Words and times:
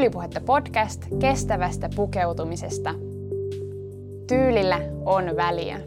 Tyylipuhetta 0.00 0.40
podcast 0.40 1.02
kestävästä 1.20 1.88
pukeutumisesta. 1.96 2.94
Tyylillä 4.28 4.78
on 5.04 5.36
väliä. 5.36 5.80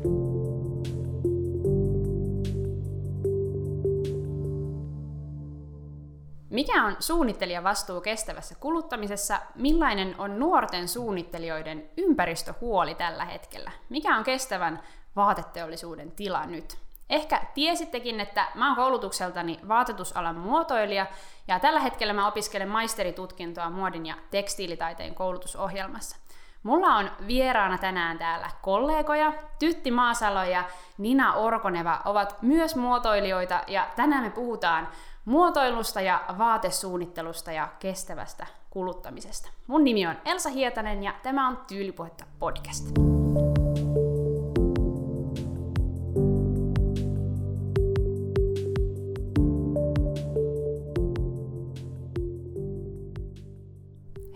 Mikä 6.49 6.85
on 6.85 6.95
suunnittelijan 6.99 7.63
vastuu 7.63 8.01
kestävässä 8.01 8.55
kuluttamisessa? 8.59 9.39
Millainen 9.55 10.15
on 10.17 10.39
nuorten 10.39 10.87
suunnittelijoiden 10.87 11.89
ympäristöhuoli 11.97 12.95
tällä 12.95 13.25
hetkellä? 13.25 13.71
Mikä 13.89 14.17
on 14.17 14.23
kestävän 14.23 14.83
vaateteollisuuden 15.15 16.11
tila 16.11 16.45
nyt? 16.45 16.82
Ehkä 17.09 17.41
tiesittekin, 17.53 18.19
että 18.19 18.47
mä 18.55 18.67
oon 18.67 18.75
koulutukseltani 18.75 19.59
vaatetusalan 19.67 20.35
muotoilija 20.35 21.05
ja 21.47 21.59
tällä 21.59 21.79
hetkellä 21.79 22.13
mä 22.13 22.27
opiskelen 22.27 22.69
maisteritutkintoa 22.69 23.69
muodin 23.69 24.05
ja 24.05 24.15
tekstiilitaiteen 24.31 25.15
koulutusohjelmassa. 25.15 26.17
Mulla 26.63 26.95
on 26.95 27.11
vieraana 27.27 27.77
tänään 27.77 28.17
täällä 28.17 28.49
kollegoja. 28.61 29.33
Tytti 29.59 29.91
Maasalo 29.91 30.43
ja 30.43 30.63
Nina 30.97 31.33
Orkoneva 31.33 32.01
ovat 32.05 32.41
myös 32.41 32.75
muotoilijoita 32.75 33.63
ja 33.67 33.87
tänään 33.95 34.23
me 34.23 34.29
puhutaan 34.29 34.87
muotoilusta 35.25 36.01
ja 36.01 36.23
vaatesuunnittelusta 36.37 37.51
ja 37.51 37.69
kestävästä 37.79 38.47
kuluttamisesta. 38.69 39.49
Mun 39.67 39.83
nimi 39.83 40.07
on 40.07 40.15
Elsa 40.25 40.49
Hietanen 40.49 41.03
ja 41.03 41.13
tämä 41.23 41.47
on 41.47 41.57
Tyylipuhetta 41.67 42.25
podcast. 42.39 42.85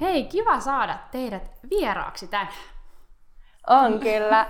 Hei, 0.01 0.23
kiva 0.23 0.59
saada 0.59 0.97
teidät 1.11 1.51
vieraaksi 1.69 2.27
tänään. 2.27 2.53
On 3.67 3.99
kyllä. 3.99 4.45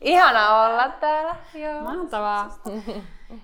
Ihana 0.00 0.64
olla 0.64 0.88
täällä. 0.88 1.36
Joo. 1.54 1.80
Mahtavaa. 1.80 2.48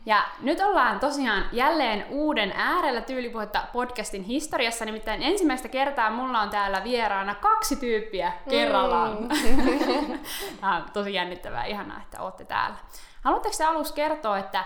Ja 0.07 0.23
nyt 0.41 0.61
ollaan 0.61 1.01
tosiaan 1.01 1.45
jälleen 1.53 2.07
uuden 2.11 2.53
äärellä 2.57 3.01
tyylipuhetta 3.01 3.63
podcastin 3.73 4.23
historiassa, 4.23 4.85
nimittäin 4.85 5.23
ensimmäistä 5.23 5.69
kertaa 5.69 6.11
mulla 6.11 6.41
on 6.41 6.51
täällä 6.51 6.85
vieraana 6.85 7.35
kaksi 7.35 7.77
tyyppiä 7.77 8.33
kerrallaan. 8.49 9.19
Mm. 9.23 9.29
Tämä 10.61 10.77
on 10.77 10.85
tosi 10.93 11.15
jännittävää, 11.15 11.65
ihanaa, 11.65 12.01
että 12.03 12.23
olette 12.23 12.45
täällä. 12.45 12.77
Haluatteko 13.23 13.55
te 13.59 13.65
aluksi 13.65 13.95
kertoa, 13.95 14.39
että 14.39 14.65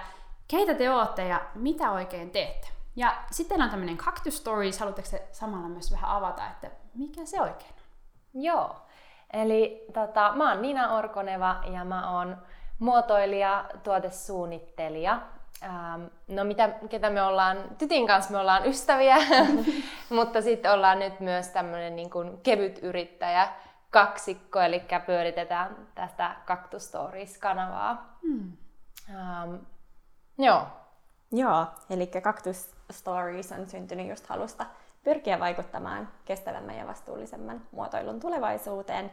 keitä 0.48 0.74
te 0.74 0.90
olette 0.90 1.28
ja 1.28 1.40
mitä 1.54 1.90
oikein 1.90 2.30
teette? 2.30 2.68
Ja 2.96 3.16
sitten 3.30 3.62
on 3.62 3.70
tämmöinen 3.70 3.98
Cactus 3.98 4.36
Stories, 4.36 4.78
haluatteko 4.78 5.08
te 5.10 5.28
samalla 5.32 5.68
myös 5.68 5.92
vähän 5.92 6.10
avata, 6.10 6.46
että 6.46 6.70
mikä 6.94 7.24
se 7.24 7.40
oikein 7.40 7.70
on? 7.70 8.42
Joo, 8.42 8.76
eli 9.32 9.84
tota, 9.94 10.32
mä 10.34 10.52
oon 10.52 10.62
Nina 10.62 10.96
Orkoneva 10.96 11.56
ja 11.72 11.84
mä 11.84 12.16
oon 12.16 12.36
muotoilija, 12.78 13.64
tuotesuunnittelija. 13.82 15.22
Ähm, 15.64 16.04
no 16.28 16.44
mitä, 16.44 16.68
ketä 16.88 17.10
me 17.10 17.22
ollaan, 17.22 17.56
Tytin 17.78 18.06
kanssa 18.06 18.32
me 18.32 18.38
ollaan 18.38 18.66
ystäviä, 18.66 19.16
mutta 20.16 20.42
sitten 20.42 20.72
ollaan 20.72 20.98
nyt 20.98 21.20
myös 21.20 21.48
tämmöinen 21.48 21.96
niin 21.96 22.10
kuin 22.10 22.40
kevyt 22.40 22.78
yrittäjä 22.82 23.48
kaksikko, 23.90 24.60
eli 24.60 24.82
pyöritetään 25.06 25.76
tästä 25.94 26.36
Cactus 26.46 26.86
Stories-kanavaa. 26.86 28.18
Hmm. 28.22 28.52
Ähm, 29.10 29.54
joo. 30.38 30.66
Joo, 31.32 31.66
eli 31.90 32.06
Cactus 32.06 32.70
Stories 32.90 33.52
on 33.52 33.68
syntynyt 33.68 34.08
just 34.08 34.26
halusta 34.26 34.66
pyrkiä 35.04 35.40
vaikuttamaan 35.40 36.08
kestävämmän 36.24 36.76
ja 36.76 36.86
vastuullisemman 36.86 37.62
muotoilun 37.70 38.20
tulevaisuuteen. 38.20 39.12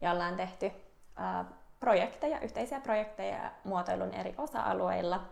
Ja 0.00 0.12
ollaan 0.12 0.36
tehty 0.36 0.72
projekteja, 1.80 2.40
yhteisiä 2.40 2.80
projekteja 2.80 3.50
muotoilun 3.64 4.14
eri 4.14 4.34
osa-alueilla. 4.38 5.24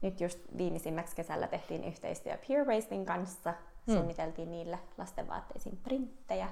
Nyt 0.00 0.20
just 0.20 0.38
viimeisimmäksi 0.56 1.16
kesällä 1.16 1.46
tehtiin 1.46 1.84
yhteistyö 1.84 2.38
Peer 2.48 2.66
Racing 2.66 3.06
kanssa. 3.06 3.54
Hmm. 3.86 3.94
Suunniteltiin 3.94 4.50
niille 4.50 4.78
lastenvaatteisiin 4.98 5.76
printtejä. 5.76 6.48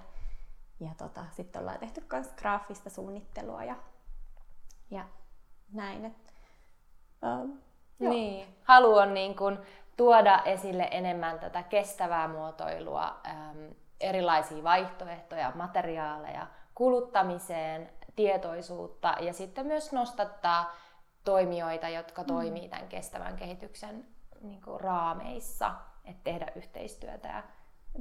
Ja 0.81 0.91
tota, 0.99 1.25
sitten 1.33 1.61
ollaan 1.61 1.79
tehty 1.79 2.05
myös 2.13 2.33
graafista 2.33 2.91
suunnittelua 2.91 3.65
ja, 3.65 3.77
ja 4.91 5.05
näin. 5.73 6.05
Et, 6.05 6.35
uh, 7.23 7.57
niin. 7.99 8.49
Halu 8.63 8.95
on 8.95 9.15
niin 9.15 9.37
kun 9.37 9.59
tuoda 9.97 10.43
esille 10.45 10.89
enemmän 10.91 11.39
tätä 11.39 11.63
kestävää 11.63 12.29
muotoilua, 12.29 13.21
äm, 13.27 13.75
erilaisia 14.01 14.63
vaihtoehtoja, 14.63 15.53
materiaaleja 15.55 16.47
kuluttamiseen, 16.75 17.91
tietoisuutta 18.17 19.17
ja 19.21 19.33
sitten 19.33 19.67
myös 19.67 19.93
nostattaa 19.93 20.75
toimijoita, 21.25 21.89
jotka 21.89 22.23
mm. 22.23 22.27
toimii 22.27 22.69
tämän 22.69 22.89
kestävän 22.89 23.37
kehityksen 23.37 24.07
niin 24.41 24.63
kuin, 24.63 24.81
raameissa, 24.81 25.75
että 26.05 26.25
tehdä 26.25 26.47
yhteistyötä 26.57 27.29
ja 27.29 27.43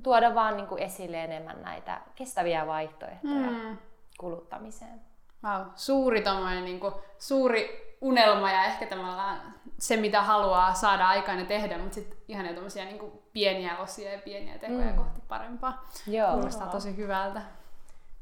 tuoda 0.04 0.36
vaan 0.36 0.58
niin 0.58 0.68
kuin, 0.68 0.84
esille 0.84 1.24
enemmän 1.24 1.62
näitä 1.62 2.02
kestäviä 2.16 2.68
vaihtoehtoja 2.68 3.52
mm. 3.52 3.78
kuluttamiseen. 4.20 5.02
Wow, 5.44 5.62
suuri 5.76 6.24
niin 6.64 6.80
kuin, 6.80 6.94
suuri 7.18 7.85
unelma 8.02 8.52
ja 8.52 8.66
ehkä 8.66 8.86
tavallaan 8.86 9.56
se, 9.80 9.98
mitä 9.98 10.22
haluaa 10.22 10.74
saada 10.74 11.08
aikaan 11.08 11.40
ja 11.40 11.46
tehdä, 11.46 11.78
mutta 11.78 11.96
sitten 11.96 12.18
ihan 12.28 12.56
tämmöisiä 12.56 12.86
niin 12.86 13.12
pieniä 13.34 13.78
osia 13.78 14.12
ja 14.12 14.20
pieniä 14.20 14.58
tekoja 14.58 14.92
mm. 14.92 14.96
kohti 14.96 15.22
parempaa. 15.28 15.86
Joo. 16.08 16.32
Kuulostaa 16.32 16.68
tosi 16.68 16.98
hyvältä. 16.98 17.42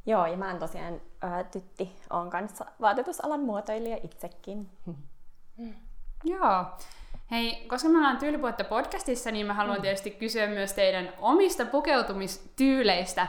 Joo, 0.06 0.26
ja 0.26 0.38
mä 0.38 0.50
oon 0.50 0.60
tosiaan 0.60 1.02
ää, 1.22 1.44
tytti, 1.44 1.96
on 2.10 2.30
kanssa 2.30 2.66
vaatetusalan 2.82 3.40
muotoilija 3.40 3.98
itsekin. 4.04 4.70
Mm. 4.86 4.96
Joo. 6.34 6.66
Hei, 7.32 7.66
koska 7.68 7.90
me 7.90 7.98
ollaan 7.98 8.18
Tyylipuhetta 8.18 8.64
podcastissa, 8.64 9.32
niin 9.32 9.46
mä 9.46 9.54
haluan 9.54 9.78
mm. 9.78 9.82
tietysti 9.82 10.12
kysyä 10.12 10.48
myös 10.48 10.74
teidän 10.74 11.14
omista 11.18 11.66
pukeutumistyyleistä. 11.66 13.28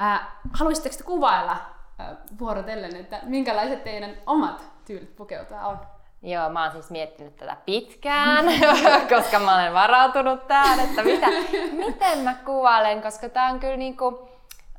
Äh, 0.00 0.28
haluaisitteko 0.52 0.96
te 0.96 1.04
kuvailla 1.04 1.52
äh, 1.52 2.16
vuorotellen, 2.38 2.96
että 2.96 3.20
minkälaiset 3.22 3.84
teidän 3.84 4.16
omat 4.26 4.75
tyylit 4.86 5.16
pukeutua 5.16 5.60
on? 5.60 5.78
Joo, 6.22 6.50
mä 6.50 6.62
oon 6.62 6.72
siis 6.72 6.90
miettinyt 6.90 7.36
tätä 7.36 7.56
pitkään, 7.66 8.44
koska 9.14 9.38
mä 9.38 9.54
olen 9.54 9.74
varautunut 9.74 10.46
tähän, 10.46 10.80
että 10.80 11.02
mitä, 11.02 11.26
miten 11.86 12.18
mä 12.18 12.34
kuvailen, 12.34 13.02
koska 13.02 13.28
tää 13.28 13.46
on 13.46 13.60
kyllä 13.60 13.76
niinku, 13.76 14.28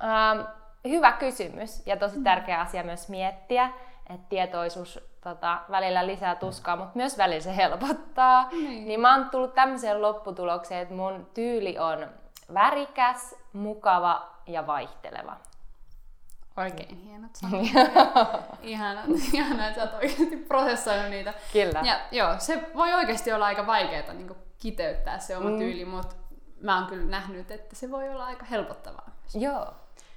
ähm, 0.04 0.40
hyvä 0.88 1.12
kysymys 1.12 1.88
ja 1.88 1.98
tosi 1.98 2.22
tärkeä 2.22 2.60
asia 2.60 2.84
myös 2.84 3.10
miettiä, 3.10 3.70
että 4.10 4.26
tietoisuus 4.30 5.00
tota, 5.22 5.58
välillä 5.72 6.08
lisää 6.08 6.36
tuskaa, 6.36 6.76
mutta 6.76 6.92
myös 6.96 7.18
välillä 7.18 7.42
se 7.42 7.56
helpottaa. 7.56 8.50
Niin. 8.52 8.88
niin 8.88 9.00
mä 9.00 9.16
oon 9.16 9.30
tullut 9.30 9.54
tämmöiseen 9.54 10.02
lopputulokseen, 10.02 10.82
että 10.82 10.94
mun 10.94 11.28
tyyli 11.34 11.80
on 11.80 12.08
värikäs, 12.54 13.36
mukava 13.54 14.30
ja 14.48 14.68
vaihteleva. 14.68 15.36
Oikein 16.58 16.98
hienot 16.98 17.36
sanat. 17.36 17.62
ihana, 18.62 19.04
ihana, 19.34 19.68
että 19.68 19.82
sä 19.82 19.92
oot 19.92 20.04
oikeasti 20.04 20.38
prosessoinut 20.38 21.10
niitä. 21.10 21.34
Kyllä. 21.54 21.82
Ja 21.84 22.00
joo, 22.12 22.36
se 22.40 22.70
voi 22.76 22.94
oikeasti 22.94 23.32
olla 23.34 23.46
aika 23.46 23.68
vaikeaa 23.68 24.14
niin 24.14 24.36
kiteyttää 24.60 25.20
se 25.20 25.38
oma 25.38 25.50
mm. 25.50 25.58
tyyli, 25.58 25.86
mutta 25.86 26.16
mä 26.62 26.78
oon 26.78 26.88
kyllä 26.88 27.06
nähnyt, 27.06 27.52
että 27.52 27.76
se 27.76 27.92
voi 27.92 28.10
olla 28.10 28.26
aika 28.26 28.46
helpottavaa. 28.46 29.10
Joo. 29.34 29.68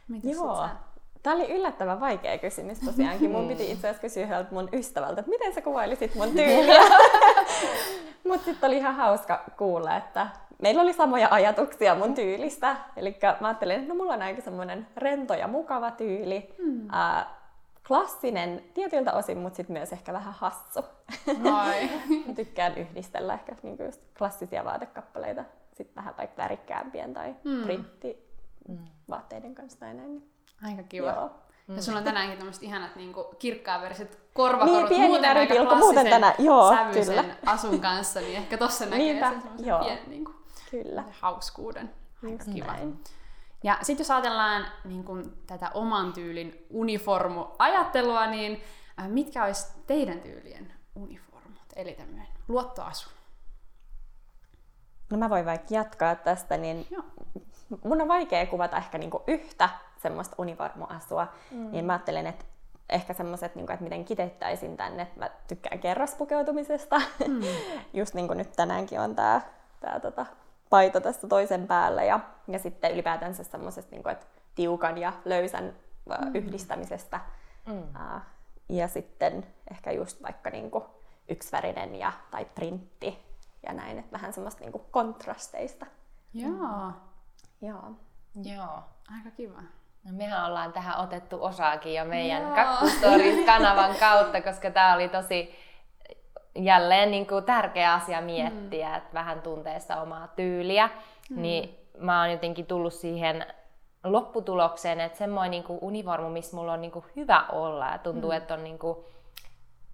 Mites 0.09 0.33
joo. 0.33 0.69
Tämä 1.23 1.37
oli 1.37 1.53
yllättävän 1.53 2.01
vaikea 2.01 2.39
kysymys 2.39 2.79
tosiaankin. 2.79 3.31
Mun 3.31 3.49
piti 3.49 3.71
itse 3.71 3.89
asiassa 3.89 4.01
kysyä 4.01 4.45
mun 4.51 4.69
ystävältä, 4.73 5.21
että 5.21 5.31
miten 5.31 5.55
sä 5.55 5.63
kuvailisit 5.63 6.15
mun 6.15 6.33
tyyliä. 6.33 6.83
Mutta 8.29 8.45
sitten 8.45 8.69
oli 8.69 8.77
ihan 8.77 8.95
hauska 8.95 9.45
kuulla, 9.59 9.97
että 9.97 10.27
meillä 10.63 10.83
oli 10.83 10.93
samoja 10.93 11.29
ajatuksia 11.31 11.95
mun 11.95 12.15
tyylistä. 12.15 12.77
Eli 12.97 13.19
mä 13.41 13.49
ajattelin, 13.49 13.77
että 13.77 13.89
no 13.89 13.95
mulla 13.95 14.15
on 14.15 14.23
aika 14.23 14.43
semmoinen 14.43 14.87
rento 14.97 15.35
ja 15.35 15.49
mukava 15.49 15.91
tyyli. 15.91 16.55
Hmm. 16.59 16.95
Äh, 16.95 17.27
klassinen 17.87 18.65
tietyiltä 18.75 19.13
osin, 19.13 19.39
mutta 19.39 19.57
sitten 19.57 19.75
myös 19.75 19.93
ehkä 19.93 20.13
vähän 20.13 20.35
hassu. 20.35 20.85
Mä 21.43 22.35
tykkään 22.37 22.79
yhdistellä 22.79 23.35
ehkä 23.35 23.57
niinku 23.63 23.83
just 23.83 24.01
klassisia 24.19 24.65
vaatekappaleita 24.65 25.45
sitten 25.85 25.97
vähän 25.97 26.17
vaikka 26.17 26.43
värikkäämpien 26.43 27.15
tai 27.15 27.35
hmm. 27.45 27.63
printti 27.63 28.31
vaatteiden 29.11 29.55
kanssa 29.55 29.79
tai 29.81 29.95
näin. 29.95 30.31
Aika 30.67 30.83
kiva. 30.83 31.07
Joo. 31.07 31.31
Ja 31.77 31.83
sulla 31.83 31.99
on 31.99 32.05
tänäänkin 32.05 32.39
tämmöiset 32.39 32.63
ihanat 32.63 32.97
niin 32.97 33.15
kirkkaaveriset 33.39 34.19
korvakorut. 34.35 34.75
Niin, 34.77 34.89
pieni 34.89 35.07
muuten 35.07 35.37
aika 35.37 35.75
muuten 35.75 36.07
tänään. 36.07 36.35
Joo, 36.39 36.75
kyllä. 36.93 37.25
asun 37.47 37.81
kanssa, 37.81 38.21
niin 38.21 38.37
ehkä 38.37 38.59
tossa 38.59 38.85
näkee 38.85 38.99
Niinpä, 38.99 39.31
sen 39.31 39.67
joo. 39.67 39.79
pienen 39.79 40.11
niin 40.11 40.25
kuin, 40.25 40.37
kyllä. 40.71 41.05
hauskuuden. 41.21 41.91
Aika 42.25 42.45
kiva. 42.45 42.67
Näin. 42.67 43.05
Ja 43.63 43.79
sitten 43.83 44.05
jos 44.05 44.11
ajatellaan 44.11 44.67
niin 44.85 45.05
kun, 45.05 45.39
tätä 45.47 45.71
oman 45.75 46.13
tyylin 46.13 46.67
uniformu-ajattelua, 46.71 48.27
niin 48.27 48.63
äh, 49.01 49.09
mitkä 49.09 49.45
olisi 49.45 49.67
teidän 49.87 50.21
tyylien 50.21 50.73
uniformut? 50.95 51.63
Eli 51.77 51.93
tämmöinen 51.93 52.27
luottoasu. 52.49 53.11
No 55.11 55.19
mä 55.19 55.31
voin 55.31 55.47
vaikka 55.47 55.75
jatkaa 55.75 56.15
tästä, 56.15 56.57
niin 56.57 56.87
Joo 56.91 57.05
mun 57.85 58.01
on 58.01 58.09
vaikea 58.09 58.47
kuvata 58.47 58.77
ehkä 58.77 58.99
niinku 58.99 59.23
yhtä 59.27 59.69
semmoista 59.99 60.35
univormuasua, 60.39 61.27
mm. 61.51 61.71
niin 61.71 61.85
mä 61.85 61.93
ajattelen, 61.93 62.27
että 62.27 62.45
ehkä 62.89 63.15
semmoiset, 63.15 63.55
niin 63.55 63.71
että 63.71 63.85
miten 63.85 64.05
kiteyttäisin 64.05 64.77
tänne, 64.77 65.03
että 65.03 65.19
mä 65.19 65.31
tykkään 65.49 65.79
kerraspukeutumisesta. 65.79 67.01
Mm. 67.29 67.41
Just 68.01 68.15
niin 68.15 68.27
kuin 68.27 68.37
nyt 68.37 68.53
tänäänkin 68.53 69.01
on 69.01 69.17
tää, 69.17 69.41
tää 69.81 70.01
tota, 70.01 70.27
paito 70.71 71.01
tässä 71.01 71.29
toisen 71.29 71.67
päällä 71.67 72.05
ja, 72.05 72.21
ja 72.49 72.59
sitten 72.59 72.93
ylipäätänsä 72.93 73.45
semmoisesta, 73.45 73.97
niin 73.97 74.09
että 74.09 74.27
tiukan 74.55 74.99
ja 74.99 75.13
löysän 75.25 75.65
mm. 75.65 76.35
yhdistämisestä. 76.35 77.21
Mm. 77.67 77.79
Uh, 77.79 78.21
ja 78.69 78.89
sitten 78.89 79.47
ehkä 79.71 79.93
just 79.93 80.23
vaikka 80.23 80.51
niin 80.51 80.71
kuin 80.71 80.85
yksivärinen 81.29 81.95
ja, 81.95 82.13
tai 82.31 82.45
printti 82.45 83.19
ja 83.67 83.73
näin, 83.73 83.99
että 83.99 84.13
vähän 84.13 84.33
semmoista 84.33 84.61
niin 84.61 84.73
kuin 84.73 84.85
kontrasteista. 84.91 85.87
Joo. 86.35 86.51
Mm. 86.51 86.93
Joo. 87.61 87.91
Joo. 88.43 88.83
Aika 89.17 89.31
kiva. 89.37 89.63
No 90.05 90.13
mehän 90.13 90.47
ollaan 90.47 90.73
tähän 90.73 90.99
otettu 90.99 91.45
osaakin 91.45 91.95
jo 91.95 92.05
meidän 92.05 92.43
Kakkustories-kanavan 92.55 93.95
kautta, 94.01 94.41
koska 94.41 94.71
tämä 94.71 94.95
oli 94.95 95.09
tosi 95.09 95.55
jälleen 96.65 97.11
niin 97.11 97.27
kuin 97.27 97.45
tärkeä 97.45 97.95
asia 97.95 98.21
miettiä, 98.21 98.89
mm. 98.89 98.95
että 98.95 99.15
vähän 99.15 99.43
tuntee 99.43 99.81
sitä 99.81 100.03
omaa 100.03 100.29
tyyliä. 100.37 100.91
Mm. 101.31 101.43
Niin 101.43 101.79
mä 101.99 102.21
oon 102.21 102.31
jotenkin 102.31 102.67
tullut 102.67 102.93
siihen 102.93 103.47
lopputulokseen, 104.05 105.01
että 105.01 105.19
semmoinen 105.19 105.51
niin 105.51 105.79
univormu, 105.81 106.29
missä 106.29 106.57
mulla 106.57 106.73
on 106.73 106.81
niin 106.81 106.91
kuin 106.91 107.05
hyvä 107.17 107.45
olla 107.53 107.87
ja 107.87 107.99
tuntuu, 107.99 108.31
mm. 108.31 108.37
että 108.37 108.55
on 108.55 108.65
niin 108.65 108.79
kuin, 108.79 108.99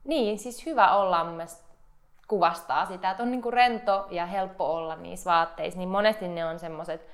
niin, 0.05 0.39
siis 0.39 0.67
hyvä 0.67 0.93
olla 0.97 1.25
mun 1.25 1.35
mielestä 1.35 1.67
kuvastaa 2.29 2.87
sitä, 2.87 3.11
että 3.11 3.23
on 3.23 3.31
niin 3.31 3.43
kuin 3.43 3.53
rento 3.53 4.07
ja 4.11 4.27
helppo 4.27 4.75
olla 4.75 4.97
niissä 4.97 5.31
vaatteissa, 5.31 5.79
niin 5.79 5.89
monesti 5.89 6.29
ne 6.29 6.47
on 6.47 6.59
semmoiset 6.59 7.07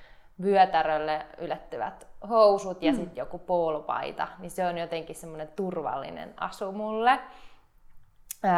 vyötärölle 0.43 1.27
ylettyvät 1.39 2.07
housut 2.29 2.83
ja 2.83 2.93
mm. 2.93 2.97
sitten 2.97 3.17
joku 3.17 3.39
poolupaita, 3.39 4.29
niin 4.39 4.51
se 4.51 4.67
on 4.67 4.79
jotenkin 4.79 5.17
semmoinen 5.17 5.49
turvallinen 5.57 6.35
asu 6.41 6.73
mulle. 6.73 7.19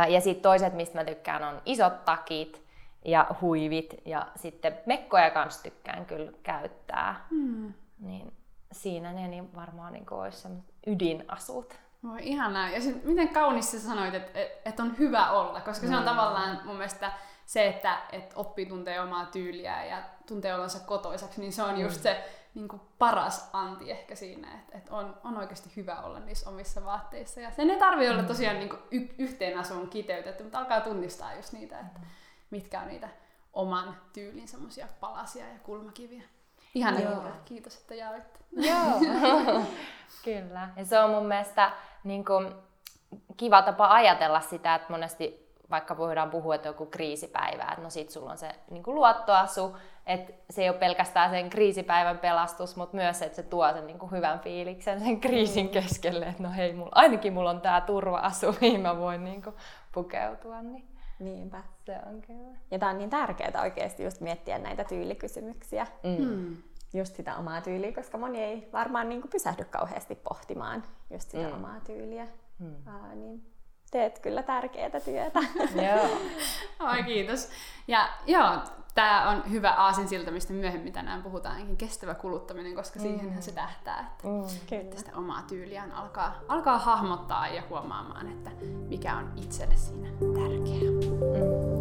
Ja 0.09 0.21
sitten 0.21 0.43
toiset, 0.43 0.75
mistä 0.75 0.99
mä 0.99 1.05
tykkään, 1.05 1.45
on 1.45 1.63
isot 1.65 2.05
takit 2.05 2.65
ja 3.05 3.27
huivit 3.41 3.95
ja 4.05 4.27
sitten 4.37 4.79
mekkoja 4.87 5.31
kanssa 5.31 5.63
tykkään 5.63 6.07
kyllä 6.07 6.33
käyttää. 6.43 7.27
Mm. 7.31 7.73
Niin 7.99 8.33
siinä 8.73 9.13
ne 9.13 9.29
niin 9.29 9.55
varmaan 9.55 9.93
niin 9.93 10.07
olisi 10.11 10.39
semmoiset 10.39 10.75
ydinasut. 10.87 11.79
Voi 12.05 12.19
ihanaa. 12.23 12.69
Ja 12.69 12.81
sit, 12.81 13.05
miten 13.05 13.29
kaunis 13.29 13.71
sä 13.71 13.81
sanoit, 13.81 14.15
että 14.15 14.41
et, 14.41 14.49
et 14.65 14.81
on 14.81 14.99
hyvä 14.99 15.31
olla, 15.31 15.61
koska 15.61 15.87
se 15.87 15.95
on 15.95 16.03
mm. 16.03 16.09
tavallaan 16.09 16.61
mun 16.65 16.77
mielestä 16.77 17.13
se, 17.47 17.67
että 17.67 17.99
et 18.13 18.33
oppii 18.37 18.67
tuntee 18.67 19.01
omaa 19.01 19.27
tyyliä 19.27 19.85
ja 19.85 20.03
tuntee 20.27 20.55
olonsa 20.55 20.87
kotoisaksi, 20.87 21.41
niin 21.41 21.53
se 21.53 21.63
on 21.63 21.81
just 21.81 21.97
mm. 21.97 22.03
se 22.03 22.25
niin 22.55 22.69
kuin 22.69 22.83
paras 22.99 23.51
anti 23.53 23.91
ehkä 23.91 24.15
siinä, 24.15 24.55
että, 24.55 24.79
että 24.79 24.95
on, 24.95 25.17
on 25.25 25.37
oikeasti 25.39 25.73
hyvä 25.77 26.01
olla 26.01 26.19
niissä 26.19 26.51
omissa 26.51 26.85
vaatteissa. 26.85 27.41
Ja 27.41 27.51
sen 27.51 27.71
ei 27.71 27.79
tarvitse 27.79 28.11
olla 28.11 28.23
mm. 28.23 28.29
tosiaan 28.29 28.59
niin 28.59 28.69
kuin 28.69 28.83
y- 28.91 29.15
yhteen 29.19 29.59
asuun 29.59 29.89
kiteytetty, 29.89 30.43
mutta 30.43 30.59
alkaa 30.59 30.81
tunnistaa 30.81 31.35
just 31.35 31.53
niitä, 31.53 31.81
että 31.81 32.01
mitkä 32.51 32.81
on 32.81 32.89
niitä 32.89 33.09
oman 33.53 33.97
tyylin 34.13 34.49
semmoisia 34.49 34.87
palasia 35.01 35.49
ja 35.49 35.59
kulmakiviä. 35.63 36.23
Ihan. 36.75 36.97
Kiitos, 37.45 37.77
että 37.77 37.95
jaoitte. 37.95 38.39
Joo, 38.53 39.01
kyllä. 40.25 40.69
Ja 40.77 40.85
se 40.85 40.99
on 40.99 41.11
mun 41.11 41.27
mielestä 41.27 41.73
niin 42.05 42.25
kuin, 42.25 42.53
kiva 43.37 43.63
tapa 43.63 43.93
ajatella 43.93 44.41
sitä, 44.41 44.75
että 44.75 44.93
monesti 44.93 45.45
vaikka 45.71 45.97
voidaan 45.97 46.31
puhua, 46.31 46.55
että 46.55 46.69
joku 46.69 46.87
kriisipäivä, 46.87 47.65
että 47.65 47.83
no 47.83 47.91
sit 47.91 48.11
sulla 48.11 48.31
on 48.31 48.39
se 48.39 48.55
niin 48.71 48.83
kuin 48.83 48.95
luottoasu, 48.95 49.77
että 50.07 50.33
se 50.51 50.63
ei 50.63 50.69
ole 50.69 50.79
pelkästään 50.79 51.31
sen 51.31 51.51
kriisipäivän 51.51 52.19
pelastus, 52.19 52.77
mutta 52.77 52.97
myös 52.97 53.19
se, 53.19 53.25
että 53.25 53.37
se 53.37 53.43
tuo 53.43 53.73
sen 53.73 53.87
niin 53.87 53.99
kuin 53.99 54.13
hyvän 54.13 54.41
fiiliksen 54.41 55.01
sen 55.01 55.21
kriisin 55.21 55.67
mm. 55.67 55.73
keskelle, 55.73 56.27
että 56.27 56.43
no 56.43 56.51
hei, 56.57 56.73
mulla, 56.73 56.93
ainakin 56.95 57.33
mulla 57.33 57.51
on 57.51 57.61
tämä 57.61 57.81
turva-asu, 57.81 58.55
mihin 58.61 58.81
mä 58.81 58.99
voin 58.99 59.25
niin 59.25 59.43
kuin 59.43 59.57
pukeutua. 59.93 60.63
Niin. 60.63 60.89
Niinpä. 61.19 61.63
Se 61.87 61.99
on 62.07 62.23
kyllä. 62.23 62.57
Ja 62.71 62.79
tämä 62.79 62.91
on 62.93 62.99
niin 62.99 63.11
tärkeää 63.11 63.63
oikeasti 63.63 64.05
just 64.05 64.21
miettiä 64.21 64.59
näitä 64.59 64.85
tyylikysymyksiä. 64.85 65.87
Mm. 66.03 66.25
mm. 66.25 66.57
Just 66.95 67.17
sitä 67.17 67.37
omaa 67.37 67.61
tyyliä, 67.61 67.93
koska 67.93 68.19
moni 68.19 68.43
ei 68.43 68.69
varmaan 68.73 69.09
niin 69.09 69.21
kuin 69.21 69.31
pysähdy 69.31 69.65
kauheasti 69.65 70.15
pohtimaan 70.15 70.83
just 71.11 71.31
sitä 71.31 71.49
mm. 71.49 71.55
omaa 71.55 71.81
tyyliä. 71.87 72.27
Mm. 72.59 72.75
Uh, 72.75 73.15
niin 73.15 73.54
teet 73.95 74.19
kyllä 74.19 74.43
tärkeää 74.43 75.01
työtä. 75.05 75.41
joo. 75.87 76.09
Oi, 76.91 77.03
kiitos. 77.03 77.49
Ja 77.89 78.09
joo, 78.27 78.59
tämä 78.95 79.31
on 79.31 79.51
hyvä 79.51 79.71
aasinsilta, 79.71 80.31
mistä 80.31 80.53
myöhemmin 80.53 80.93
tänään 80.93 81.23
puhutaankin, 81.23 81.77
kestävä 81.77 82.15
kuluttaminen, 82.15 82.75
koska 82.75 82.99
mm. 82.99 83.03
siihenhän 83.03 83.43
se 83.43 83.53
tähtää, 83.53 84.11
että, 84.13 84.29
mm, 84.29 84.81
että 84.81 84.99
sitä 84.99 85.17
omaa 85.17 85.43
tyyliään 85.43 85.93
alkaa, 85.93 86.41
alkaa 86.49 86.79
hahmottaa 86.79 87.49
ja 87.49 87.63
huomaamaan, 87.71 88.29
että 88.29 88.51
mikä 88.89 89.17
on 89.17 89.33
itselle 89.37 89.77
siinä 89.77 90.09
tärkeää. 90.19 90.91
Mm, 90.91 91.74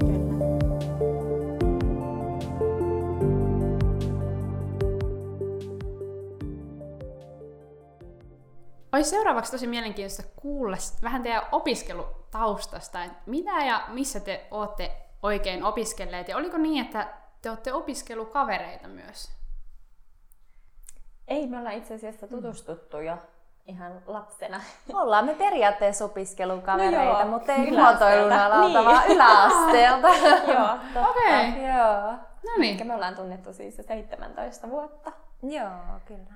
Olisi 8.94 9.10
seuraavaksi 9.10 9.52
tosi 9.52 9.68
mielenkiintoista 9.68 10.24
kuulla 10.36 10.78
vähän 11.04 11.24
teidän 11.24 11.44
opiskelutaustasta, 11.52 13.04
että 13.04 13.18
mitä 13.26 13.52
ja 13.52 13.84
missä 13.88 14.20
te 14.20 14.48
olette 14.52 14.92
oikein 15.24 15.64
opiskelleet, 15.64 16.28
ja 16.28 16.38
oliko 16.38 16.58
niin, 16.58 16.86
että 16.86 17.08
te 17.42 17.50
olette 17.50 17.74
opiskelukavereita 17.74 18.88
myös? 18.88 19.32
Ei, 21.28 21.48
me 21.48 21.58
ollaan 21.58 21.76
itse 21.76 21.94
asiassa 21.94 22.28
tutustuttu 22.28 22.98
jo 22.98 23.18
ihan 23.66 24.02
lapsena. 24.08 24.62
Ollaan 25.02 25.26
me 25.26 25.36
periaatteessa 25.36 26.06
opiskelukavereita, 26.06 27.24
no 27.24 27.30
mutta 27.30 27.54
ei 27.54 27.72
muotoilun 27.72 28.32
alalta, 28.32 28.80
niin. 28.80 28.86
vaan 28.86 29.08
yläasteelta. 29.16 30.08
joo, 30.54 30.68
totta. 30.94 31.10
Okei. 31.10 31.50
Okay. 31.50 31.62
Joo. 31.62 32.12
No 32.44 32.52
niin. 32.58 32.88
me 32.88 32.96
ollaan 32.96 33.16
tunnettu 33.16 33.54
siis 33.54 33.76
17 33.76 34.70
vuotta. 34.70 35.12
Joo, 35.44 36.00
kyllä. 36.06 36.34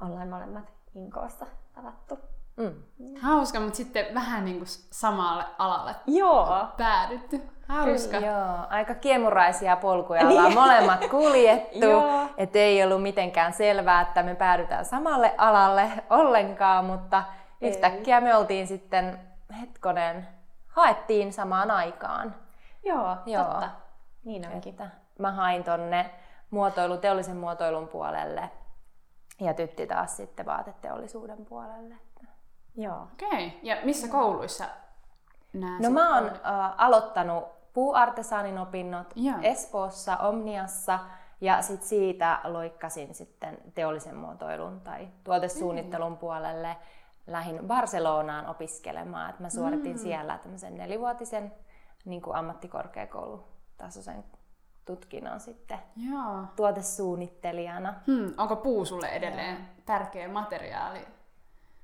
Ollaan 0.00 0.28
molemmat 0.28 0.75
Inkoossa 0.96 1.46
tavattu. 1.74 2.18
Mm. 2.56 2.74
Hauska, 3.20 3.60
mutta 3.60 3.76
sitten 3.76 4.06
vähän 4.14 4.44
niin 4.44 4.56
kuin 4.56 4.68
samalle 4.90 5.44
alalle 5.58 5.94
Joo. 6.06 6.66
päädytty. 6.76 7.42
Hauska. 7.68 8.16
Kyllä, 8.16 8.26
joo. 8.26 8.66
Aika 8.70 8.94
kiemuraisia 8.94 9.76
polkuja 9.76 10.20
niin. 10.24 10.30
ollaan 10.30 10.54
molemmat 10.54 11.06
kuljettu. 11.10 11.86
että 12.36 12.58
ei 12.58 12.84
ollut 12.84 13.02
mitenkään 13.02 13.52
selvää, 13.52 14.00
että 14.00 14.22
me 14.22 14.34
päädytään 14.34 14.84
samalle 14.84 15.34
alalle 15.38 15.90
ollenkaan, 16.10 16.84
mutta 16.84 17.24
ei. 17.60 17.70
yhtäkkiä 17.70 18.20
me 18.20 18.36
oltiin 18.36 18.66
sitten, 18.66 19.18
hetkonen, 19.60 20.28
haettiin 20.68 21.32
samaan 21.32 21.70
aikaan. 21.70 22.34
Joo, 22.84 23.16
joo. 23.26 23.44
totta. 23.44 23.70
Niin 24.24 24.48
onkin. 24.54 24.70
Että 24.70 24.90
mä 25.18 25.32
hain 25.32 25.64
tonne 25.64 26.10
muotoilu, 26.50 26.96
teollisen 26.96 27.36
muotoilun 27.36 27.88
puolelle 27.88 28.50
ja 29.40 29.54
tytti 29.54 29.86
taas 29.86 30.16
sitten 30.16 30.46
vaateteollisuuden 30.46 31.46
puolelle. 31.46 31.94
Joo. 32.76 33.02
Okei. 33.02 33.46
Okay. 33.46 33.58
Ja 33.62 33.76
missä 33.84 34.08
kouluissa 34.08 34.64
nämä 35.52 35.78
No 35.80 35.90
mä 35.90 36.14
oon 36.14 36.24
uh, 36.24 36.30
aloittanut 36.76 37.44
puuartesaanin 37.72 38.58
opinnot 38.58 39.12
Joo. 39.14 39.36
Espoossa, 39.42 40.16
Omniassa, 40.16 40.98
ja 41.40 41.62
sit 41.62 41.82
siitä 41.82 42.40
loikkasin 42.44 43.14
sitten 43.14 43.58
teollisen 43.74 44.16
muotoilun 44.16 44.80
tai 44.80 45.08
tuotesuunnittelun 45.24 46.12
mm. 46.12 46.18
puolelle. 46.18 46.76
Lähin 47.26 47.60
Barcelonaan 47.66 48.46
opiskelemaan. 48.46 49.30
Et 49.30 49.40
mä 49.40 49.50
suoritin 49.50 49.92
mm. 49.92 49.98
siellä 49.98 50.38
tämmöisen 50.38 50.76
nelivuotisen 50.76 51.52
niin 52.04 52.22
kuin 52.22 52.36
ammattikorkeakoulutasoisen 52.36 54.24
tutkinnon 54.86 55.40
sitten 55.40 55.78
Joo. 56.10 56.44
tuotesuunnittelijana. 56.56 57.94
Hmm, 58.06 58.32
onko 58.38 58.56
puu 58.56 58.84
sulle 58.84 59.08
edelleen 59.08 59.54
Joo. 59.54 59.64
tärkeä 59.86 60.28
materiaali? 60.28 60.98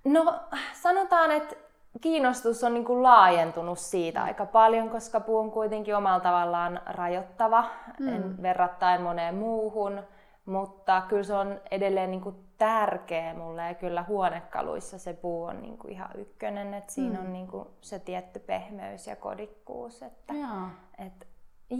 No 0.05 0.41
sanotaan, 0.73 1.31
että 1.31 1.57
kiinnostus 2.01 2.65
on 2.65 2.75
niin 2.75 2.85
kuin 2.85 3.03
laajentunut 3.03 3.79
siitä 3.79 4.23
aika 4.23 4.47
paljon, 4.47 4.91
koska 4.91 5.21
puu 5.21 5.39
on 5.39 5.51
kuitenkin 5.51 5.97
omalla 5.97 6.21
tavallaan 6.21 6.81
rajoittava 6.87 7.65
mm. 8.01 8.09
en 8.09 8.43
verrattain 8.43 9.03
moneen 9.03 9.35
muuhun, 9.35 10.03
mutta 10.47 11.03
kyllä 11.09 11.23
se 11.23 11.35
on 11.35 11.61
edelleen 11.71 12.11
niin 12.11 12.21
kuin 12.21 12.37
tärkeä 12.59 13.35
mulle 13.35 13.63
ja 13.63 13.75
kyllä 13.75 14.03
huonekaluissa 14.03 14.99
se 14.99 15.13
puu 15.13 15.45
on 15.45 15.63
niin 15.63 15.79
kuin 15.79 15.93
ihan 15.93 16.11
ykkönen, 16.15 16.75
että 16.75 16.93
siinä 16.93 17.19
mm. 17.19 17.25
on 17.25 17.33
niin 17.33 17.47
kuin 17.49 17.69
se 17.81 17.99
tietty 17.99 18.39
pehmeys 18.39 19.07
ja 19.07 19.17
kodikkuus. 19.17 20.03
Että, 20.03 20.35
joo. 20.35 20.69
Et, 21.07 21.27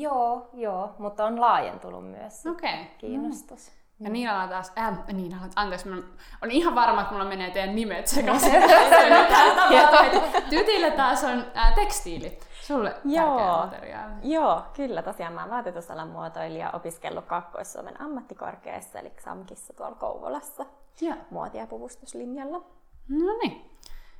joo, 0.01 0.51
joo, 0.53 0.95
mutta 0.99 1.25
on 1.25 1.41
laajentunut 1.41 2.11
myös 2.11 2.47
okay. 2.47 2.85
kiinnostus. 2.99 3.73
Mm. 3.99 4.05
Ja 4.07 4.11
Niinalla 4.11 4.49
taas, 4.49 4.73
äh, 4.79 4.99
Niinalla, 5.13 5.47
anteeksi, 5.57 5.89
mä 5.89 5.97
on 6.43 6.51
ihan 6.51 6.75
varma, 6.75 7.01
että 7.01 7.13
mulla 7.13 7.29
menee 7.29 7.51
teidän 7.51 7.75
nimet 7.75 8.07
sekaisin. 8.17 8.53
Tytillä 10.51 10.91
taas 10.91 11.25
on 11.25 11.45
äh, 11.57 11.75
tekstiili. 11.75 12.39
Sulle 12.63 12.91
tärkeä 12.91 13.57
materiaali. 13.57 14.13
Joo, 14.23 14.63
kyllä 14.77 15.03
tosiaan 15.03 15.33
mä 15.33 15.41
oon 15.41 15.51
vaatetusalan 15.51 16.09
muotoilija 16.09 16.71
opiskellut 16.71 17.25
Kaakkois-Suomen 17.25 18.01
ammattikorkeassa, 18.01 18.99
eli 18.99 19.11
XAMKissa 19.11 19.73
tuolla 19.73 19.97
Kouvolassa, 19.97 20.67
Joo. 21.01 21.17
muoti- 21.31 21.59
ja 21.59 21.67
puvustuslinjalla. 21.67 22.59
No 23.09 23.37
niin. 23.43 23.71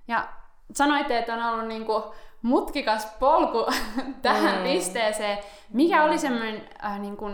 Ja 0.09 0.29
sanoitte, 0.75 1.19
että 1.19 1.35
on 1.35 1.43
ollut 1.43 1.69
niinku 1.69 2.15
mutkikas 2.43 3.07
polku 3.19 3.67
tähän 4.23 4.59
mm. 4.59 4.63
pisteeseen. 4.63 5.39
Mikä 5.73 6.05
oli 6.05 6.19
semmoinen 6.19 6.69
äh, 6.85 7.01
niinku, 7.01 7.27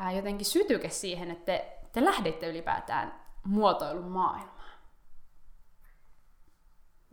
äh, 0.00 0.16
jotenkin 0.16 0.46
sytyke 0.46 0.88
siihen, 0.88 1.30
että 1.30 1.44
te, 1.44 1.78
te 1.92 2.04
lähditte 2.04 2.48
ylipäätään 2.48 3.14
muotoilun 3.44 4.10
maailmaan? 4.10 4.54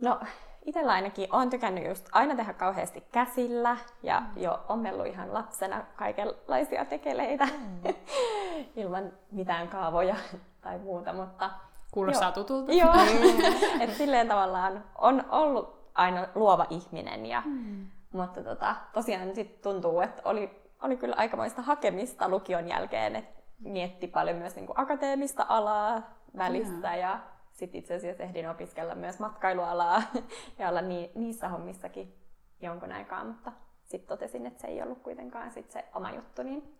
No, 0.02 0.20
itsellä 0.64 0.92
ainakin 0.92 1.28
on 1.32 1.50
tykännyt 1.50 1.86
just 1.86 2.08
aina 2.12 2.36
tehdä 2.36 2.52
kauheasti 2.52 3.04
käsillä 3.12 3.76
ja 4.02 4.20
mm. 4.20 4.42
jo 4.42 4.64
ommellut 4.68 5.06
ihan 5.06 5.34
lapsena 5.34 5.84
kaikenlaisia 5.96 6.84
tekeleitä 6.84 7.44
mm. 7.46 7.82
ilman 8.76 9.12
mitään 9.30 9.68
kaavoja 9.68 10.16
tai 10.60 10.78
muuta, 10.78 11.12
mutta... 11.12 11.50
Kuulostaa 11.92 12.28
joo. 12.28 12.44
tutulta. 12.44 12.72
Joo, 12.72 12.94
että 13.80 13.96
silleen 13.96 14.28
tavallaan 14.28 14.84
on 14.98 15.24
ollut 15.28 15.90
aina 15.94 16.26
luova 16.34 16.66
ihminen, 16.70 17.26
ja, 17.26 17.42
mm. 17.46 17.86
mutta 18.12 18.42
tota, 18.42 18.76
tosiaan 18.92 19.34
sit 19.34 19.60
tuntuu, 19.60 20.00
että 20.00 20.22
oli, 20.24 20.50
oli 20.82 20.96
kyllä 20.96 21.14
aikamoista 21.18 21.62
hakemista 21.62 22.28
lukion 22.28 22.68
jälkeen, 22.68 23.16
että 23.16 23.42
mietti 23.58 24.06
paljon 24.06 24.36
myös 24.36 24.56
niin 24.56 24.66
kuin 24.66 24.80
akateemista 24.80 25.46
alaa 25.48 26.02
välissä 26.36 26.88
mm. 26.88 27.00
ja 27.00 27.18
sitten 27.52 27.78
itse 27.78 27.94
asiassa 27.94 28.22
ehdin 28.22 28.50
opiskella 28.50 28.94
myös 28.94 29.18
matkailualaa 29.18 30.02
ja 30.58 30.68
olla 30.68 30.80
ni, 30.80 31.10
niissä 31.14 31.48
hommissakin 31.48 32.14
jonkun 32.60 32.92
aikaa, 32.92 33.24
mutta 33.24 33.52
sitten 33.84 34.08
totesin, 34.08 34.46
että 34.46 34.60
se 34.60 34.66
ei 34.66 34.82
ollut 34.82 35.02
kuitenkaan 35.02 35.50
sit 35.50 35.70
se 35.70 35.84
oma 35.94 36.10
juttu, 36.10 36.42
niin 36.42 36.78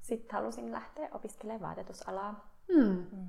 sitten 0.00 0.36
halusin 0.36 0.72
lähteä 0.72 1.08
opiskelemaan 1.12 1.62
vaatetusalaa. 1.62 2.52
Mm. 2.68 3.06
Mm. 3.12 3.28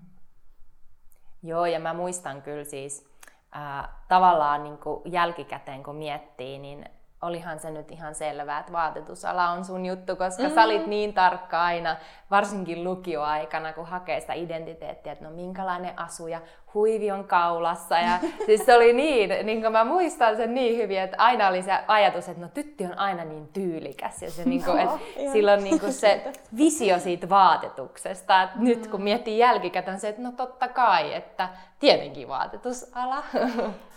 Joo, 1.43 1.65
ja 1.65 1.79
mä 1.79 1.93
muistan 1.93 2.41
kyllä 2.41 2.63
siis 2.63 3.09
äh, 3.55 3.89
tavallaan 4.07 4.63
niin 4.63 4.77
kuin 4.77 5.01
jälkikäteen 5.05 5.83
kun 5.83 5.95
miettii, 5.95 6.59
niin 6.59 6.85
olihan 7.21 7.59
se 7.59 7.71
nyt 7.71 7.91
ihan 7.91 8.15
selvää, 8.15 8.59
että 8.59 8.71
vaatetusala 8.71 9.49
on 9.49 9.65
sun 9.65 9.85
juttu, 9.85 10.15
koska 10.15 10.43
mm. 10.43 10.55
sä 10.55 10.63
olit 10.63 10.87
niin 10.87 11.13
tarkka 11.13 11.63
aina, 11.63 11.95
varsinkin 12.31 12.83
lukioaikana, 12.83 13.73
kun 13.73 13.85
hakee 13.85 14.19
sitä 14.19 14.33
identiteettiä, 14.33 15.11
että 15.11 15.25
no 15.25 15.31
minkälainen 15.31 15.99
asuja, 15.99 16.41
huivi 16.73 17.11
on 17.11 17.23
kaulassa. 17.23 17.97
Ja 17.97 18.19
siis 18.45 18.65
se 18.65 18.75
oli 18.75 18.93
niin, 18.93 19.45
niin 19.45 19.61
kuin 19.61 19.71
mä 19.71 19.83
muistan 19.83 20.37
sen 20.37 20.53
niin 20.53 20.77
hyvin, 20.77 20.99
että 20.99 21.17
aina 21.19 21.47
oli 21.47 21.61
se 21.61 21.71
ajatus, 21.87 22.29
että 22.29 22.41
no 22.41 22.47
tytti 22.53 22.85
on 22.85 22.97
aina 22.97 23.23
niin 23.23 23.47
tyylikäs. 23.47 24.21
Ja 24.21 24.31
se, 24.31 24.45
niin 24.45 24.63
kuin, 24.63 24.79
että 24.79 24.99
silloin 25.31 25.63
niin 25.63 25.79
kuin 25.79 25.93
se 25.93 26.33
visio 26.57 26.99
siitä 26.99 27.29
vaatetuksesta. 27.29 28.41
Että 28.41 28.57
mm. 28.57 28.63
Nyt 28.63 28.87
kun 28.87 29.01
miettii 29.01 29.37
jälkikäteen 29.37 29.99
se, 29.99 30.09
että 30.09 30.21
no 30.21 30.31
totta 30.31 30.67
kai, 30.67 31.13
että 31.13 31.49
tietenkin 31.79 32.27
vaatetusala. 32.27 33.23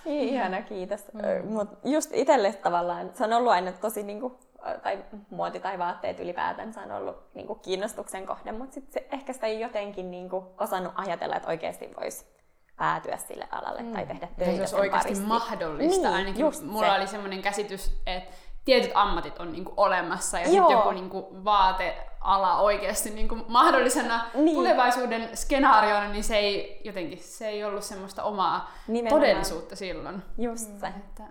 Ihana, 0.06 0.62
kiitos. 0.62 1.04
Mm. 1.12 1.52
Mut 1.52 1.68
just 1.85 2.11
itselle 2.14 2.52
tavallaan, 2.52 3.11
se 3.14 3.25
on 3.25 3.33
ollut 3.33 3.52
aina 3.52 3.73
tosi 3.73 4.02
niin 4.02 4.21
kuin, 4.21 4.35
tai 4.83 5.04
muoti 5.30 5.61
tai 5.61 5.78
vaatteet 5.78 6.21
ylipäätänsä 6.21 6.80
on 6.80 6.92
ollut 6.92 7.16
niin 7.35 7.47
kuin 7.47 7.61
kiinnostuksen 7.61 8.26
kohde, 8.26 8.52
mutta 8.52 8.75
sit 8.75 8.92
se, 8.92 9.06
ehkä 9.12 9.33
sitä 9.33 9.47
ei 9.47 9.61
jotenkin 9.61 10.11
niin 10.11 10.30
kuin, 10.30 10.45
osannut 10.59 10.92
ajatella, 10.97 11.37
että 11.37 11.49
oikeasti 11.49 11.90
voisi 12.00 12.36
päätyä 12.76 13.16
sille 13.16 13.49
alalle 13.50 13.83
mm. 13.83 13.92
tai 13.92 14.06
tehdä 14.06 14.28
töitä 14.38 14.52
Se 14.52 14.61
olisi 14.61 14.76
oikeasti 14.76 15.09
parissa. 15.09 15.28
mahdollista. 15.28 16.02
Niin, 16.02 16.14
Ainakin 16.14 16.47
mulla 16.62 16.87
se. 16.87 16.97
oli 16.97 17.06
semmoinen 17.06 17.42
käsitys, 17.42 18.00
että 18.06 18.35
tietyt 18.64 18.90
ammatit 18.95 19.38
on 19.38 19.52
niinku 19.52 19.73
olemassa 19.76 20.38
ja 20.38 20.45
sitten 20.45 20.71
joku 20.71 20.90
niinku 20.90 21.45
vaateala 21.45 22.59
oikeasti 22.59 23.11
niinku 23.11 23.37
mahdollisena 23.49 24.26
niin. 24.35 24.56
tulevaisuuden 24.56 25.37
skenaariona, 25.37 26.09
niin 26.09 26.25
se 26.25 26.37
ei 26.37 26.80
jotenkin 26.85 27.18
se 27.18 27.49
ei 27.49 27.64
ollut 27.64 27.85
semmoista 27.85 28.23
omaa 28.23 28.73
Nimenomaan. 28.88 29.23
todellisuutta 29.23 29.76
silloin. 29.76 30.23
Just 30.38 30.73
mm. 30.73 30.80
se. 30.80 30.87
Että... 30.87 31.23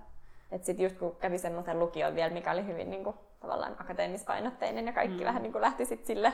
Et 0.51 0.65
sit 0.65 0.79
just 0.79 0.97
kun 0.97 1.15
kävi 1.15 1.37
semmoisen 1.37 1.79
lukion 1.79 2.15
vielä, 2.15 2.33
mikä 2.33 2.51
oli 2.51 2.65
hyvin 2.65 2.89
niinku, 2.89 3.15
tavallaan 3.39 3.75
akateemispainotteinen 3.79 4.85
ja 4.85 4.93
kaikki 4.93 5.19
mm. 5.19 5.25
vähän 5.25 5.43
niinku 5.43 5.61
lähti 5.61 5.85
sit 5.85 6.05
sille 6.05 6.33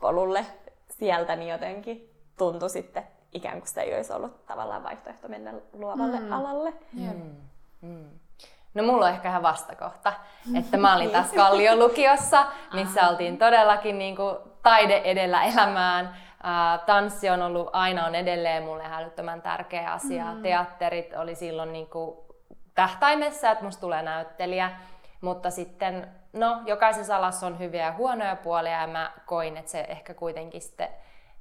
polulle 0.00 0.46
sieltä, 0.90 1.36
niin 1.36 1.50
jotenkin 1.50 2.10
tuntui 2.38 2.70
sitten 2.70 3.02
ikään 3.32 3.58
kuin 3.58 3.68
se 3.68 3.80
ei 3.80 3.94
olisi 3.94 4.12
ollut 4.12 4.46
tavallaan 4.46 4.82
vaihtoehto 4.82 5.28
mennä 5.28 5.52
luovalle 5.72 6.20
mm. 6.20 6.32
alalle. 6.32 6.72
Mm. 6.92 7.36
Mm. 7.80 8.10
No 8.74 8.82
mulla 8.82 9.06
on 9.06 9.12
ehkä 9.12 9.28
ihan 9.28 9.42
vastakohta, 9.42 10.12
että 10.58 10.76
mä 10.76 10.96
olin 10.96 11.10
tässä 11.10 11.36
Kallion 11.36 11.78
lukiossa, 11.78 12.46
missä 12.72 13.08
oltiin 13.08 13.38
todellakin 13.38 13.98
niin 13.98 14.16
kuin 14.16 14.36
taide 14.62 15.00
edellä 15.04 15.42
elämään. 15.42 16.16
tanssi 16.86 17.30
on 17.30 17.42
ollut, 17.42 17.68
aina 17.72 18.06
on 18.06 18.14
edelleen 18.14 18.62
mulle 18.62 18.82
hälyttömän 18.82 19.42
tärkeä 19.42 19.92
asia. 19.92 20.24
Mm. 20.24 20.42
Teatterit 20.42 21.12
oli 21.16 21.34
silloin 21.34 21.72
niin 21.72 21.86
kuin 21.86 22.16
tähtäimessä, 22.74 23.50
että 23.50 23.64
musta 23.64 23.80
tulee 23.80 24.02
näyttelijä. 24.02 24.70
Mutta 25.20 25.50
sitten, 25.50 26.08
no, 26.32 26.60
jokaisessa 26.66 27.16
alassa 27.16 27.46
on 27.46 27.58
hyviä 27.58 27.84
ja 27.86 27.92
huonoja 27.92 28.36
puolia 28.36 28.80
ja 28.80 28.86
mä 28.86 29.12
koin, 29.26 29.56
että 29.56 29.70
se 29.70 29.80
ehkä 29.88 30.14
kuitenkin 30.14 30.62
sitten 30.62 30.88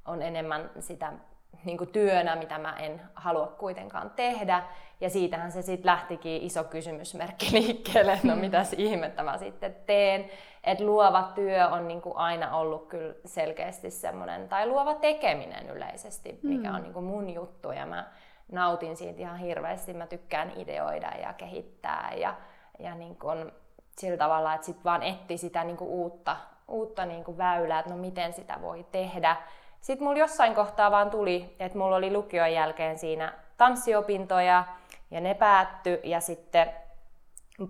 on 0.06 0.22
enemmän 0.22 0.70
sitä 0.80 1.14
niin 1.64 1.78
kuin 1.78 1.92
työnä, 1.92 2.36
mitä 2.36 2.58
mä 2.58 2.76
en 2.80 3.02
halua 3.16 3.48
kuitenkaan 3.48 4.10
tehdä. 4.10 4.64
Ja 5.02 5.10
siitähän 5.10 5.52
se 5.52 5.62
sitten 5.62 5.86
lähtikin 5.86 6.42
iso 6.42 6.64
kysymysmerkki 6.64 7.48
liikkeelle, 7.60 8.20
no 8.24 8.36
mitäs 8.36 8.74
ihmettä 8.74 9.24
mä 9.24 9.38
sitten 9.38 9.76
teen. 9.86 10.30
Että 10.64 10.84
luova 10.84 11.32
työ 11.36 11.68
on 11.68 11.88
niin 11.88 12.02
kuin 12.02 12.18
aina 12.18 12.58
ollut 12.58 12.88
kyllä 12.88 13.14
selkeästi 13.26 13.92
semmoinen, 13.92 14.50
tai 14.50 14.68
luova 14.68 14.94
tekeminen 14.94 15.70
yleisesti, 15.70 16.40
mikä 16.44 16.70
mm. 16.70 16.76
on 16.76 16.82
niin 16.82 16.94
kuin 16.94 17.06
mun 17.06 17.30
juttu. 17.30 17.72
Ja 17.72 17.86
mä 17.86 18.06
nautin 18.52 18.98
siitä 18.98 19.20
ihan 19.20 19.38
hirveästi. 19.38 19.94
Mä 19.94 20.08
tykkään 20.08 20.52
ideoida 20.56 21.12
ja 21.22 21.34
kehittää 21.34 22.14
ja, 22.16 22.36
ja 22.80 22.96
niin 22.96 23.16
kuin 23.16 23.52
sillä 23.98 24.18
tavalla, 24.18 24.54
että 24.54 24.66
sitten 24.66 24.84
vaan 24.84 25.04
etti 25.04 25.38
sitä 25.38 25.64
niin 25.64 25.78
kuin 25.78 25.90
uutta, 25.90 26.38
uutta 26.68 27.06
niin 27.06 27.24
kuin 27.24 27.38
väylää, 27.38 27.80
että 27.80 27.92
no 27.92 27.98
miten 27.98 28.34
sitä 28.34 28.58
voi 28.62 28.86
tehdä. 28.92 29.36
Sitten 29.82 30.08
mulla 30.08 30.20
jossain 30.20 30.56
kohtaa 30.56 30.92
vaan 30.92 31.10
tuli, 31.10 31.56
että 31.60 31.78
mulla 31.78 31.96
oli 31.96 32.14
lukion 32.14 32.54
jälkeen 32.54 32.98
siinä 32.98 33.34
tanssiopintoja 33.58 34.64
ja 35.12 35.22
ne 35.22 35.34
päätty 35.34 36.00
ja 36.04 36.20
sitten 36.20 36.74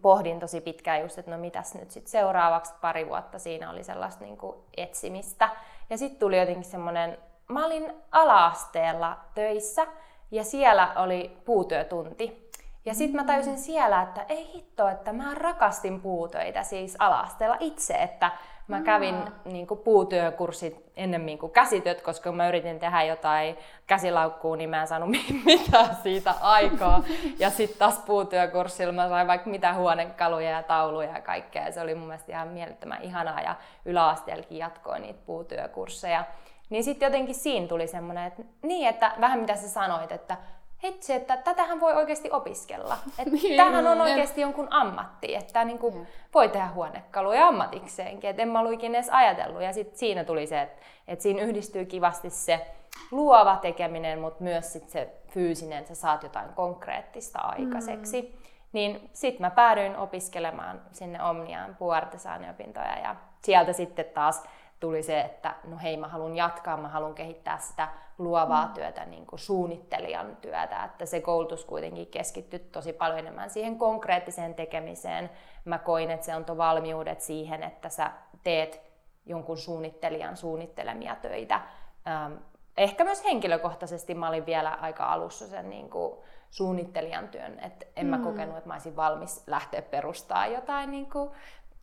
pohdin 0.02 0.40
tosi 0.40 0.62
pitkään 0.62 1.02
just, 1.02 1.18
että 1.18 1.32
no 1.32 1.38
mitäs 1.38 1.76
nyt 1.76 1.92
sitten 1.92 2.12
seuraavaksi 2.12 2.74
pari 2.82 3.10
vuotta 3.10 3.40
siinä 3.40 3.70
oli 3.70 3.84
sellaista 3.84 4.24
niin 4.24 4.38
kuin 4.38 4.58
etsimistä. 4.78 5.50
Ja 5.90 5.98
sitten 5.98 6.20
tuli 6.20 6.40
jotenkin 6.40 6.64
semmoinen, 6.64 7.18
mä 7.48 7.66
olin 7.66 7.94
ala-asteella 8.12 9.18
töissä 9.36 9.88
ja 10.32 10.44
siellä 10.44 10.94
oli 10.96 11.38
puutyötunti. 11.46 12.52
Ja 12.86 12.94
sitten 12.94 13.22
mä 13.22 13.28
tajusin 13.28 13.58
siellä, 13.58 14.02
että 14.02 14.26
ei 14.30 14.54
hitto, 14.54 14.88
että 14.88 15.14
mä 15.14 15.34
rakastin 15.34 16.02
puutöitä 16.02 16.64
siis 16.64 16.96
ala-asteella 17.00 17.58
itse, 17.60 17.94
että 17.94 18.32
Mä 18.68 18.82
kävin 18.82 19.16
niin 19.46 19.68
kuin 19.68 19.80
puutyökurssit 19.80 20.92
ennemmin 20.96 21.38
kuin 21.38 21.52
käsityöt, 21.52 22.02
koska 22.02 22.32
mä 22.32 22.48
yritin 22.48 22.80
tehdä 22.80 23.04
jotain 23.04 23.58
käsilaukkuun, 23.88 24.58
niin 24.58 24.70
mä 24.70 24.82
en 24.82 24.88
saanut 24.88 25.10
mitään 25.46 25.96
siitä 26.04 26.34
aikaa. 26.42 27.04
Ja 27.40 27.50
sitten 27.50 27.78
taas 27.78 28.00
puutyökurssilla 28.00 28.94
mä 28.94 29.10
sain 29.10 29.28
vaikka 29.28 29.50
mitä 29.50 29.74
huonekaluja 29.74 30.50
ja 30.50 30.64
tauluja 30.64 31.12
ja 31.12 31.22
kaikkea. 31.22 31.66
Ja 31.66 31.72
se 31.72 31.82
oli 31.82 31.96
mun 31.96 32.08
mielestä 32.08 32.32
ihan 32.32 32.48
mielettömän 32.48 33.02
ihanaa 33.02 33.42
ja 33.42 33.56
yläasteellakin 33.86 34.58
jatkoin 34.58 35.02
niitä 35.02 35.20
puutyökursseja. 35.26 36.24
Niin 36.70 36.84
sitten 36.84 37.06
jotenkin 37.06 37.36
siinä 37.36 37.68
tuli 37.68 37.88
semmoinen, 37.88 38.28
että 38.28 38.44
niin, 38.62 38.90
että 38.90 39.12
vähän 39.22 39.40
mitä 39.40 39.56
sä 39.56 39.70
sanoit, 39.70 40.12
että 40.12 40.38
hetsi, 40.84 41.14
että 41.14 41.38
tätähän 41.38 41.80
voi 41.80 41.94
oikeasti 41.94 42.32
opiskella. 42.32 42.98
Että 43.20 43.36
niin, 43.42 43.58
tämähän 43.58 43.88
on 43.88 44.02
oikeasti 44.02 44.42
jonkun 44.42 44.68
ammatti, 44.70 45.36
että 45.36 45.66
niin 45.66 45.80
kuin 45.80 46.08
voi 46.34 46.50
tehdä 46.50 46.68
huonekaluja 46.68 47.48
ammatikseenkin. 47.48 48.30
Et 48.30 48.40
en 48.40 48.48
mä 48.48 48.60
ollut 48.60 48.84
edes 48.84 49.10
ajatellut. 49.10 49.62
Ja 49.62 49.74
sitten 49.74 50.00
siinä 50.00 50.24
tuli 50.24 50.48
se, 50.48 50.62
että, 50.62 50.82
että 51.08 51.24
siinä 51.24 51.42
yhdistyy 51.42 51.86
kivasti 51.86 52.30
se 52.30 52.66
luova 53.12 53.58
tekeminen, 53.58 54.20
mutta 54.20 54.44
myös 54.44 54.74
sit 54.74 54.90
se 54.90 55.10
fyysinen, 55.28 55.88
sä 55.88 55.96
saat 55.96 56.24
jotain 56.24 56.50
konkreettista 56.54 57.40
aikaiseksi. 57.40 58.22
Mm. 58.22 58.52
Niin 58.74 59.10
sitten 59.14 59.42
mä 59.42 59.50
päädyin 59.50 59.98
opiskelemaan 59.98 60.82
sinne 60.92 61.24
Omniaan 61.24 61.76
puuartesaaniopintoja 61.80 63.00
ja 63.00 63.16
sieltä 63.44 63.74
sitten 63.74 64.06
taas 64.06 64.44
tuli 64.82 65.04
se, 65.04 65.22
että 65.22 65.56
no 65.64 65.78
hei 65.84 65.98
mä 65.98 66.08
haluan 66.08 66.36
jatkaa, 66.36 66.78
mä 66.78 66.88
haluan 66.88 67.14
kehittää 67.14 67.58
sitä 67.58 67.88
luovaa 68.18 68.66
mm. 68.66 68.74
työtä, 68.74 69.06
niin 69.06 69.26
kuin 69.26 69.40
suunnittelijan 69.40 70.38
työtä, 70.42 70.84
että 70.84 71.06
se 71.06 71.22
koulutus 71.22 71.66
kuitenkin 71.66 72.08
keskittyi 72.08 72.60
tosi 72.60 72.94
paljon 72.94 73.20
enemmän 73.20 73.50
siihen 73.50 73.78
konkreettiseen 73.78 74.54
tekemiseen. 74.54 75.30
Mä 75.66 75.78
koin, 75.78 76.12
että 76.12 76.26
se 76.26 76.32
antoi 76.32 76.58
valmiudet 76.58 77.22
siihen, 77.22 77.64
että 77.64 77.90
sä 77.90 78.12
teet 78.44 78.82
jonkun 79.26 79.58
suunnittelijan 79.58 80.38
suunnittelemia 80.38 81.16
töitä 81.16 81.62
ähm, 82.08 82.34
ehkä 82.78 83.04
myös 83.04 83.24
henkilökohtaisesti 83.24 84.16
mä 84.16 84.28
olin 84.28 84.46
vielä 84.46 84.78
aika 84.82 85.06
alussa 85.06 85.48
sen 85.48 85.70
niin 85.70 85.90
kuin 85.90 86.20
suunnittelijan 86.52 87.30
työn, 87.30 87.60
että 87.60 87.86
en 87.96 88.06
mä 88.06 88.18
mm. 88.18 88.24
kokenut, 88.24 88.58
että 88.58 88.68
mä 88.68 88.74
olisin 88.74 88.96
valmis 88.96 89.44
lähteä 89.48 89.82
perustaa 89.82 90.48
jotain 90.48 90.92
niin 90.92 91.10
kuin 91.10 91.32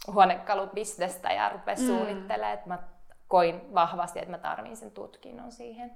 huonekalubisnestä 0.06 1.32
ja 1.32 1.48
rupea 1.48 1.74
mm. 1.74 1.86
suunnittelemaan, 1.86 2.54
että 2.54 2.68
mä 2.68 2.78
koin 3.28 3.74
vahvasti, 3.74 4.18
että 4.18 4.30
mä 4.30 4.38
tarvin 4.38 4.76
sen 4.76 4.90
tutkinnon 4.90 5.52
siihen. 5.52 5.90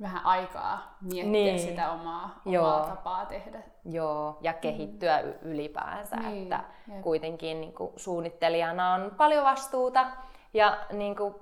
Vähän 0.00 0.24
aikaa 0.24 0.96
miettiä 1.00 1.32
niin. 1.32 1.58
sitä 1.58 1.90
omaa, 1.90 2.40
omaa 2.46 2.86
tapaa 2.86 3.26
tehdä. 3.26 3.62
Joo, 3.84 4.38
ja 4.40 4.52
kehittyä 4.52 5.22
mm. 5.22 5.50
ylipäänsä, 5.50 6.16
niin. 6.16 6.42
että 6.42 6.64
Jep. 6.88 7.00
kuitenkin 7.00 7.60
niin 7.60 7.74
kuin, 7.74 7.92
suunnittelijana 7.96 8.94
on 8.94 9.10
paljon 9.16 9.44
vastuuta 9.44 10.06
ja 10.54 10.78
niin 10.92 11.16
kuin, 11.16 11.34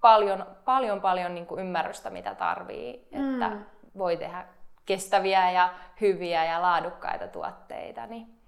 paljon, 0.00 0.46
paljon, 0.64 1.00
paljon 1.00 1.34
niin 1.34 1.46
kuin 1.46 1.60
ymmärrystä, 1.60 2.10
mitä 2.10 2.34
tarvii, 2.34 3.08
mm. 3.12 3.42
että 3.42 3.56
voi 3.98 4.16
tehdä 4.16 4.46
kestäviä 4.86 5.50
ja 5.50 5.74
hyviä 6.00 6.44
ja 6.44 6.62
laadukkaita 6.62 7.28
tuotteita, 7.28 8.06
niin, 8.06 8.41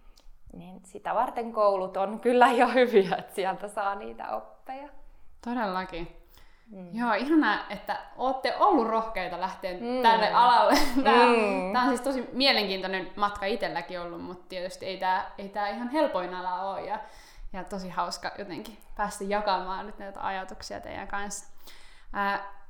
niin 0.57 0.81
sitä 0.85 1.15
varten 1.15 1.53
koulut 1.53 1.97
on 1.97 2.21
kyllä 2.21 2.47
jo 2.47 2.69
hyviä, 2.69 3.17
että 3.19 3.35
sieltä 3.35 3.69
saa 3.69 3.95
niitä 3.95 4.37
oppeja. 4.37 4.89
Todellakin. 5.45 6.25
Mm. 6.71 6.95
Joo, 6.95 7.13
ihanaa, 7.13 7.59
että 7.71 7.99
olette 8.17 8.57
ollut 8.57 8.89
rohkeita 8.89 9.41
lähteä 9.41 9.73
mm. 9.73 10.03
tälle 10.03 10.33
alalle. 10.33 10.75
Tämä, 11.05 11.27
mm. 11.27 11.73
tämä 11.73 11.83
on 11.83 11.89
siis 11.89 12.01
tosi 12.01 12.29
mielenkiintoinen 12.33 13.11
matka 13.17 13.47
itselläkin 13.47 14.01
ollut, 14.01 14.23
mutta 14.23 14.45
tietysti 14.49 14.87
ei 14.87 14.99
tämä, 14.99 15.27
ei 15.39 15.49
tämä 15.49 15.69
ihan 15.69 15.89
helpoin 15.89 16.35
ala 16.35 16.63
ole. 16.63 16.81
Ja, 16.85 16.99
ja 17.53 17.65
tosi 17.65 17.89
hauska 17.89 18.33
jotenkin 18.39 18.79
päästä 18.97 19.25
jakamaan 19.25 19.87
nyt 19.87 19.99
näitä 19.99 20.27
ajatuksia 20.27 20.81
teidän 20.81 21.09
kanssa. 21.09 21.54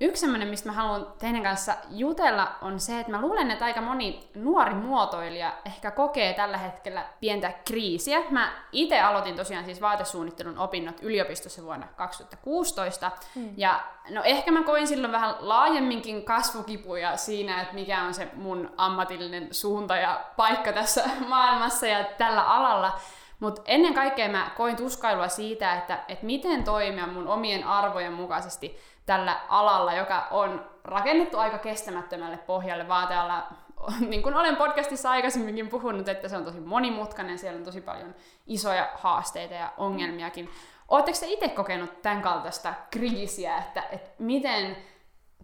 Yksi 0.01 0.21
semmoinen, 0.21 0.49
mistä 0.49 0.69
mä 0.69 0.73
haluan 0.73 1.07
teidän 1.19 1.43
kanssa 1.43 1.75
jutella, 1.91 2.53
on 2.63 2.81
se, 2.81 3.01
että 3.01 3.13
mä 3.13 3.21
luulen, 3.21 3.51
että 3.51 3.65
aika 3.65 3.81
moni 3.81 4.31
nuori 4.35 4.75
muotoilija 4.75 5.53
ehkä 5.65 5.91
kokee 5.91 6.33
tällä 6.33 6.59
hetkellä 6.59 7.07
pientä 7.21 7.53
kriisiä. 7.65 8.23
Mä 8.31 8.53
itse 8.73 9.01
aloitin 9.01 9.37
tosiaan 9.37 9.65
siis 9.65 9.81
vaatesuunnittelun 9.81 10.59
opinnot 10.59 11.03
yliopistossa 11.03 11.63
vuonna 11.63 11.87
2016, 11.97 13.11
hmm. 13.35 13.55
ja 13.57 13.85
no 14.11 14.23
ehkä 14.25 14.51
mä 14.51 14.63
koin 14.63 14.87
silloin 14.87 15.13
vähän 15.13 15.35
laajemminkin 15.39 16.25
kasvukipuja 16.25 17.17
siinä, 17.17 17.63
että 17.63 17.75
mikä 17.75 18.03
on 18.03 18.15
se 18.15 18.29
mun 18.35 18.71
ammatillinen 18.77 19.49
suunta 19.55 19.97
ja 19.97 20.25
paikka 20.37 20.73
tässä 20.73 21.05
maailmassa 21.29 21.87
ja 21.87 22.05
tällä 22.05 22.43
alalla. 22.43 22.99
Mutta 23.41 23.63
ennen 23.65 23.95
kaikkea 23.95 24.29
mä 24.29 24.51
koin 24.57 24.77
tuskailua 24.77 25.29
siitä, 25.29 25.75
että, 25.75 25.99
että 26.09 26.27
miten 26.27 26.65
toimia 26.65 27.07
mun 27.07 27.29
omien 27.29 27.65
arvojen 27.65 28.13
mukaisesti 28.13 28.81
tällä 29.07 29.41
alalla, 29.49 29.95
joka 29.95 30.27
on 30.31 30.71
rakennettu 30.85 31.39
aika 31.39 31.59
kestämättömälle 31.59 32.37
pohjalle 32.37 32.89
vaatealla. 32.89 33.47
Niin 34.09 34.23
kuin 34.23 34.35
olen 34.35 34.57
podcastissa 34.57 35.11
aikaisemminkin 35.11 35.69
puhunut, 35.69 36.09
että 36.09 36.29
se 36.29 36.37
on 36.37 36.45
tosi 36.45 36.61
monimutkainen, 36.61 37.39
siellä 37.39 37.59
on 37.59 37.65
tosi 37.65 37.81
paljon 37.81 38.15
isoja 38.47 38.89
haasteita 38.95 39.55
ja 39.55 39.73
ongelmiakin. 39.77 40.51
Oletteko 40.89 41.19
te 41.21 41.27
itse 41.27 41.49
kokenut 41.49 42.03
tämän 42.03 42.23
kaltaista 42.23 42.75
kriisiä, 42.91 43.57
että, 43.57 43.83
että 43.93 44.11
miten 44.19 44.77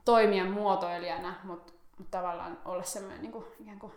toimia 0.04 0.44
muotoilijana, 0.44 1.34
mutta, 1.44 1.72
tavallaan 2.10 2.58
olla 2.64 2.82
semmoinen 2.82 3.22
niin 3.22 3.32
kuin, 3.32 3.44
ikään 3.58 3.78
kuin 3.78 3.92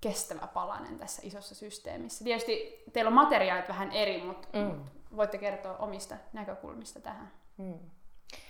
kestävä 0.00 0.46
palanen 0.46 0.98
tässä 0.98 1.22
isossa 1.24 1.54
systeemissä? 1.54 2.24
Tietysti 2.24 2.84
teillä 2.92 3.08
on 3.08 3.14
materiaalit 3.14 3.68
vähän 3.68 3.92
eri, 3.92 4.22
mutta 4.22 4.48
mm. 4.52 4.84
voitte 5.16 5.38
kertoa 5.38 5.76
omista 5.76 6.16
näkökulmista 6.32 7.00
tähän. 7.00 7.32
Mm. 7.56 7.78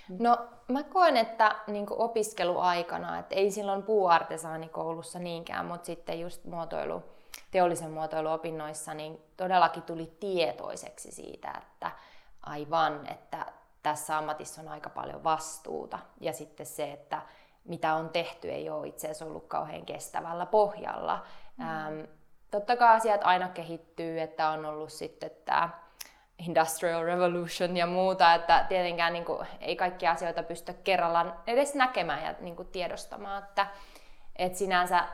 No 0.09 0.39
mä 0.69 0.83
koen, 0.83 1.17
että 1.17 1.57
niin 1.67 1.87
opiskeluaikana, 1.91 3.19
että 3.19 3.35
ei 3.35 3.51
silloin 3.51 3.83
puuartesaanikoulussa 3.83 5.19
niinkään, 5.19 5.67
mutta 5.67 5.87
sitten 5.87 6.21
just 6.21 6.45
muotoilu, 6.45 7.03
teollisen 7.51 7.91
muotoiluopinnoissa, 7.91 8.95
niin 8.95 9.23
todellakin 9.37 9.83
tuli 9.83 10.17
tietoiseksi 10.21 11.13
siitä, 11.13 11.63
että 11.63 11.91
aivan, 12.43 13.07
että 13.07 13.47
tässä 13.83 14.19
ammatissa 14.19 14.63
on 14.63 14.69
aika 14.69 14.91
paljon 14.91 15.25
vastuuta. 15.25 15.99
Ja 16.21 16.33
sitten 16.33 16.67
se, 16.67 16.93
että 16.93 17.23
mitä 17.65 17.95
on 17.95 18.09
tehty, 18.09 18.51
ei 18.51 18.71
ole 18.71 18.89
itse 18.89 19.07
asiassa 19.07 19.25
ollut 19.25 19.47
kauhean 19.47 19.87
kestävällä 19.87 20.47
pohjalla. 20.47 21.25
Mm. 21.57 21.65
Ähm, 21.65 22.01
totta 22.51 22.77
kai 22.77 22.97
asiat 22.97 23.21
aina 23.25 23.49
kehittyy, 23.49 24.21
että 24.21 24.49
on 24.49 24.65
ollut 24.65 24.93
sitten 24.93 25.31
tämä 25.45 25.69
Industrial 26.47 27.05
Revolution 27.05 27.77
ja 27.77 27.87
muuta, 27.87 28.35
että 28.35 28.65
tietenkään 28.69 29.13
niin 29.13 29.25
kuin, 29.25 29.47
ei 29.61 29.77
kaikkia 29.77 30.11
asioita 30.11 30.43
pysty 30.43 30.75
kerrallaan 30.85 31.35
edes 31.47 31.75
näkemään 31.75 32.25
ja 32.25 32.35
niin 32.41 32.57
kuin, 32.57 32.69
tiedostamaan, 32.69 33.43
että, 33.43 33.67
että 34.37 34.59
sinänsä 34.59 35.05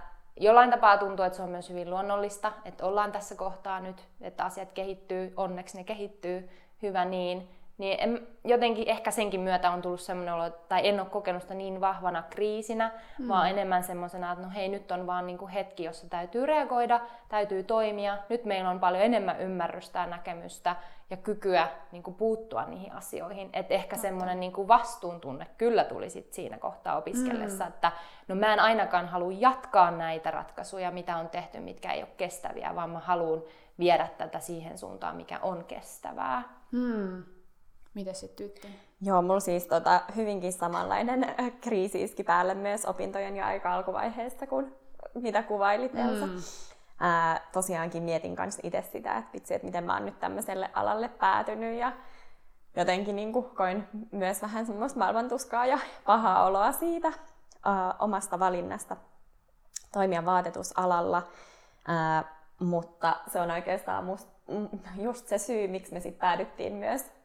jollain 0.40 0.70
tapaa 0.70 0.98
tuntuu, 0.98 1.24
että 1.24 1.36
se 1.36 1.42
on 1.42 1.48
myös 1.48 1.70
hyvin 1.70 1.90
luonnollista, 1.90 2.52
että 2.64 2.86
ollaan 2.86 3.12
tässä 3.12 3.34
kohtaa 3.34 3.80
nyt, 3.80 4.08
että 4.20 4.44
asiat 4.44 4.72
kehittyy, 4.72 5.32
onneksi 5.36 5.76
ne 5.76 5.84
kehittyy, 5.84 6.50
hyvä 6.82 7.04
niin, 7.04 7.48
niin 7.78 7.96
en, 8.00 8.26
jotenkin 8.44 8.88
ehkä 8.88 9.10
senkin 9.10 9.40
myötä 9.40 9.70
on 9.70 9.82
tullut 9.82 10.00
semmoinen 10.00 10.34
olo, 10.34 10.50
tai 10.50 10.88
en 10.88 11.00
ole 11.00 11.08
kokenut 11.08 11.42
sitä 11.42 11.54
niin 11.54 11.80
vahvana 11.80 12.22
kriisinä, 12.30 12.90
mm. 13.18 13.28
vaan 13.28 13.50
enemmän 13.50 13.84
semmoisena, 13.84 14.32
että 14.32 14.44
no 14.44 14.50
hei, 14.54 14.68
nyt 14.68 14.90
on 14.90 15.06
vaan 15.06 15.26
niinku 15.26 15.48
hetki, 15.48 15.84
jossa 15.84 16.08
täytyy 16.08 16.46
reagoida, 16.46 17.00
täytyy 17.28 17.62
toimia. 17.62 18.18
Nyt 18.28 18.44
meillä 18.44 18.70
on 18.70 18.80
paljon 18.80 19.02
enemmän 19.02 19.40
ymmärrystä 19.40 19.98
ja 19.98 20.06
näkemystä 20.06 20.76
ja 21.10 21.16
kykyä 21.16 21.68
niinku 21.92 22.12
puuttua 22.12 22.64
niihin 22.64 22.92
asioihin. 22.92 23.50
Että 23.52 23.74
ehkä 23.74 23.96
Totta. 23.96 24.02
semmoinen 24.02 24.40
niinku 24.40 24.68
vastuuntunne 24.68 25.46
kyllä 25.58 25.84
tuli 25.84 26.10
sit 26.10 26.32
siinä 26.32 26.58
kohtaa 26.58 26.96
opiskellessa, 26.96 27.64
mm. 27.64 27.68
että 27.68 27.92
no 28.28 28.34
mä 28.34 28.52
en 28.52 28.60
ainakaan 28.60 29.08
halua 29.08 29.32
jatkaa 29.32 29.90
näitä 29.90 30.30
ratkaisuja, 30.30 30.90
mitä 30.90 31.16
on 31.16 31.28
tehty, 31.28 31.60
mitkä 31.60 31.92
ei 31.92 32.02
ole 32.02 32.10
kestäviä, 32.16 32.74
vaan 32.74 32.90
mä 32.90 32.98
haluan 32.98 33.42
viedä 33.78 34.08
tätä 34.18 34.40
siihen 34.40 34.78
suuntaan, 34.78 35.16
mikä 35.16 35.38
on 35.42 35.64
kestävää. 35.64 36.42
Mm. 36.72 37.24
Miten 37.94 38.14
se 38.14 38.28
tyttö? 38.28 38.68
Joo, 39.00 39.22
mulla 39.22 39.40
siis 39.40 39.66
tota, 39.66 40.00
hyvinkin 40.16 40.52
samanlainen 40.52 41.34
kriisi 41.60 42.02
iski 42.02 42.24
päälle 42.24 42.54
myös 42.54 42.84
opintojen 42.84 43.36
ja 43.36 43.46
aika 43.46 43.74
alkuvaiheessa, 43.74 44.46
kun 44.46 44.76
mitä 45.14 45.42
kuvailit 45.42 45.94
Elsa. 45.94 46.26
Mm. 46.26 46.36
Ää, 47.00 47.40
tosiaankin 47.52 48.02
mietin 48.02 48.36
kanssa 48.36 48.60
itse 48.64 48.82
sitä, 48.82 49.16
että 49.16 49.32
vitsi, 49.32 49.54
että 49.54 49.66
miten 49.66 49.84
mä 49.84 49.94
oon 49.94 50.06
nyt 50.06 50.20
tämmöiselle 50.20 50.70
alalle 50.72 51.08
päätynyt 51.08 51.78
ja 51.78 51.92
jotenkin 52.76 53.16
niin 53.16 53.32
kuin, 53.32 53.46
koin 53.56 53.88
myös 54.12 54.42
vähän 54.42 54.66
semmoista 54.66 54.98
maailmantuskaa 54.98 55.66
ja 55.66 55.78
pahaa 56.06 56.46
oloa 56.46 56.72
siitä 56.72 57.12
ää, 57.64 57.94
omasta 57.98 58.38
valinnasta 58.38 58.96
toimia 59.92 60.24
vaatetusalalla. 60.24 61.22
Ää, 61.88 62.24
mutta 62.60 63.16
se 63.26 63.40
on 63.40 63.50
oikeastaan 63.50 64.04
must, 64.04 64.28
mm, 64.48 64.68
just 64.96 65.26
se 65.26 65.38
syy, 65.38 65.68
miksi 65.68 65.92
me 65.92 66.00
sitten 66.00 66.20
päädyttiin 66.20 66.72
myös 66.72 67.18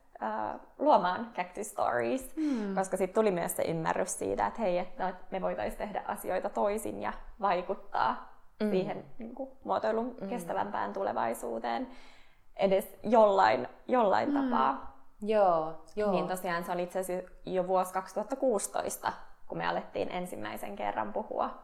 luomaan 0.80 1.32
Cactus 1.36 1.68
Stories, 1.68 2.36
hmm. 2.36 2.76
koska 2.76 2.98
sitten 2.98 3.16
tuli 3.16 3.32
myös 3.32 3.56
se 3.56 3.64
ymmärrys 3.64 4.20
siitä, 4.20 4.48
että 4.48 4.62
hei, 4.62 4.78
että 4.78 5.14
me 5.32 5.42
voitaisiin 5.42 5.78
tehdä 5.78 6.04
asioita 6.08 6.50
toisin 6.50 7.02
ja 7.02 7.14
vaikuttaa 7.42 8.33
mm. 8.64 8.72
siihen 8.72 9.06
niin 9.18 9.36
kuin, 9.36 9.50
muotoilun 9.64 10.16
mm. 10.22 10.30
kestävämpään 10.30 10.94
tulevaisuuteen 10.94 11.88
edes 12.56 13.00
jollain, 13.04 13.68
jollain 13.88 14.30
mm. 14.30 14.36
tapaa. 14.42 14.94
Joo, 15.22 15.84
joo. 15.96 16.12
Niin 16.12 16.28
tosiaan 16.28 16.64
se 16.64 16.72
oli 16.72 16.84
itse 16.84 17.00
asiassa 17.00 17.32
jo 17.46 17.68
vuosi 17.68 17.94
2016, 17.94 19.14
kun 19.48 19.58
me 19.58 19.68
alettiin 19.68 20.12
ensimmäisen 20.12 20.76
kerran 20.76 21.14
puhua 21.14 21.64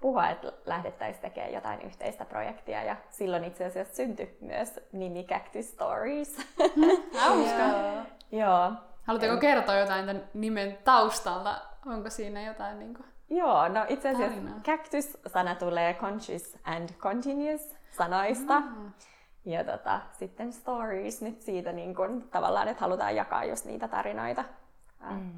puhua, 0.00 0.28
että 0.28 0.52
lähdettäisiin 0.66 1.22
tekemään 1.22 1.52
jotain 1.52 1.82
yhteistä 1.82 2.24
projektia. 2.24 2.82
Ja 2.82 2.96
silloin 3.08 3.44
itse 3.44 3.64
asiassa 3.64 3.94
syntyi 3.94 4.36
myös 4.40 4.80
nimi 4.92 5.24
Cactus 5.24 5.70
Stories. 5.70 6.36
Hauska. 7.20 7.62
Joo. 8.32 8.72
Haluatteko 9.02 9.34
en... 9.34 9.40
kertoa 9.40 9.74
jotain 9.74 10.06
tämän 10.06 10.28
nimen 10.34 10.78
taustalta? 10.84 11.60
Onko 11.86 12.10
siinä 12.10 12.42
jotain 12.42 12.78
niin 12.78 12.94
kuin 12.94 13.06
Joo, 13.30 13.68
no 13.68 13.84
itse 13.88 14.08
asiassa 14.08 14.40
cactus-sana 14.62 15.54
tulee 15.54 15.94
conscious 15.94 16.58
and 16.64 16.88
continuous 16.98 17.76
sanoista. 17.90 18.60
Mm. 18.60 18.92
Ja 19.44 19.64
tota, 19.64 20.00
sitten 20.12 20.52
stories 20.52 21.22
nyt 21.22 21.42
siitä 21.42 21.72
niin 21.72 21.94
kun, 21.94 22.28
tavallaan, 22.30 22.68
että 22.68 22.80
halutaan 22.80 23.16
jakaa 23.16 23.44
just 23.44 23.64
niitä 23.64 23.88
tarinoita 23.88 24.44
mm. 25.10 25.32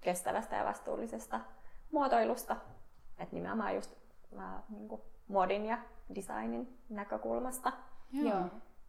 kestävästä 0.00 0.56
ja 0.56 0.64
vastuullisesta 0.64 1.40
muotoilusta. 1.92 2.56
Että 3.18 3.34
nimenomaan 3.34 3.74
just 3.74 3.92
äh, 4.38 4.44
niin 4.68 4.88
kuin 4.88 5.02
muodin 5.28 5.66
ja 5.66 5.78
designin 6.14 6.78
näkökulmasta. 6.88 7.72
Joo. 8.12 8.40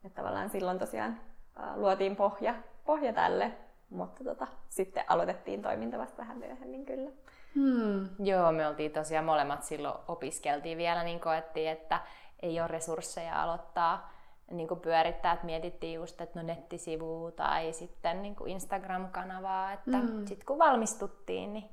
Ja 0.03 0.09
tavallaan 0.09 0.49
silloin 0.49 0.79
tosiaan 0.79 1.19
äh, 1.59 1.77
luotiin 1.77 2.15
pohja, 2.15 2.55
pohja 2.85 3.13
tälle, 3.13 3.51
mutta 3.89 4.23
tota, 4.23 4.47
sitten 4.69 5.03
aloitettiin 5.07 5.61
toiminta 5.61 5.97
vasta 5.97 6.17
vähän 6.17 6.37
myöhemmin 6.37 6.85
kyllä. 6.85 7.11
Hmm. 7.55 8.09
Joo, 8.19 8.51
me 8.51 8.67
oltiin 8.67 8.91
tosiaan 8.91 9.25
molemmat 9.25 9.63
silloin 9.63 9.95
opiskeltiin 10.07 10.77
vielä, 10.77 11.03
niin 11.03 11.19
koettiin, 11.19 11.69
että 11.69 12.01
ei 12.41 12.59
ole 12.59 12.67
resursseja 12.67 13.43
aloittaa 13.43 14.13
niin 14.51 14.67
kuin 14.67 14.79
pyörittää, 14.79 15.33
että 15.33 15.45
mietittiin 15.45 15.93
just, 15.93 16.21
että 16.21 16.39
no 16.39 16.47
nettisivu 16.47 17.31
tai 17.35 17.73
sitten 17.73 18.21
niin 18.21 18.35
kuin 18.35 18.51
Instagram-kanavaa, 18.51 19.73
että 19.73 19.97
mm. 19.97 20.25
sitten 20.25 20.45
kun 20.45 20.59
valmistuttiin, 20.59 21.53
niin 21.53 21.69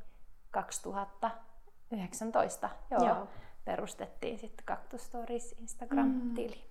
2019 0.51 2.69
joo, 2.91 3.09
joo. 3.09 3.29
perustettiin 3.65 4.39
sitten 4.39 4.67
Cactus 4.67 5.05
Stories 5.05 5.53
Instagram-tili. 5.53 6.57
Mm. 6.57 6.62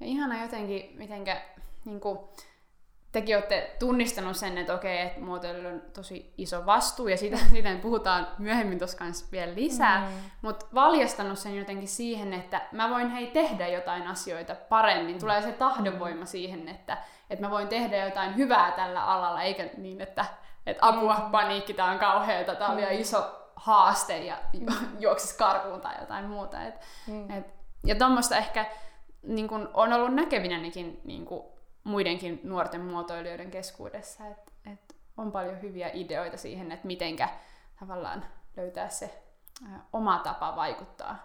Ja 0.00 0.06
ihana 0.06 0.42
jotenkin, 0.42 0.98
mitenkä 0.98 1.42
niin 1.84 2.00
kuin, 2.00 2.18
tekin 3.16 3.36
olette 3.36 3.76
tunnistanut 3.78 4.36
sen, 4.36 4.58
että 4.58 4.74
okei, 4.74 5.00
että 5.00 5.20
muotoilu 5.20 5.68
on 5.68 5.82
tosi 5.94 6.34
iso 6.38 6.66
vastuu, 6.66 7.08
ja 7.08 7.16
siitä, 7.16 7.36
siitä 7.50 7.76
puhutaan 7.82 8.26
myöhemmin 8.38 8.78
tuossa 8.78 8.98
kanssa 8.98 9.26
vielä 9.32 9.54
lisää, 9.54 10.00
mm. 10.00 10.06
mutta 10.42 10.66
valjastanut 10.74 11.38
sen 11.38 11.56
jotenkin 11.56 11.88
siihen, 11.88 12.32
että 12.32 12.60
mä 12.72 12.90
voin 12.90 13.10
hei 13.10 13.26
tehdä 13.26 13.68
jotain 13.68 14.06
asioita 14.06 14.54
paremmin. 14.54 15.18
Tulee 15.18 15.42
se 15.42 15.52
tahdonvoima 15.52 16.20
mm. 16.20 16.26
siihen, 16.26 16.68
että, 16.68 16.98
että 17.30 17.44
mä 17.44 17.50
voin 17.50 17.68
tehdä 17.68 18.04
jotain 18.04 18.36
hyvää 18.36 18.70
tällä 18.70 19.04
alalla, 19.04 19.42
eikä 19.42 19.68
niin, 19.76 20.00
että, 20.00 20.24
että 20.66 20.86
apua, 20.86 21.14
mm. 21.14 21.30
paniikki, 21.30 21.74
tää 21.74 21.90
on 21.90 21.98
kauheata, 21.98 22.54
tää 22.54 22.68
on 22.68 22.76
mm. 22.76 22.82
iso 22.90 23.48
haaste 23.56 24.18
ja 24.18 24.36
mm. 24.52 24.66
juoksis 25.04 25.36
karkuun 25.36 25.80
tai 25.80 25.94
jotain 26.00 26.24
muuta. 26.24 26.62
Et, 26.62 26.74
mm. 27.06 27.30
et, 27.30 27.54
ja 27.84 27.94
tuommoista 27.94 28.36
ehkä 28.36 28.66
niin 29.22 29.48
kun 29.48 29.70
on 29.74 29.92
ollut 29.92 30.14
näkevinänikin 30.14 31.00
niin 31.04 31.24
kun 31.24 31.55
muidenkin 31.86 32.40
nuorten 32.44 32.80
muotoilijoiden 32.80 33.50
keskuudessa, 33.50 34.26
että 34.26 34.52
et 34.72 34.96
on 35.16 35.32
paljon 35.32 35.62
hyviä 35.62 35.90
ideoita 35.92 36.36
siihen, 36.36 36.72
että 36.72 36.86
mitenkä 36.86 37.28
tavallaan 37.80 38.24
löytää 38.56 38.88
se 38.88 39.22
oma 39.92 40.18
tapa 40.18 40.56
vaikuttaa 40.56 41.16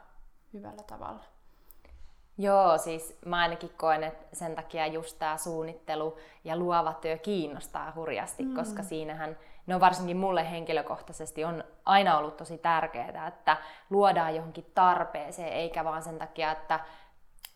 hyvällä 0.53 0.83
tavalla. 0.83 1.23
Joo, 2.37 2.77
siis 2.77 3.17
mä 3.25 3.37
ainakin 3.37 3.69
koen, 3.77 4.03
että 4.03 4.35
sen 4.35 4.55
takia 4.55 4.87
just 4.87 5.19
tämä 5.19 5.37
suunnittelu 5.37 6.17
ja 6.43 6.57
luova 6.57 6.93
työ 6.93 7.17
kiinnostaa 7.17 7.91
hurjasti, 7.95 8.43
mm. 8.43 8.55
koska 8.55 8.83
siinähän, 8.83 9.37
no 9.67 9.79
varsinkin 9.79 10.17
mulle 10.17 10.51
henkilökohtaisesti 10.51 11.43
on 11.43 11.63
aina 11.85 12.17
ollut 12.17 12.37
tosi 12.37 12.57
tärkeää, 12.57 13.27
että 13.27 13.57
luodaan 13.89 14.35
johonkin 14.35 14.71
tarpeeseen, 14.75 15.53
eikä 15.53 15.83
vaan 15.83 16.03
sen 16.03 16.19
takia, 16.19 16.51
että 16.51 16.79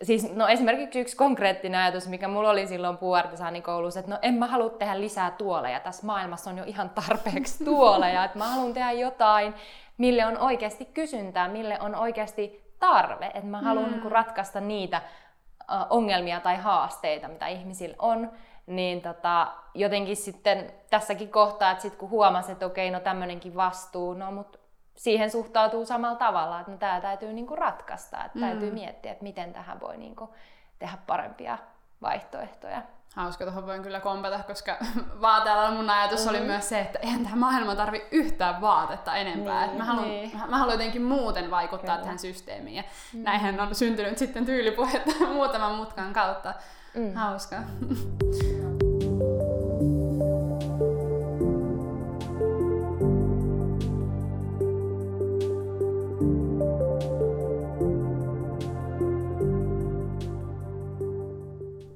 Siis 0.03 0.33
no 0.33 0.47
esimerkiksi 0.47 0.99
yksi 0.99 1.15
konkreettinen 1.17 1.81
ajatus, 1.81 2.07
mikä 2.07 2.27
mulla 2.27 2.49
oli 2.49 2.67
silloin 2.67 2.97
puuartisaanikoulussa, 2.97 3.99
että 3.99 4.11
no 4.11 4.19
en 4.21 4.33
mä 4.33 4.47
halua 4.47 4.69
tehdä 4.69 4.99
lisää 4.99 5.31
tuoleja. 5.31 5.79
Tässä 5.79 6.05
maailmassa 6.05 6.49
on 6.49 6.57
jo 6.57 6.63
ihan 6.67 6.89
tarpeeksi 6.89 7.63
tuoleja, 7.65 8.23
että 8.25 8.37
mä 8.37 8.47
haluan 8.47 8.73
tehdä 8.73 8.91
jotain, 8.91 9.53
mille 9.97 10.25
on 10.25 10.37
oikeasti 10.37 10.85
kysyntää, 10.85 11.47
mille 11.47 11.79
on 11.79 11.95
oikeasti 11.95 12.73
tarve. 12.79 13.25
Että 13.25 13.45
mä 13.45 13.61
haluan 13.61 13.89
mm. 13.89 13.99
niin 13.99 14.11
ratkaista 14.11 14.61
niitä 14.61 15.01
ongelmia 15.89 16.39
tai 16.39 16.57
haasteita, 16.57 17.27
mitä 17.27 17.47
ihmisillä 17.47 17.95
on. 17.99 18.31
Niin 18.67 19.01
tota, 19.01 19.47
jotenkin 19.73 20.15
sitten 20.15 20.73
tässäkin 20.89 21.29
kohtaa, 21.29 21.71
että 21.71 21.81
sit 21.81 21.95
kun 21.95 22.09
huomasin, 22.09 22.53
että 22.53 22.65
okei, 22.65 22.91
no 22.91 22.99
tämmöinenkin 22.99 23.55
vastuu, 23.55 24.13
no 24.13 24.31
mutta 24.31 24.59
siihen 24.95 25.31
suhtautuu 25.31 25.85
samalla 25.85 26.15
tavalla, 26.15 26.59
että 26.59 26.71
no, 26.71 26.77
tämä 26.77 27.01
täytyy 27.01 27.33
niinku 27.33 27.55
ratkaista, 27.55 28.25
että 28.25 28.39
mm. 28.39 28.45
täytyy 28.45 28.71
miettiä, 28.71 29.11
että 29.11 29.23
miten 29.23 29.53
tähän 29.53 29.79
voi 29.79 29.97
niinku 29.97 30.33
tehdä 30.79 30.97
parempia 31.07 31.57
vaihtoehtoja. 32.01 32.81
Hauska, 33.15 33.45
tuohon 33.45 33.67
voin 33.67 33.83
kyllä 33.83 33.99
kompata, 33.99 34.39
koska 34.47 34.77
vaateella 35.21 35.71
mun 35.71 35.89
ajatus 35.89 36.25
mm-hmm. 36.25 36.39
oli 36.39 36.45
myös 36.45 36.69
se, 36.69 36.79
että 36.79 36.99
eihän 36.99 37.23
tähän 37.23 37.39
maailmaan 37.39 37.77
tarvi 37.77 38.07
yhtään 38.11 38.61
vaatetta 38.61 39.15
enempää. 39.15 39.61
Niin, 39.61 39.65
että 39.65 39.77
mä, 39.77 39.83
haluan, 39.83 40.07
niin. 40.07 40.41
mä 40.47 40.57
haluan 40.57 40.73
jotenkin 40.73 41.01
muuten 41.01 41.51
vaikuttaa 41.51 41.95
kyllä. 41.95 42.03
tähän 42.03 42.19
systeemiin. 42.19 42.75
Ja 42.75 42.83
mm. 43.13 43.23
näinhän 43.23 43.59
on 43.59 43.75
syntynyt 43.75 44.17
sitten 44.17 44.45
tyylipuhetta 44.45 45.11
muutaman 45.33 45.75
mutkan 45.75 46.13
kautta. 46.13 46.53
Mm. 46.93 47.13
Hauska. 47.13 47.55
Mm. 47.55 48.55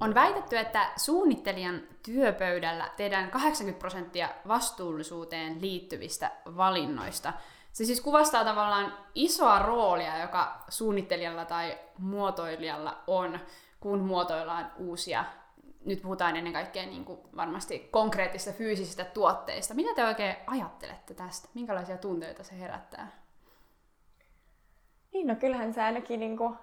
On 0.02 0.14
väitetty, 0.14 0.58
että 0.58 0.92
suunnittelijan 0.98 1.82
työpöydällä 2.06 2.90
tehdään 2.98 3.32
80 3.32 3.80
prosenttia 3.80 4.30
vastuullisuuteen 4.48 5.62
liittyvistä 5.62 6.32
valinnoista. 6.58 7.34
Se 7.74 7.86
siis 7.86 8.02
kuvastaa 8.02 8.46
tavallaan 8.46 8.94
isoa 9.16 9.60
roolia, 9.60 10.22
joka 10.22 10.64
suunnittelijalla 10.70 11.46
tai 11.46 11.78
muotoilijalla 11.98 13.04
on, 13.08 13.40
kun 13.80 14.00
muotoillaan 14.00 14.72
uusia, 14.78 15.26
nyt 15.86 16.02
puhutaan 16.02 16.36
ennen 16.36 16.54
kaikkea 16.54 16.86
niin 16.86 17.06
kuin 17.06 17.20
varmasti 17.36 17.80
konkreettisista 17.92 18.58
fyysisistä 18.58 19.06
tuotteista. 19.06 19.74
Mitä 19.74 19.96
te 19.96 20.06
oikein 20.06 20.36
ajattelette 20.48 21.14
tästä? 21.14 21.50
Minkälaisia 21.54 21.98
tunteita 21.98 22.44
se 22.44 22.60
herättää? 22.60 23.12
Niin, 25.14 25.28
no 25.28 25.36
kyllähän 25.36 25.74
se 25.74 25.82
ainakin 25.82 26.20
niin 26.20 26.38
kuin 26.38 26.56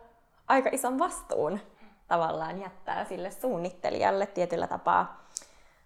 aika 0.48 0.68
ison 0.72 0.98
vastuun 0.98 1.60
tavallaan 2.08 2.60
jättää 2.60 3.04
sille 3.04 3.30
suunnittelijalle 3.30 4.26
tietyllä 4.26 4.66
tapaa. 4.66 5.26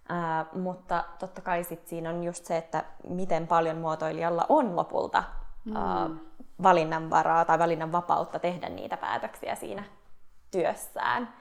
Ää, 0.09 0.45
mutta 0.53 1.03
totta 1.19 1.41
kai 1.41 1.63
sit 1.63 1.87
siinä 1.87 2.09
on 2.09 2.23
just 2.23 2.45
se, 2.45 2.57
että 2.57 2.83
miten 3.07 3.47
paljon 3.47 3.77
muotoilijalla 3.77 4.45
on 4.49 4.75
lopulta 4.75 5.23
mm. 5.65 5.75
ää, 5.75 6.09
valinnanvaraa 6.63 7.45
tai 7.45 7.59
valinnanvapautta 7.59 8.39
tehdä 8.39 8.69
niitä 8.69 8.97
päätöksiä 8.97 9.55
siinä 9.55 9.83
työssään. 10.51 11.33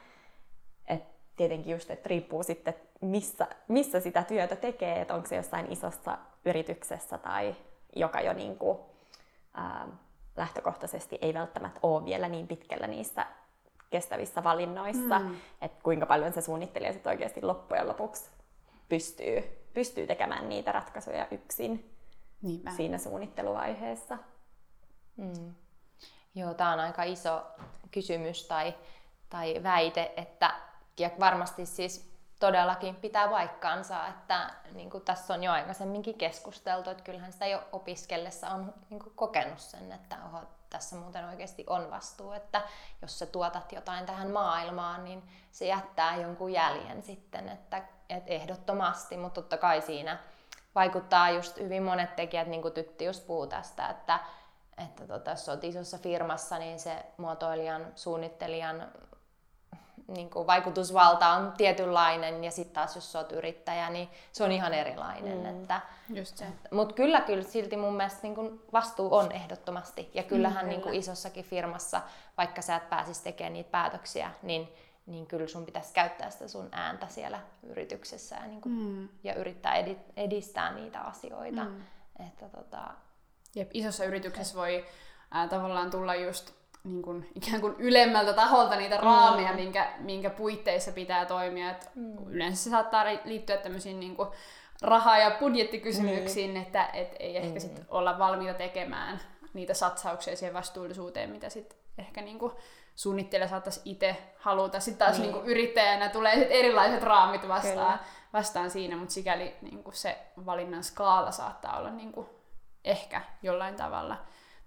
Et 0.89 1.03
tietenkin 1.37 1.73
just, 1.73 1.91
että 1.91 2.09
riippuu 2.09 2.43
sitten, 2.43 2.75
missä, 3.01 3.47
missä 3.69 4.01
sitä 4.01 4.23
työtä 4.23 4.57
tekee, 4.57 5.01
että 5.01 5.15
onko 5.15 5.27
se 5.27 5.37
jossain 5.37 5.73
isossa 5.73 6.19
yrityksessä 6.45 7.19
tai 7.19 7.57
joka 7.97 8.21
jo 8.21 8.33
niin 8.33 8.59
kuin, 8.59 8.79
ää, 9.55 9.87
lähtökohtaisesti 10.37 11.19
ei 11.23 11.35
välttämättä 11.35 11.81
ole 11.83 12.05
vielä 12.05 12.29
niin 12.29 12.49
pitkällä 12.49 12.87
niissä 12.87 13.27
kestävissä 13.91 14.45
valinnoissa, 14.45 15.19
mm. 15.19 15.37
että 15.61 15.83
kuinka 15.83 16.07
paljon 16.07 16.33
se 16.33 16.41
suunnittelija 16.41 16.93
sitten 16.93 17.11
oikeasti 17.11 17.43
loppujen 17.43 17.89
lopuksi 17.89 18.31
pystyy, 18.89 19.67
pystyy 19.75 20.07
tekemään 20.07 20.49
niitä 20.49 20.73
ratkaisuja 20.73 21.27
yksin 21.31 21.97
Niinpä. 22.43 22.71
siinä 22.71 22.99
suunnitteluvaiheessa. 22.99 24.19
Mm. 25.17 25.55
Joo, 26.35 26.55
tämä 26.55 26.73
on 26.73 26.81
aika 26.81 27.03
iso 27.03 27.43
kysymys 27.91 28.49
tai, 28.49 28.75
tai 29.29 29.63
väite, 29.63 30.13
että 30.17 30.55
ja 30.99 31.11
varmasti 31.21 31.67
siis 31.67 32.11
todellakin 32.41 32.97
pitää 32.97 33.29
paikkaansa, 33.29 34.07
että 34.07 34.51
niin 34.73 34.91
kuin 34.91 35.05
tässä 35.05 35.35
on 35.35 35.45
jo 35.45 35.53
aikaisemminkin 35.53 36.15
keskusteltu, 36.15 36.91
että 36.91 37.05
kyllähän 37.05 37.33
sitä 37.33 37.47
jo 37.47 37.63
opiskellessa 37.73 38.51
on 38.51 38.75
niin 38.91 39.01
kuin 39.01 39.13
kokenut 39.15 39.61
sen, 39.61 39.93
että 39.93 40.17
oho, 40.25 40.43
tässä 40.71 40.97
muuten 40.97 41.25
oikeasti 41.29 41.65
on 41.67 41.91
vastuu, 41.91 42.33
että 42.33 42.63
jos 43.03 43.19
sä 43.19 43.27
tuotat 43.27 43.73
jotain 43.73 44.07
tähän 44.07 44.31
maailmaan, 44.31 45.05
niin 45.05 45.23
se 45.53 45.67
jättää 45.67 46.17
jonkun 46.17 46.53
jäljen 46.53 47.03
sitten, 47.03 47.49
että, 47.49 47.83
että 48.09 48.31
ehdottomasti, 48.31 49.17
mutta 49.17 49.41
totta 49.41 49.57
kai 49.57 49.81
siinä 49.81 50.19
vaikuttaa 50.75 51.31
just 51.31 51.57
hyvin 51.57 51.83
monet 51.83 52.17
tekijät, 52.17 52.49
niin 52.49 52.63
kuin 52.63 52.75
Tytti 52.75 53.05
just 53.05 53.27
puhuu 53.27 53.47
tästä, 53.47 53.89
että, 53.89 54.21
että 54.85 55.07
tota, 55.07 55.31
jos 55.31 55.49
olet 55.49 55.65
isossa 55.65 55.99
firmassa, 55.99 56.59
niin 56.59 56.81
se 56.81 57.07
muotoilijan, 57.17 57.87
suunnittelijan 57.95 58.93
niin 60.15 60.31
kuin 60.31 60.47
vaikutusvalta 60.47 61.29
on 61.29 61.53
tietynlainen 61.57 62.45
ja 62.45 62.51
sitten 62.51 62.75
taas 62.75 62.95
jos 62.95 63.17
olet 63.17 63.33
yrittäjä, 63.33 63.91
niin 63.91 64.09
se 64.33 64.45
on 64.45 64.53
ihan 64.53 64.75
erilainen. 64.75 65.39
Mm. 65.39 65.47
Että, 65.47 65.81
Just 66.09 66.37
se. 66.37 66.45
Mutta 66.71 66.95
kyllä, 66.95 67.21
kyllä 67.21 67.43
silti 67.43 67.77
mun 67.77 67.97
mielestä 67.97 68.19
niin 68.23 68.35
kuin 68.35 68.63
vastuu 68.73 69.15
on 69.15 69.33
ehdottomasti. 69.33 70.11
Ja 70.15 70.23
kyllähän 70.23 70.57
mm, 70.57 70.61
kyllä. 70.61 70.71
niin 70.71 70.83
kuin 70.83 70.95
isossakin 70.95 71.45
firmassa, 71.45 72.01
vaikka 72.37 72.63
sä 72.63 72.77
et 72.77 72.91
pääsisi 72.91 73.23
tekemään 73.23 73.53
niitä 73.53 73.71
päätöksiä, 73.71 74.31
niin, 74.43 74.69
niin 75.07 75.27
kyllä 75.27 75.47
sun 75.47 75.67
pitäisi 75.67 75.95
käyttää 75.95 76.31
sitä 76.31 76.49
sun 76.49 76.69
ääntä 76.73 77.07
siellä 77.09 77.41
yrityksessä 77.63 78.37
ja, 78.37 78.47
niin 78.47 78.61
kuin, 78.61 78.75
mm. 78.75 79.09
ja 79.25 79.35
yrittää 79.35 79.75
edistää 80.17 80.73
niitä 80.73 81.01
asioita. 81.01 81.65
Mm. 81.65 81.83
Että, 82.27 82.49
tota... 82.49 82.91
Jep, 83.55 83.71
isossa 83.75 84.05
yrityksessä 84.05 84.57
voi 84.57 84.85
äh, 85.37 85.49
tavallaan 85.49 85.91
tulla 85.91 86.15
just 86.15 86.60
niin 86.85 87.03
kuin, 87.03 87.31
ikään 87.35 87.61
kuin 87.61 87.75
ylemmältä 87.79 88.33
taholta 88.33 88.77
niitä 88.77 88.97
raameja, 88.97 89.51
mm. 89.51 89.57
minkä, 89.57 89.93
minkä 89.99 90.31
puitteissa 90.31 90.93
pitää 90.93 91.27
toimia. 91.27 91.71
Et 91.71 91.91
mm. 91.95 92.27
Yleensä 92.27 92.65
se 92.65 92.71
saattaa 92.71 93.05
liittyä 93.25 93.57
tämmöisiin 93.57 94.01
niin 94.01 94.17
kuin, 94.17 94.29
raha- 94.83 95.19
ja 95.19 95.31
budjettikysymyksiin, 95.41 96.51
mm. 96.51 96.57
että 96.57 96.87
et 96.87 97.17
ei 97.19 97.37
ehkä 97.37 97.55
mm. 97.55 97.61
sit 97.61 97.81
olla 97.89 98.19
valmiita 98.19 98.55
tekemään 98.55 99.21
niitä 99.55 99.75
satsauksia 99.75 100.37
siihen 100.37 100.55
vastuullisuuteen, 100.55 101.31
mitä 101.31 101.49
sitten 101.49 101.79
ehkä 101.99 102.21
niin 102.23 102.39
kuin, 102.39 102.53
suunnittelija 102.97 103.49
saattaisi 103.49 103.81
itse 103.85 104.17
haluta. 104.39 104.81
Sitten 104.81 105.07
taas 105.07 105.19
mm. 105.19 105.23
niin 105.23 105.33
kuin, 105.33 105.47
yrittäjänä 105.47 106.09
tulee 106.09 106.35
sit 106.35 106.51
erilaiset 106.51 107.03
raamit 107.03 107.49
vastaan, 107.49 108.01
vastaan 108.33 108.71
siinä, 108.71 108.97
mutta 108.97 109.15
sikäli 109.15 109.57
niin 109.63 109.85
kuin, 109.85 109.95
se 109.95 110.19
valinnan 110.47 110.85
skaala 110.85 111.31
saattaa 111.31 111.79
olla 111.79 111.91
niin 111.91 112.13
kuin, 112.13 112.27
ehkä 112.85 113.23
jollain 113.43 113.75
tavalla, 113.75 114.17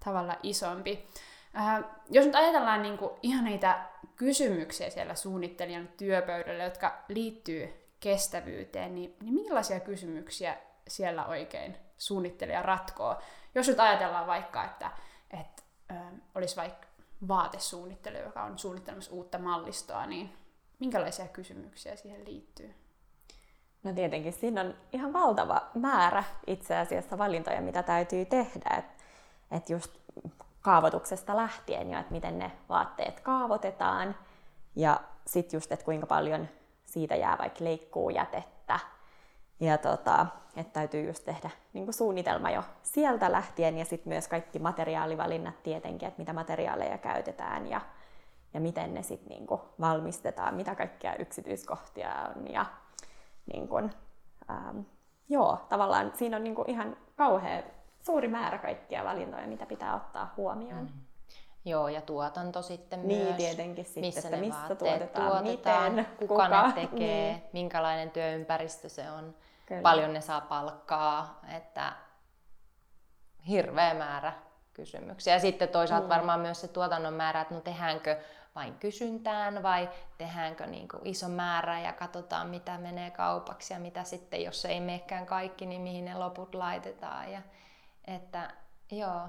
tavalla 0.04 0.36
isompi. 0.42 1.08
Äh, 1.56 1.84
jos 2.10 2.26
nyt 2.26 2.34
ajatellaan 2.34 2.82
niin 2.82 2.98
kuin 2.98 3.10
ihan 3.22 3.44
niitä 3.44 3.86
kysymyksiä 4.16 4.90
siellä 4.90 5.14
suunnittelijan 5.14 5.88
työpöydällä, 5.96 6.64
jotka 6.64 7.04
liittyy 7.08 7.84
kestävyyteen, 8.00 8.94
niin, 8.94 9.16
niin 9.22 9.34
millaisia 9.34 9.80
kysymyksiä 9.80 10.56
siellä 10.88 11.26
oikein 11.26 11.76
suunnittelija 11.98 12.62
ratkoo. 12.62 13.16
Jos 13.54 13.68
nyt 13.68 13.80
ajatellaan 13.80 14.26
vaikka, 14.26 14.64
että, 14.64 14.90
että 15.40 15.62
ö, 15.90 15.94
olisi 16.34 16.56
vaikka 16.56 16.86
vaatesuunnittelu, 17.28 18.16
joka 18.16 18.42
on 18.42 18.58
suunnittelemassa 18.58 19.12
uutta 19.12 19.38
mallistoa, 19.38 20.06
niin 20.06 20.36
minkälaisia 20.78 21.28
kysymyksiä 21.28 21.96
siihen 21.96 22.24
liittyy? 22.24 22.74
No 23.82 23.92
tietenkin 23.92 24.32
siinä 24.32 24.60
on 24.60 24.74
ihan 24.92 25.12
valtava 25.12 25.70
määrä 25.74 26.24
itse 26.46 26.76
asiassa 26.76 27.18
valintoja, 27.18 27.60
mitä 27.60 27.82
täytyy 27.82 28.24
tehdä. 28.24 28.76
Että 28.78 29.04
et 29.50 29.70
just 29.70 29.92
kaavoituksesta 30.64 31.36
lähtien 31.36 31.90
jo, 31.90 31.98
että 31.98 32.12
miten 32.12 32.38
ne 32.38 32.52
vaatteet 32.68 33.20
kaavoitetaan 33.20 34.16
ja 34.76 35.00
sitten 35.26 35.56
just, 35.56 35.72
että 35.72 35.84
kuinka 35.84 36.06
paljon 36.06 36.48
siitä 36.84 37.16
jää 37.16 37.38
vaikka 37.38 37.64
leikkuu 37.64 38.10
jätettä. 38.10 38.78
Ja 39.60 39.78
tota, 39.78 40.26
että 40.56 40.72
täytyy 40.72 41.06
just 41.06 41.24
tehdä 41.24 41.50
niin 41.72 41.92
suunnitelma 41.92 42.50
jo 42.50 42.62
sieltä 42.82 43.32
lähtien 43.32 43.78
ja 43.78 43.84
sitten 43.84 44.08
myös 44.08 44.28
kaikki 44.28 44.58
materiaalivalinnat 44.58 45.62
tietenkin, 45.62 46.08
että 46.08 46.20
mitä 46.20 46.32
materiaaleja 46.32 46.98
käytetään 46.98 47.66
ja, 47.66 47.80
ja 48.54 48.60
miten 48.60 48.94
ne 48.94 49.02
sitten 49.02 49.28
niin 49.28 49.46
valmistetaan, 49.80 50.54
mitä 50.54 50.74
kaikkia 50.74 51.16
yksityiskohtia 51.16 52.10
on 52.36 52.52
ja 52.52 52.66
niin 53.52 53.68
kuin, 53.68 53.90
ähm, 54.50 54.78
joo, 55.28 55.58
tavallaan 55.68 56.12
siinä 56.14 56.36
on 56.36 56.44
niin 56.44 56.54
ihan 56.66 56.96
kauhean 57.16 57.62
suuri 58.06 58.28
määrä 58.28 58.58
kaikkia 58.58 59.04
valintoja, 59.04 59.46
mitä 59.46 59.66
pitää 59.66 59.94
ottaa 59.94 60.34
huomioon. 60.36 60.82
Mm. 60.84 60.88
Joo, 61.64 61.88
ja 61.88 62.00
tuotanto 62.00 62.62
sitten 62.62 63.08
niin, 63.08 63.24
myös. 63.24 63.36
tietenkin 63.36 63.84
sitten, 63.84 64.02
missä 64.04 64.20
että 64.20 64.36
ne 64.36 64.40
missä 64.40 64.58
vaatteet 64.60 65.12
tuotetaan, 65.12 65.42
miten, 65.44 66.06
kuka, 66.18 66.44
kuka, 66.44 66.66
ne 66.66 66.72
tekee, 66.82 67.32
niin. 67.32 67.42
minkälainen 67.52 68.10
työympäristö 68.10 68.88
se 68.88 69.10
on, 69.10 69.34
Kyllä. 69.66 69.82
paljon 69.82 70.12
ne 70.12 70.20
saa 70.20 70.40
palkkaa, 70.40 71.40
että 71.56 71.92
hirveä 73.48 73.94
määrä 73.94 74.32
kysymyksiä. 74.72 75.34
Ja 75.34 75.40
sitten 75.40 75.68
toisaalta 75.68 76.06
Mm. 76.06 76.10
varmaan 76.14 76.40
myös 76.40 76.60
se 76.60 76.68
tuotannon 76.68 77.14
määrä, 77.14 77.40
että 77.40 77.54
no 77.54 77.60
tehdäänkö 77.60 78.20
vain 78.54 78.74
kysyntään 78.74 79.62
vai 79.62 79.88
tehdäänkö 80.18 80.66
niin 80.66 80.88
kuin 80.88 81.00
iso 81.06 81.28
määrä 81.28 81.80
ja 81.80 81.92
katsotaan 81.92 82.48
mitä 82.48 82.78
menee 82.78 83.10
kaupaksi 83.10 83.72
ja 83.72 83.78
mitä 83.80 84.04
sitten, 84.04 84.42
jos 84.42 84.64
ei 84.64 84.80
menekään 84.80 85.26
kaikki, 85.26 85.66
niin 85.66 85.82
mihin 85.82 86.04
ne 86.04 86.14
loput 86.14 86.54
laitetaan. 86.54 87.32
Ja, 87.32 87.40
että 88.06 88.50
joo, 88.92 89.20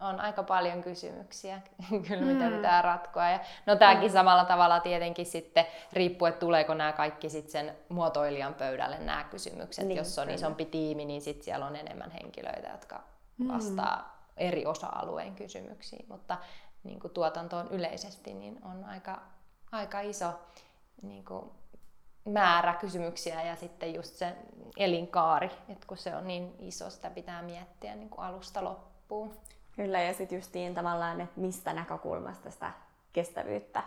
on 0.00 0.20
aika 0.20 0.42
paljon 0.42 0.82
kysymyksiä 0.82 1.60
kyllä, 2.08 2.22
mitä 2.26 2.50
Mm. 2.50 2.56
pitää 2.56 2.82
ratkoa. 2.82 3.30
Ja, 3.30 3.40
no 3.66 3.76
tämäkin 3.76 4.10
samalla 4.10 4.44
tavalla 4.44 4.80
tietenkin 4.80 5.26
sitten 5.26 5.66
riippuu, 5.92 6.26
että 6.26 6.40
tuleeko 6.40 6.74
nämä 6.74 6.92
kaikki 6.92 7.30
sitten 7.30 7.52
sen 7.52 7.76
muotoilijan 7.88 8.54
pöydälle 8.54 8.98
nämä 8.98 9.24
kysymykset. 9.24 9.86
Niin, 9.86 9.96
Jos 9.98 10.18
on 10.18 10.24
kyllä. 10.24 10.34
isompi 10.34 10.64
tiimi, 10.64 11.04
niin 11.04 11.20
sitten 11.22 11.44
siellä 11.44 11.66
on 11.66 11.76
enemmän 11.76 12.10
henkilöitä, 12.10 12.68
jotka 12.68 13.02
vastaa 13.48 14.26
eri 14.36 14.66
osa-alueen 14.66 15.34
kysymyksiin. 15.34 16.04
Mutta 16.08 16.38
niin 16.84 17.00
kuin 17.00 17.12
tuotantoon 17.12 17.68
yleisesti 17.70 18.34
niin 18.34 18.58
on 18.64 18.84
aika, 18.84 19.22
aika 19.72 20.00
iso 20.00 20.32
niin 21.02 21.24
kuin 21.24 21.50
määrä 22.24 22.74
kysymyksiä 22.74 23.42
ja 23.42 23.56
sitten 23.56 23.94
just 23.94 24.14
se 24.16 24.36
elinkaari, 24.76 25.50
että 25.68 25.86
kun 25.86 25.96
se 25.96 26.16
on 26.16 26.26
niin 26.26 26.54
iso, 26.58 26.90
sitä 26.90 27.10
pitää 27.10 27.42
miettiä 27.42 27.94
niin 27.94 28.10
kuin 28.10 28.24
alusta 28.26 28.64
loppuun. 28.64 29.36
Kyllä, 29.76 30.02
ja 30.02 30.14
sitten 30.14 30.36
justiin 30.36 30.74
tavallaan, 30.74 31.20
että 31.20 31.40
mistä 31.40 31.72
näkökulmasta 31.72 32.50
sitä 32.50 32.72
kestävyyttä 33.12 33.82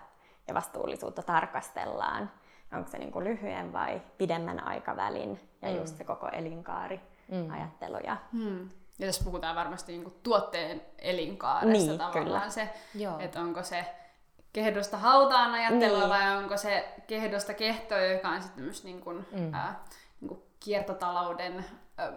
ja 0.47 0.53
vastuullisuutta 0.53 1.21
tarkastellaan. 1.23 2.31
Onko 2.73 2.89
se 2.91 2.97
niin 2.97 3.11
kuin 3.11 3.25
lyhyen 3.25 3.73
vai 3.73 4.01
pidemmän 4.17 4.63
aikavälin 4.67 5.49
ja 5.61 5.69
Mm. 5.71 5.77
just 5.77 5.97
se 5.97 6.03
koko 6.03 6.27
elinkaari 6.27 6.99
Mm. 7.27 7.51
ajattelu. 7.51 7.97
Ja, 8.03 8.17
Hmm. 8.31 8.69
Ja 8.99 9.05
tässä 9.07 9.23
puhutaan 9.23 9.55
varmasti 9.55 9.91
niinku 9.91 10.09
tuotteen 10.23 10.81
elinkaaresta 10.99 11.71
Niin, 11.71 11.97
tavallaan 11.97 12.25
kyllä. 12.25 12.49
se, 12.49 12.69
Joo. 12.95 13.19
että 13.19 13.39
onko 13.41 13.63
se 13.63 13.85
kehdosta 14.55 14.97
hautaan 14.97 15.53
ajattelua 15.53 15.99
Niin. 15.99 16.09
vai 16.09 16.37
onko 16.37 16.57
se 16.57 16.87
kehdosta 17.07 17.53
kehtoa, 17.53 17.97
joka 17.99 18.29
on 18.29 18.41
sitten 18.41 18.63
myös 18.63 18.83
niin 18.83 19.01
kuin, 19.01 19.25
Mm. 19.31 19.53
ää, 19.53 19.83
niin 20.21 20.27
kuin 20.29 20.43
kiertotalouden 20.59 21.65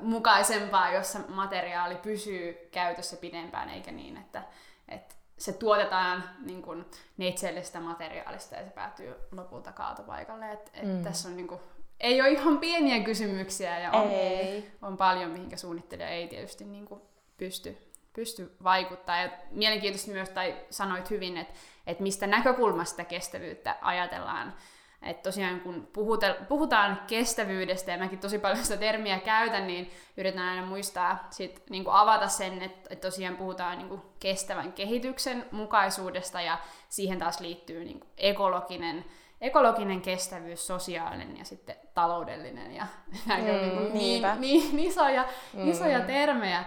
mukaisempaa, 0.00 0.92
jossa 0.92 1.18
materiaali 1.28 1.94
pysyy 1.94 2.68
käytössä 2.70 3.16
pidempään, 3.16 3.68
eikä 3.70 3.90
niin, 3.90 4.16
että, 4.16 4.42
että 4.88 5.14
se 5.38 5.52
tuotetaan 5.52 6.24
niin 6.44 6.62
kuin 6.62 6.84
neitseellisestä 7.16 7.80
materiaalista 7.80 8.54
ja 8.54 8.64
se 8.64 8.70
päätyy 8.70 9.14
lopulta 9.32 9.72
kaatopaikalle. 9.72 10.52
Et, 10.52 10.70
et 10.74 10.84
Mm. 10.88 11.02
Tässä 11.02 11.28
on 11.28 11.36
niin 11.36 11.48
kuin, 11.48 11.60
ei 12.00 12.20
ole 12.20 12.30
ihan 12.30 12.58
pieniä 12.58 13.04
kysymyksiä 13.04 13.78
ja 13.78 13.90
on, 13.92 14.10
Ei. 14.10 14.70
on 14.82 14.96
paljon, 14.96 15.30
mihinkä 15.30 15.56
suunnittelija 15.56 16.08
ei 16.08 16.28
tietysti 16.28 16.64
niin 16.64 16.86
kuin 16.86 17.00
pysty, 17.36 17.87
pysty 18.12 18.56
vaikuttaa. 18.64 19.16
Ja 19.20 19.30
mielenkiintoista 19.50 20.10
myös, 20.10 20.28
tai 20.30 20.56
sanoit 20.70 21.10
hyvin, 21.10 21.36
että, 21.36 21.54
että 21.86 22.02
mistä 22.02 22.26
näkökulmasta 22.26 23.04
kestävyyttä 23.04 23.76
ajatellaan. 23.82 24.54
Että 25.02 25.22
tosiaan 25.22 25.60
kun 25.60 25.88
puhutel, 25.92 26.34
puhutaan 26.48 27.00
kestävyydestä, 27.06 27.92
ja 27.92 27.98
mäkin 27.98 28.18
tosi 28.18 28.38
paljon 28.38 28.64
sitä 28.64 28.76
termiä 28.76 29.18
käytän, 29.20 29.66
niin 29.66 29.90
yritän 30.16 30.42
aina 30.48 30.66
muistaa 30.66 31.26
sit, 31.30 31.62
niin 31.70 31.84
kuin 31.84 31.94
avata 31.94 32.28
sen, 32.28 32.62
että, 32.62 32.88
että 32.90 33.06
tosiaan 33.08 33.36
puhutaan 33.36 33.78
niin 33.78 33.88
kuin 33.88 34.02
kestävän 34.20 34.72
kehityksen 34.72 35.44
mukaisuudesta, 35.50 36.40
ja 36.40 36.58
siihen 36.88 37.18
taas 37.18 37.40
liittyy 37.40 37.84
niin 37.84 38.00
kuin 38.00 38.10
ekologinen, 38.16 39.04
ekologinen 39.40 40.00
kestävyys, 40.00 40.66
sosiaalinen 40.66 41.36
ja 41.38 41.44
sitten 41.44 41.76
taloudellinen. 41.94 42.72
Ja 42.74 42.86
näin 43.26 43.44
on 43.50 43.56
Mm, 43.56 43.60
niin, 43.62 43.72
kuin 43.72 43.84
niin, 43.84 43.92
niinpä. 43.94 44.34
niin, 44.34 44.78
isoja, 44.78 45.24
Mm. 45.52 45.70
isoja 45.70 46.00
termejä. 46.00 46.64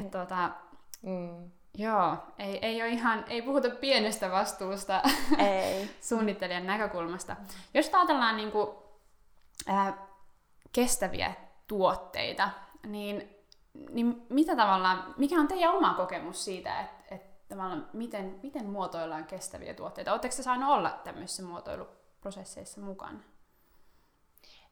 Että 0.00 0.18
tota, 0.18 0.50
Mm. 1.02 1.50
joo, 1.74 2.16
ei, 2.38 2.58
ei, 2.62 2.82
ole 2.82 2.90
ihan, 2.90 3.24
ei 3.28 3.42
puhuta 3.42 3.70
pienestä 3.70 4.30
vastuusta 4.30 5.02
ei. 5.38 5.90
suunnittelijan 6.00 6.66
näkökulmasta. 6.66 7.36
Jos 7.74 7.90
ajatellaan 7.92 8.36
niin 8.36 8.52
kuin, 8.52 8.68
ää, 9.66 10.06
kestäviä 10.72 11.34
tuotteita, 11.66 12.50
niin, 12.86 13.36
niin 13.90 14.26
mitä 14.28 14.56
tavallaan, 14.56 15.14
mikä 15.16 15.40
on 15.40 15.48
teidän 15.48 15.74
oma 15.74 15.94
kokemus 15.94 16.44
siitä, 16.44 16.80
että, 16.80 17.14
että 17.14 17.54
tavallaan 17.54 17.88
miten, 17.92 18.40
miten 18.42 18.66
muotoillaan 18.66 19.24
kestäviä 19.24 19.74
tuotteita? 19.74 20.12
Oletteko 20.12 20.36
te 20.36 20.42
saanut 20.42 20.70
olla 20.70 20.90
tämmöisissä 20.90 21.42
muotoiluprosesseissa 21.42 22.80
mukana? 22.80 23.18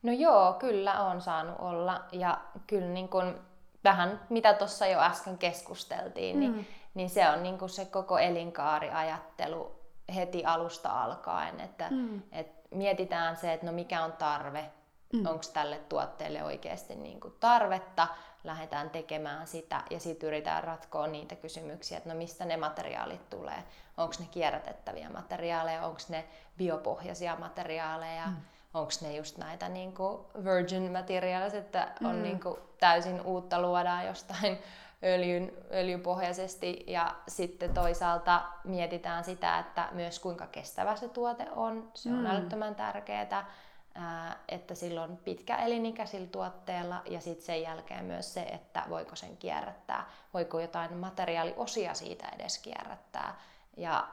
No 0.02 0.12
joo, 0.12 0.52
kyllä 0.52 1.04
on 1.04 1.20
saanut 1.20 1.56
olla. 1.58 2.04
Ja 2.12 2.40
kyllä 2.66 2.88
niin 2.88 3.08
kun, 3.08 3.40
vähän 3.86 4.20
mitä 4.28 4.54
tuossa 4.54 4.86
jo 4.86 5.00
äsken 5.00 5.38
keskusteltiin, 5.38 6.40
niin, 6.40 6.52
Mm. 6.56 6.64
niin 6.94 7.10
se 7.10 7.28
on 7.30 7.42
niin 7.42 7.58
kun 7.58 7.68
se 7.68 7.84
koko 7.84 8.18
elinkaariajattelu 8.18 9.80
heti 10.14 10.44
alusta 10.44 11.02
alkaen. 11.02 11.60
Että 11.60 11.88
Mm. 11.90 12.22
et 12.32 12.46
mietitään 12.70 13.36
se, 13.36 13.52
että 13.52 13.66
no 13.66 13.72
mikä 13.72 14.04
on 14.04 14.12
tarve, 14.12 14.70
mm. 15.12 15.26
onko 15.26 15.44
tälle 15.52 15.78
tuotteelle 15.88 16.44
oikeasti 16.44 16.94
niin 16.94 17.20
kuin 17.20 17.34
tarvetta, 17.40 18.08
lähdetään 18.44 18.90
tekemään 18.90 19.46
sitä 19.46 19.82
ja 19.90 20.00
sitten 20.00 20.26
yritetään 20.26 20.64
ratkoa 20.64 21.06
niitä 21.06 21.34
kysymyksiä, 21.36 21.98
että 21.98 22.08
no 22.10 22.14
mistä 22.16 22.44
ne 22.44 22.56
materiaalit 22.56 23.30
tulee, 23.30 23.64
onko 23.96 24.14
ne 24.20 24.26
kierrätettäviä 24.30 25.10
materiaaleja, 25.10 25.86
onko 25.86 26.00
ne 26.08 26.24
biopohjaisia 26.58 27.36
materiaaleja, 27.36 28.26
mm. 28.26 28.36
Onko 28.74 28.92
ne 29.02 29.16
just 29.16 29.38
näitä 29.38 29.68
niin 29.68 29.94
kuin 29.94 30.18
virgin 30.44 30.92
materials, 30.92 31.54
että 31.54 31.88
on 32.04 32.16
Mm. 32.16 32.22
niin 32.22 32.40
kuin 32.40 32.56
täysin 32.80 33.20
uutta 33.20 33.62
luodaan 33.62 34.06
jostain 34.06 34.58
öljyn, 35.14 35.52
öljypohjaisesti 35.72 36.84
ja 36.86 37.14
sitten 37.28 37.74
toisaalta 37.74 38.42
mietitään 38.64 39.24
sitä, 39.24 39.58
että 39.58 39.88
myös 39.92 40.18
kuinka 40.18 40.46
kestävä 40.46 40.96
se 40.96 41.08
tuote 41.08 41.46
on, 41.50 41.90
se 41.94 42.08
on 42.08 42.14
Mm. 42.18 42.26
älyttömän 42.26 42.74
tärkeää, 42.74 43.46
ää, 43.94 44.36
että 44.48 44.74
sillä 44.74 45.02
on 45.02 45.16
pitkä 45.24 45.56
elinikä 45.56 46.06
sillä 46.06 46.26
tuotteella 46.26 47.02
ja 47.10 47.20
sitten 47.20 47.46
sen 47.46 47.62
jälkeen 47.62 48.04
myös 48.04 48.34
se, 48.34 48.42
että 48.42 48.82
voiko 48.88 49.16
sen 49.16 49.36
kierrättää, 49.36 50.06
voiko 50.34 50.60
jotain 50.60 50.96
materiaaliosia 50.96 51.94
siitä 51.94 52.28
edes 52.28 52.58
kierrättää 52.58 53.40
ja 53.76 54.08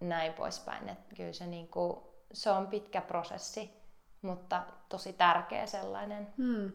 näin 0.00 0.32
poispäin. 0.32 0.88
Et 0.88 0.98
kyllä 1.16 1.32
se, 1.32 1.46
niinku, 1.46 2.12
se 2.32 2.50
on 2.50 2.66
pitkä 2.66 3.00
prosessi, 3.00 3.79
mutta 4.22 4.62
tosi 4.88 5.12
tärkeä 5.12 5.66
sellainen. 5.66 6.28
Hmm. 6.36 6.72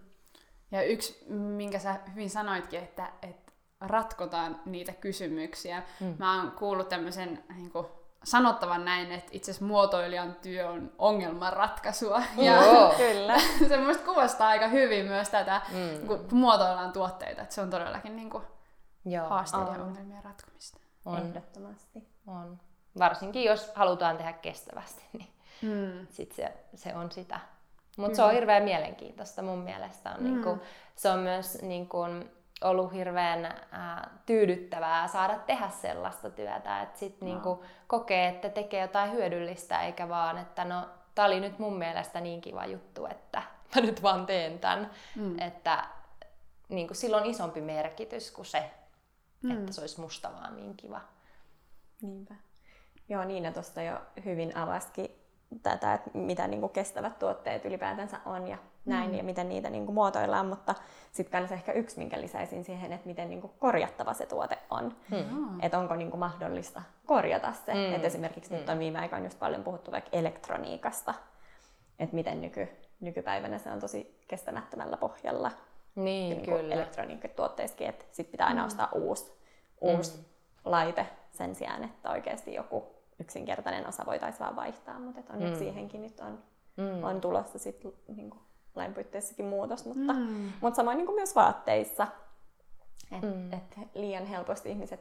Ja 0.71 0.83
yksi, 0.83 1.25
minkä 1.29 1.79
sä 1.79 1.99
hyvin 2.11 2.29
sanoitkin, 2.29 2.79
että, 2.79 3.11
että 3.21 3.51
ratkotaan 3.81 4.61
niitä 4.65 4.91
kysymyksiä. 4.93 5.83
Mm. 5.99 6.15
Mä 6.19 6.41
oon 6.41 6.51
kuullut 6.51 6.89
tämmöisen 6.89 7.43
niin 7.55 7.71
kuin, 7.71 7.87
sanottavan 8.23 8.85
näin, 8.85 9.11
että 9.11 9.29
itse 9.31 9.51
asiassa 9.51 9.65
muotoilijan 9.65 10.35
työ 10.35 10.69
on 10.69 10.91
ongelmanratkaisua. 10.97 12.21
Ja 12.37 12.65
Joo. 12.65 12.93
Kyllä. 12.97 13.39
se 13.69 13.77
mun 13.77 13.99
kuvastaa 14.05 14.47
aika 14.47 14.67
hyvin 14.67 15.05
myös 15.05 15.29
tätä, 15.29 15.61
Mm. 15.71 16.07
kun 16.07 16.27
muotoillaan 16.31 16.91
tuotteita. 16.91 17.41
Että 17.41 17.55
se 17.55 17.61
on 17.61 17.69
todellakin 17.69 18.15
niin 18.15 18.29
kuin, 18.29 18.43
Joo, 19.05 19.29
haasteiden 19.29 19.73
ja 19.75 19.83
ongelmien 19.83 20.23
ratkomista. 20.23 20.79
on, 21.05 21.17
Ehdottomasti. 21.17 22.07
on. 22.27 22.59
Varsinkin 22.99 23.43
jos 23.43 23.71
halutaan 23.75 24.17
tehdä 24.17 24.33
kestävästi, 24.33 25.03
niin 25.13 25.27
Hmm. 25.61 26.07
sit 26.09 26.31
se, 26.31 26.53
se 26.75 26.95
on 26.95 27.11
sitä. 27.11 27.39
Mutta 27.97 28.15
se 28.15 28.23
on 28.23 28.31
hirveän 28.31 28.63
mielenkiintoista 28.63 29.41
mun 29.41 29.59
mielestä. 29.59 30.11
On 30.11 30.17
mm. 30.17 30.23
niinku, 30.23 30.57
se 30.95 31.09
on 31.09 31.19
myös 31.19 31.61
niinku, 31.61 31.97
ollut 32.61 32.93
hirveän 32.93 33.45
ää, 33.71 34.09
tyydyttävää 34.25 35.07
saada 35.07 35.39
tehdä 35.39 35.69
sellaista 35.69 36.29
työtä, 36.29 36.81
että 36.81 36.99
sit 36.99 37.21
no. 37.21 37.27
niinku, 37.27 37.63
kokee, 37.87 38.27
että 38.27 38.49
tekee 38.49 38.81
jotain 38.81 39.11
hyödyllistä, 39.11 39.81
eikä 39.81 40.09
vaan, 40.09 40.37
että 40.37 40.65
no, 40.65 40.89
tää 41.15 41.25
oli 41.25 41.39
nyt 41.39 41.59
mun 41.59 41.77
mielestä 41.77 42.21
niin 42.21 42.41
kiva 42.41 42.65
juttu, 42.65 43.05
että 43.05 43.41
mä 43.75 43.81
nyt 43.81 44.03
vaan 44.03 44.25
teen 44.25 44.59
tämän. 44.59 44.91
Mm. 45.15 45.39
Että 45.39 45.87
niinku, 46.69 46.93
sillä 46.93 47.17
on 47.17 47.25
isompi 47.25 47.61
merkitys 47.61 48.31
kuin 48.31 48.45
se, 48.45 48.71
mm. 49.41 49.51
että 49.51 49.73
se 49.73 49.81
olisi 49.81 50.01
musta 50.01 50.31
vaan 50.33 50.55
niin 50.55 50.77
kiva. 50.77 51.01
Niinpä. 52.01 52.35
Joo, 53.09 53.23
Niina 53.23 53.51
tuosta 53.51 53.81
jo 53.81 54.01
hyvin 54.25 54.57
avaskin 54.57 55.24
tätä, 55.63 55.93
että 55.93 56.09
mitä 56.13 56.47
niin 56.47 56.59
kuin 56.59 56.73
kestävät 56.73 57.19
tuotteet 57.19 57.65
ylipäätänsä 57.65 58.17
on 58.25 58.47
ja 58.47 58.57
näin, 58.85 59.11
mm. 59.11 59.17
ja 59.17 59.23
miten 59.23 59.49
niitä 59.49 59.69
niin 59.69 59.85
kuin 59.85 59.93
muotoillaan, 59.93 60.45
mutta 60.45 60.75
sitten 61.11 61.41
myös 61.41 61.51
ehkä 61.51 61.71
yksi, 61.71 61.97
minkä 61.97 62.21
lisäisin 62.21 62.63
siihen, 62.63 62.93
että 62.93 63.07
miten 63.07 63.29
niin 63.29 63.41
kuin 63.41 63.53
korjattava 63.59 64.13
se 64.13 64.25
tuote 64.25 64.57
on. 64.69 64.95
Mm. 65.11 65.61
Että 65.61 65.79
onko 65.79 65.95
niin 65.95 66.09
kuin 66.09 66.19
mahdollista 66.19 66.81
korjata 67.05 67.53
se. 67.65 67.73
Mm. 67.73 67.93
Että 67.93 68.07
esimerkiksi 68.07 68.51
mm. 68.51 68.57
nyt 68.57 68.69
on 68.69 68.79
viime 68.79 68.99
aikoina 68.99 69.25
just 69.25 69.39
paljon 69.39 69.63
puhuttu 69.63 69.91
vaikka 69.91 70.09
elektroniikasta, 70.13 71.13
että 71.99 72.15
miten 72.15 72.41
nyky, 72.41 72.67
nykypäivänä 72.99 73.57
se 73.57 73.71
on 73.71 73.79
tosi 73.79 74.19
kestämättömällä 74.27 74.97
pohjalla. 74.97 75.51
Niin, 75.95 76.37
niin 76.37 76.45
kyllä. 76.45 76.75
Elektroniikkatuotteissakin, 76.75 77.87
että 77.87 78.05
sitten 78.11 78.31
pitää 78.31 78.47
aina 78.47 78.61
mm. 78.61 78.67
ostaa 78.67 78.89
uusi, 78.91 79.31
uusi 79.81 80.17
mm. 80.17 80.23
laite 80.65 81.05
sen 81.31 81.55
sijaan, 81.55 81.83
että 81.83 82.11
oikeasti 82.11 82.53
joku 82.53 82.94
yksinkertainen 83.19 83.87
osa 83.87 84.05
voitaisiin 84.05 84.39
vaan 84.39 84.55
vaihtaa, 84.55 84.99
mutta 84.99 85.19
et 85.19 85.29
onneksi 85.29 85.53
mm. 85.53 85.59
siihenkin 85.59 86.01
nyt 86.01 86.19
on, 86.19 86.39
mm. 86.77 87.03
on 87.03 87.21
tulossa 87.21 87.59
sit, 87.59 87.83
niin 88.07 88.29
kuin, 88.29 88.41
lain 88.75 88.93
puitteissakin 88.93 89.45
muutos, 89.45 89.85
mutta, 89.85 90.13
mm. 90.13 90.51
mutta 90.61 90.75
samoin 90.75 90.97
niin 90.97 91.05
kuin 91.05 91.15
myös 91.15 91.35
vaatteissa. 91.35 92.07
Että 93.11 93.27
mm. 93.27 93.53
et 93.53 93.79
liian 93.93 94.25
helposti 94.25 94.69
ihmiset, 94.69 94.99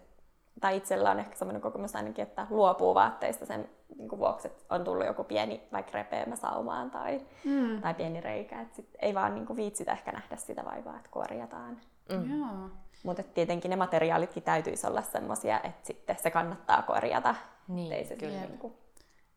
tai 0.60 0.76
itsellä 0.76 1.10
on 1.10 1.18
ehkä 1.18 1.36
sellainen 1.36 1.62
kokemus 1.62 1.96
ainakin, 1.96 2.22
että 2.22 2.46
luopuu 2.50 2.94
vaatteista 2.94 3.46
sen 3.46 3.68
niin 3.98 4.08
kuin 4.08 4.18
vuoksi, 4.18 4.48
että 4.48 4.74
on 4.74 4.84
tullut 4.84 5.06
joku 5.06 5.24
pieni 5.24 5.62
vaikka 5.72 5.92
repeämä 5.92 6.36
saumaan 6.36 6.90
tai, 6.90 7.20
mm. 7.44 7.80
tai 7.80 7.94
pieni 7.94 8.20
reikä. 8.20 8.60
Että 8.60 8.76
sit 8.76 8.88
ei 9.02 9.14
vaan 9.14 9.34
niin 9.34 9.46
kuin 9.46 9.56
viitsitä 9.56 9.92
ehkä 9.92 10.12
nähdä 10.12 10.36
sitä 10.36 10.64
vaivaa, 10.64 10.96
että 10.96 11.10
korjataan. 11.10 11.80
Mm. 12.08 12.70
Mutta 13.04 13.22
tietenkin 13.22 13.70
ne 13.70 13.76
materiaalitkin 13.76 14.42
täytyisi 14.42 14.86
olla 14.86 15.02
sellaisia, 15.02 15.60
että 15.60 15.86
sitten 15.86 16.16
se 16.22 16.30
kannattaa 16.30 16.82
korjata. 16.82 17.34
Niin, 17.68 17.92
ei 17.92 18.04
se 18.04 18.16
kyllä 18.16 18.40
niin 18.40 18.58
kuin, 18.58 18.74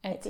et 0.04 0.24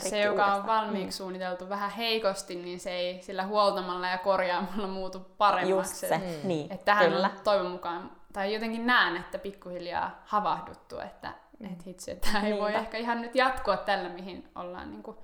se, 0.00 0.20
joka 0.20 0.46
on 0.46 0.66
valmiiksi 0.66 1.06
mm. 1.06 1.22
suunniteltu 1.22 1.68
vähän 1.68 1.90
heikosti, 1.90 2.54
niin 2.54 2.80
se 2.80 2.90
ei 2.90 3.22
sillä 3.22 3.46
huoltamalla 3.46 4.08
ja 4.08 4.18
korjaamalla 4.18 4.86
muutu 4.86 5.20
paremmaksi. 5.38 5.70
Just 5.70 5.94
se, 5.94 6.18
mm. 6.18 6.48
niin, 6.48 6.72
että 6.72 6.84
tähän 6.84 7.10
kyllä. 7.10 7.30
toivon 7.44 7.70
mukaan, 7.70 8.10
tai 8.32 8.54
jotenkin 8.54 8.86
näen, 8.86 9.16
että 9.16 9.38
pikkuhiljaa 9.38 10.22
havahduttu, 10.24 10.98
että 11.00 11.32
mm. 11.58 11.72
et 11.72 11.86
hitsi, 11.86 12.10
että 12.10 12.28
tämä 12.32 12.44
ei 12.44 12.50
Niinpä. 12.50 12.62
voi 12.62 12.74
ehkä 12.74 12.98
ihan 12.98 13.22
nyt 13.22 13.34
jatkua 13.34 13.76
tällä, 13.76 14.08
mihin 14.08 14.48
ollaan 14.54 14.90
niin 14.90 15.02
kuin, 15.02 15.16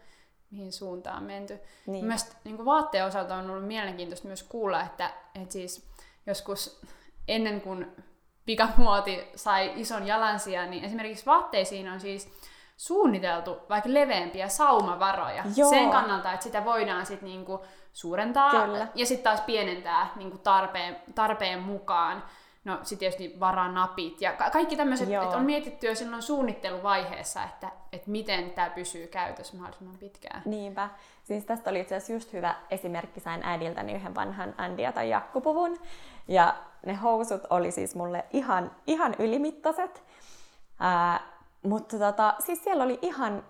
mihin 0.50 0.72
suuntaan 0.72 1.22
menty. 1.22 1.59
Niin. 1.87 2.05
Myös 2.05 2.37
niin 2.44 2.57
kuin 2.57 2.66
vaatteen 2.66 3.05
osalta 3.05 3.37
on 3.37 3.50
ollut 3.50 3.66
mielenkiintoista 3.66 4.29
myös 4.29 4.42
kuulla, 4.42 4.83
että, 4.83 5.11
että 5.35 5.52
siis 5.52 5.88
joskus 6.26 6.81
ennen 7.28 7.60
kuin 7.60 7.86
pikamuoti 8.46 9.28
sai 9.34 9.72
ison 9.76 10.06
jalansijan, 10.06 10.70
niin 10.70 10.84
esimerkiksi 10.84 11.26
vaatteisiin 11.26 11.88
on 11.88 12.00
siis 12.00 12.32
suunniteltu 12.76 13.56
vaikka 13.68 13.94
leveämpiä 13.94 14.48
saumavaroja 14.48 15.44
Joo. 15.56 15.70
sen 15.70 15.90
kannalta, 15.90 16.32
että 16.32 16.44
sitä 16.44 16.64
voidaan 16.64 17.06
sitten 17.06 17.28
niinku 17.28 17.64
suurentaa 17.92 18.50
Kyllä. 18.50 18.88
ja 18.94 19.06
sitten 19.06 19.24
taas 19.24 19.40
pienentää 19.40 20.10
niinku 20.16 20.38
tarpeen, 20.38 20.96
tarpeen 21.14 21.62
mukaan. 21.62 22.22
No 22.64 22.78
sitten 22.82 22.98
tietysti 22.98 23.40
varaa 23.40 23.72
napit 23.72 24.20
ja 24.20 24.32
ka- 24.32 24.50
kaikki 24.50 24.76
tämmöiset, 24.76 25.08
että 25.08 25.36
on 25.36 25.44
mietitty 25.44 25.86
jo 25.86 25.94
silloin 25.94 26.22
suunnitteluvaiheessa, 26.22 27.44
että, 27.44 27.70
että 27.92 28.10
miten 28.10 28.50
tämä 28.50 28.70
pysyy 28.70 29.06
käytössä 29.06 29.56
mahdollisimman 29.56 29.98
pitkään. 29.98 30.42
Niinpä. 30.44 30.88
Siis 31.22 31.44
tästä 31.44 31.70
oli 31.70 31.80
itse 31.80 31.96
asiassa 31.96 32.12
just 32.12 32.32
hyvä 32.32 32.54
esimerkki, 32.70 33.20
sain 33.20 33.40
äidiltäni 33.44 33.94
yhden 33.94 34.14
vanhan 34.14 34.54
Andia 34.58 34.92
tai 34.92 35.10
Jakkupuvun. 35.10 35.78
Ja 36.28 36.54
ne 36.87 36.94
housut 36.94 37.42
oli 37.51 37.70
siis 37.70 37.94
mulle 37.94 38.25
ihan, 38.33 38.70
ihan 38.87 39.14
ylimittaiset. 39.18 40.05
Ää, 40.81 41.20
mutta 41.62 41.99
tota, 41.99 42.35
siis 42.38 42.64
siellä 42.64 42.85
oli 42.85 42.99
ihan, 43.03 43.44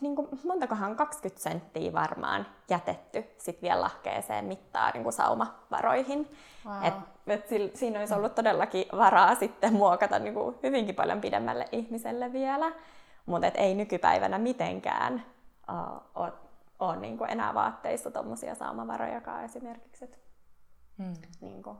niin 0.00 0.16
kuin, 0.16 0.28
montakohan 0.44 0.96
20 0.96 1.42
senttiä 1.42 1.92
varmaan 1.92 2.46
jätetty 2.70 3.24
sit 3.38 3.62
vielä 3.62 3.80
lahkeeseen 3.80 4.44
mittaan 4.44 4.92
niin 4.92 5.02
kuin 5.02 5.12
saumavaroihin. 5.12 6.36
Wow. 6.66 6.84
Et, 6.84 6.94
et 7.26 7.46
siinä 7.74 7.98
olisi 7.98 8.14
ollut 8.14 8.34
todellakin 8.34 8.84
varaa 8.96 9.34
sitten 9.34 9.72
muokata 9.72 10.18
niin 10.18 10.34
kuin 10.34 10.56
hyvinkin 10.62 10.94
paljon 10.94 11.20
pidemmälle 11.20 11.68
ihmiselle 11.72 12.32
vielä. 12.32 12.72
Mutta 13.26 13.48
ei 13.48 13.74
nykypäivänä 13.74 14.38
mitenkään 14.38 15.24
ole, 16.14 16.32
ole 16.78 16.96
niin 16.96 17.18
kuin 17.18 17.30
enää 17.30 17.54
vaatteissa 17.54 18.10
tuommoisia 18.10 18.54
saumavarojakaan 18.54 19.44
esimerkiksi. 19.44 20.04
Et, 20.04 20.18
hmm. 20.98 21.14
niin 21.40 21.62
kuin, 21.62 21.76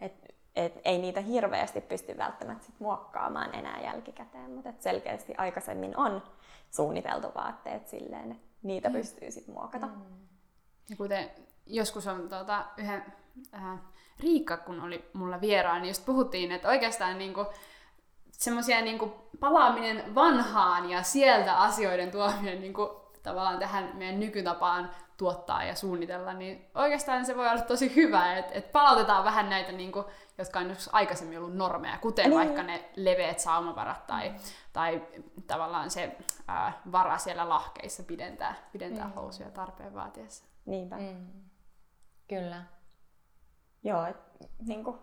et, 0.00 0.33
et 0.56 0.80
ei 0.84 0.98
niitä 0.98 1.20
hirveästi 1.20 1.80
pysty 1.80 2.18
välttämättä 2.18 2.66
sit 2.66 2.80
muokkaamaan 2.80 3.54
enää 3.54 3.80
jälkikäteen, 3.80 4.50
mutta 4.50 4.68
et 4.68 4.82
selkeästi 4.82 5.34
aikaisemmin 5.38 5.96
on 5.96 6.22
suunniteltu 6.70 7.28
vaatteet 7.34 7.88
silleen, 7.88 8.32
että 8.32 8.44
niitä 8.62 8.88
mm. 8.88 8.94
pystyy 8.94 9.30
sitten 9.30 9.54
muokata. 9.54 9.86
Mm. 9.86 10.02
Ja 10.90 10.96
kuten 10.96 11.30
joskus 11.66 12.06
on 12.06 12.28
tuota, 12.28 12.64
yhden 12.76 13.04
äh, 13.54 13.78
Riikka, 14.20 14.56
kun 14.56 14.80
oli 14.80 15.10
mulla 15.12 15.40
vieraan, 15.40 15.82
niin 15.82 15.90
just 15.90 16.04
puhuttiin, 16.04 16.52
että 16.52 16.68
oikeastaan 16.68 17.18
niinku, 17.18 17.46
semmoisia 18.32 18.80
niinku, 18.80 19.12
palaaminen 19.40 20.14
vanhaan 20.14 20.90
ja 20.90 21.02
sieltä 21.02 21.56
asioiden 21.56 22.10
tuominen 22.10 22.60
niinku, 22.60 23.03
tavallaan 23.24 23.58
tähän 23.58 23.90
meidän 23.94 24.20
nykytapaan 24.20 24.90
tuottaa 25.16 25.64
ja 25.64 25.74
suunnitella, 25.74 26.32
niin 26.32 26.70
oikeastaan 26.74 27.26
se 27.26 27.36
voi 27.36 27.48
olla 27.48 27.62
tosi 27.62 27.96
hyvä, 27.96 28.36
että 28.36 28.54
et 28.54 28.72
palautetaan 28.72 29.24
vähän 29.24 29.50
näitä, 29.50 29.72
niin 29.72 29.92
kuin, 29.92 30.04
jotka 30.38 30.58
on 30.58 30.76
aikaisemmin 30.92 31.38
ollut 31.38 31.56
normeja, 31.56 31.98
kuten 31.98 32.24
niin. 32.24 32.38
vaikka 32.38 32.62
ne 32.62 32.90
leveät 32.96 33.40
saumavarat 33.40 34.06
tai, 34.06 34.28
mm. 34.28 34.36
tai 34.72 35.02
tavallaan 35.46 35.90
se 35.90 36.16
ää, 36.48 36.72
vara 36.92 37.18
siellä 37.18 37.48
lahkeissa 37.48 38.02
pidentää, 38.02 38.54
pidentää 38.72 39.06
mm. 39.06 39.12
housuja 39.12 39.50
tarpeen 39.50 39.94
vaatiessa. 39.94 40.44
Niinpä. 40.66 40.96
Mm. 40.96 41.26
Kyllä. 42.28 42.62
Joo, 43.82 44.06
et, 44.06 44.16
niin 44.66 44.84
kuin, 44.84 44.98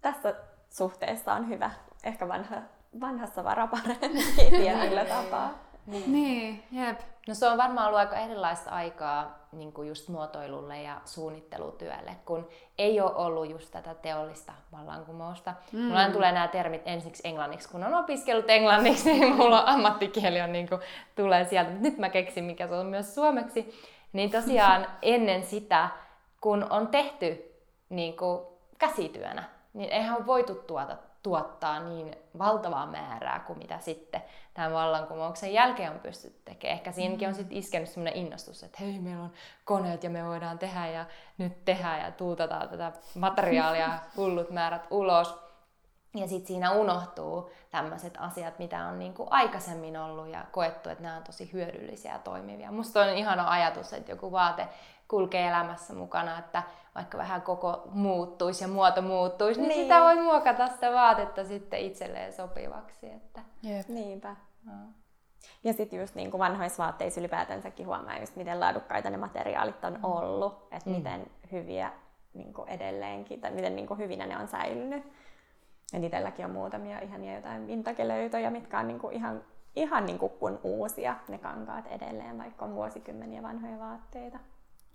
tässä 0.00 0.34
suhteessa 0.70 1.34
on 1.34 1.48
hyvä 1.48 1.70
ehkä 2.04 2.28
vanha, 2.28 2.56
vanhassa 3.00 3.44
vara 3.44 3.66
parempi 3.66 4.24
tietyllä 4.50 5.04
tapaa. 5.22 5.71
Niin. 5.86 6.12
niin, 6.12 6.62
jep. 6.72 7.00
No 7.28 7.34
se 7.34 7.48
on 7.48 7.58
varmaan 7.58 7.86
ollut 7.86 7.98
aika 7.98 8.16
erilaista 8.16 8.70
aikaa 8.70 9.38
niin 9.52 9.72
kuin 9.72 9.88
just 9.88 10.08
muotoilulle 10.08 10.82
ja 10.82 11.00
suunnittelutyölle, 11.04 12.16
kun 12.24 12.48
ei 12.78 13.00
ole 13.00 13.14
ollut 13.14 13.50
just 13.50 13.70
tätä 13.70 13.94
teollista 13.94 14.52
vallankumousta. 14.72 15.54
Mm. 15.72 15.80
Mulla 15.80 16.10
tulee 16.10 16.32
nämä 16.32 16.48
termit 16.48 16.82
ensiksi 16.84 17.28
englanniksi, 17.28 17.68
kun 17.68 17.84
on 17.84 17.94
opiskellut 17.94 18.50
englanniksi, 18.50 19.12
niin 19.12 19.36
mulla 19.36 19.62
ammattikieli 19.66 20.40
on 20.40 20.52
niin 20.52 20.68
kuin, 20.68 20.80
tulee 21.14 21.44
sieltä. 21.44 21.70
Nyt 21.70 21.98
mä 21.98 22.08
keksin, 22.08 22.44
mikä 22.44 22.66
se 22.66 22.74
on 22.74 22.86
myös 22.86 23.14
suomeksi. 23.14 23.74
Niin 24.12 24.30
tosiaan 24.30 24.86
ennen 25.02 25.42
sitä, 25.42 25.88
kun 26.40 26.66
on 26.70 26.88
tehty 26.88 27.54
niin 27.88 28.16
kuin 28.16 28.40
käsityönä, 28.78 29.44
niin 29.74 29.90
eihän 29.90 30.26
voitu 30.26 30.54
tuota 30.54 30.96
tuottaa 31.22 31.80
niin 31.80 32.16
valtavaa 32.38 32.86
määrää 32.86 33.38
kuin 33.40 33.58
mitä 33.58 33.78
sitten 33.78 34.22
tämän 34.54 34.72
vallankumouksen 34.72 35.52
jälkeen 35.52 35.92
on 35.92 35.98
pystytty 35.98 36.40
tekemään. 36.44 36.78
Ehkä 36.78 36.92
siinäkin 36.92 37.28
on 37.28 37.34
mm. 37.34 37.36
sitten 37.36 37.58
iskenyt 37.58 37.88
sellainen 37.88 38.22
innostus, 38.22 38.62
että 38.62 38.78
hei, 38.80 38.98
meillä 38.98 39.22
on 39.22 39.32
koneet 39.64 40.04
ja 40.04 40.10
me 40.10 40.24
voidaan 40.24 40.58
tehdä 40.58 40.86
ja 40.86 41.06
nyt 41.38 41.64
tehdään 41.64 42.00
ja 42.00 42.10
tuutataan 42.10 42.68
tätä 42.68 42.92
materiaalia 43.14 43.98
hullut 44.16 44.50
määrät 44.50 44.86
ulos. 44.90 45.52
Ja 46.14 46.28
sitten 46.28 46.46
siinä 46.46 46.72
unohtuu 46.72 47.50
tämmöiset 47.70 48.14
asiat, 48.18 48.58
mitä 48.58 48.86
on 48.86 48.98
niinku 48.98 49.26
aikaisemmin 49.30 49.96
ollut 49.96 50.28
ja 50.28 50.44
koettu, 50.52 50.88
että 50.88 51.02
nämä 51.02 51.16
on 51.16 51.22
tosi 51.22 51.52
hyödyllisiä 51.52 52.12
ja 52.12 52.18
toimivia. 52.18 52.72
Musta 52.72 53.02
on 53.02 53.08
ihana 53.08 53.50
ajatus, 53.50 53.92
että 53.92 54.12
joku 54.12 54.32
vaate 54.32 54.68
kulkee 55.08 55.48
elämässä 55.48 55.94
mukana, 55.94 56.38
että 56.38 56.62
vaikka 56.94 57.18
vähän 57.18 57.42
koko 57.42 57.82
muuttuisi 57.90 58.64
ja 58.64 58.68
muoto 58.68 59.02
muuttuisi, 59.02 59.60
niin, 59.60 59.68
niin 59.68 59.82
sitä 59.82 60.00
voi 60.00 60.22
muokata 60.22 60.68
sitä 60.68 60.92
vaatetta 60.92 61.44
sitten 61.44 61.80
itselleen 61.80 62.32
sopivaksi. 62.32 63.10
Että... 63.10 63.40
Jep. 63.62 63.88
Niinpä. 63.88 64.36
No. 64.66 64.72
Ja 65.64 65.72
sitten 65.72 66.00
just 66.00 66.14
niin 66.14 66.30
kuin 66.30 66.38
vanhoissa 66.38 66.82
vaatteissa 66.82 67.20
ylipäätänsäkin 67.20 67.86
huomaa 67.86 68.18
just, 68.18 68.36
miten 68.36 68.60
laadukkaita 68.60 69.10
ne 69.10 69.16
materiaalit 69.16 69.84
on 69.84 69.92
mm. 69.92 70.04
ollut, 70.04 70.68
että 70.70 70.90
mm. 70.90 70.96
miten 70.96 71.26
hyviä 71.52 71.92
niin 72.34 72.52
kuin 72.54 72.68
edelleenkin, 72.68 73.40
tai 73.40 73.50
miten 73.50 73.76
niin 73.76 73.86
kuin 73.86 73.98
hyvinä 73.98 74.26
ne 74.26 74.38
on 74.38 74.48
säilynyt. 74.48 75.04
Et 75.92 76.04
itselläkin 76.04 76.44
on 76.44 76.50
muutamia 76.50 76.98
ihania 76.98 77.34
jotain 77.34 77.66
vintagelöytöjä, 77.66 78.50
mitkä 78.50 78.78
on 78.78 78.88
niin 78.88 78.98
kuin 78.98 79.14
ihan, 79.14 79.44
ihan 79.76 80.06
niin 80.06 80.18
kuin 80.18 80.32
kuin 80.32 80.58
uusia 80.62 81.16
ne 81.28 81.38
kankaat 81.38 81.86
edelleen, 81.86 82.38
vaikka 82.38 82.64
on 82.64 82.74
vuosikymmeniä 82.74 83.42
vanhoja 83.42 83.78
vaatteita. 83.78 84.38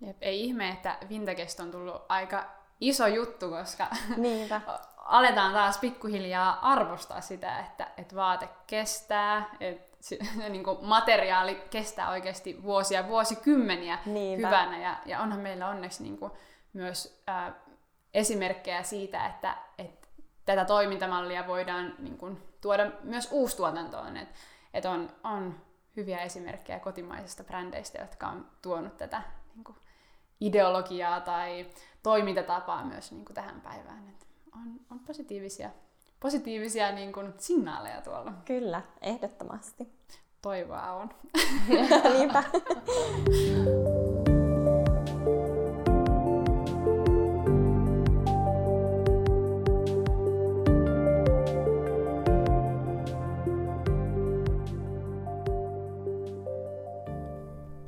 Jep, 0.01 0.17
ei 0.21 0.43
ihme, 0.43 0.69
että 0.69 0.97
vintageista 1.09 1.63
on 1.63 1.71
tullut 1.71 2.05
aika 2.09 2.45
iso 2.81 3.07
juttu, 3.07 3.49
koska 3.49 3.87
Niinpä. 4.17 4.61
aletaan 4.97 5.53
taas 5.53 5.77
pikkuhiljaa 5.77 6.59
arvostaa 6.61 7.21
sitä, 7.21 7.59
että, 7.59 7.87
että 7.97 8.15
vaate 8.15 8.49
kestää, 8.67 9.49
että 9.59 9.97
niin 10.49 10.63
kuin 10.63 10.77
materiaali 10.81 11.55
kestää 11.69 12.09
oikeasti 12.09 12.63
vuosia, 12.63 13.07
vuosikymmeniä 13.07 13.99
Niinpä. 14.05 14.47
hyvänä. 14.47 14.77
Ja, 14.79 14.97
ja 15.05 15.19
onhan 15.19 15.39
meillä 15.39 15.67
onneksi 15.67 16.03
niin 16.03 16.17
kuin 16.17 16.31
myös 16.73 17.23
ää, 17.27 17.53
esimerkkejä 18.13 18.83
siitä, 18.83 19.25
että, 19.25 19.57
että 19.77 20.07
tätä 20.45 20.65
toimintamallia 20.65 21.47
voidaan 21.47 21.95
niin 21.99 22.17
kuin, 22.17 22.43
tuoda 22.61 22.91
myös 23.03 23.27
uustuotantoon. 23.31 24.17
Että 24.17 24.35
et 24.73 24.85
on, 24.85 25.09
on 25.23 25.61
hyviä 25.95 26.17
esimerkkejä 26.17 26.79
kotimaisista 26.79 27.43
brändeistä, 27.43 28.01
jotka 28.01 28.27
on 28.27 28.47
tuonut 28.61 28.97
tätä 28.97 29.21
niin 29.55 29.63
kuin, 29.63 29.77
ideologiaa 30.41 31.21
tai 31.21 31.65
toimintatapaa 32.03 32.85
myös 32.85 33.11
niin 33.11 33.25
kuin 33.25 33.35
tähän 33.35 33.61
päivään. 33.61 34.09
Et 34.09 34.27
on, 34.55 34.79
on 34.91 34.99
positiivisia, 34.99 35.69
positiivisia 36.19 36.91
niin 36.91 37.13
kuin, 37.13 37.33
signaaleja 37.37 38.01
tuolla. 38.01 38.33
Kyllä, 38.45 38.81
ehdottomasti. 39.01 39.87
Toivoa 40.41 40.91
on. 40.91 41.09
Niinpä. 42.17 42.43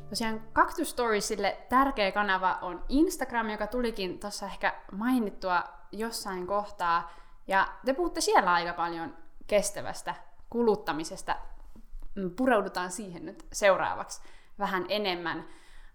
Tosiaan 0.10 0.42
Cactus 0.54 0.90
Storiesille 0.90 1.58
tärkeä 1.70 2.12
kanava 2.12 2.58
on 2.62 2.86
Instagram, 2.90 3.50
joka 3.50 3.68
tulikin 3.68 4.20
tuossa 4.20 4.46
ehkä 4.46 4.74
mainittua 4.92 5.64
jossain 5.92 6.48
kohtaa. 6.48 7.12
Ja 7.48 7.68
te 7.86 7.94
puhutte 7.94 8.22
siellä 8.22 8.54
aika 8.54 8.74
paljon 8.74 9.18
kestävästä 9.48 10.16
kuluttamisesta. 10.50 11.36
Mm, 12.16 12.32
Pureudutaan 12.36 12.92
siihen 12.92 13.26
nyt 13.26 13.46
seuraavaksi 13.52 14.22
vähän 14.60 14.86
enemmän. 14.90 15.46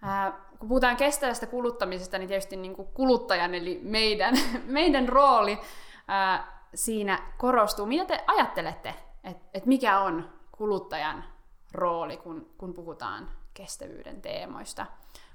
Ää, 0.02 0.32
kun 0.58 0.68
puhutaan 0.68 0.96
kestävästä 0.96 1.46
kuluttamisesta, 1.46 2.18
niin 2.18 2.28
tietysti 2.28 2.56
niin 2.56 2.74
kuin 2.74 2.88
kuluttajan 2.88 3.54
eli 3.54 3.80
meidän, 3.82 4.34
meidän 4.66 5.08
rooli 5.08 5.58
ää, 6.08 6.64
siinä 6.74 7.18
korostuu. 7.38 7.86
Mitä 7.86 8.04
te 8.04 8.24
ajattelette, 8.26 8.94
että 9.24 9.44
et 9.54 9.66
mikä 9.66 10.00
on 10.00 10.32
kuluttajan 10.52 11.24
rooli, 11.72 12.16
kun, 12.16 12.50
kun 12.58 12.74
puhutaan 12.74 13.28
kestävyyden 13.54 14.22
teemoista. 14.22 14.86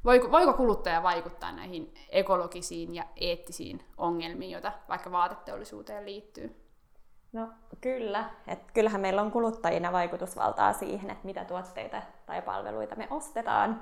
Voiko, 0.05 0.31
voiko 0.31 0.53
kuluttaja 0.53 1.03
vaikuttaa 1.03 1.51
näihin 1.51 1.93
ekologisiin 2.09 2.95
ja 2.95 3.03
eettisiin 3.15 3.85
ongelmiin, 3.97 4.51
joita 4.51 4.71
vaikka 4.89 5.11
vaateteollisuuteen 5.11 6.05
liittyy? 6.05 6.65
No 7.33 7.49
kyllä. 7.81 8.29
Et 8.47 8.71
kyllähän 8.71 9.01
meillä 9.01 9.21
on 9.21 9.31
kuluttajina 9.31 9.91
vaikutusvaltaa 9.91 10.73
siihen, 10.73 11.09
että 11.09 11.25
mitä 11.25 11.45
tuotteita 11.45 12.01
tai 12.25 12.41
palveluita 12.41 12.95
me 12.95 13.07
ostetaan 13.09 13.81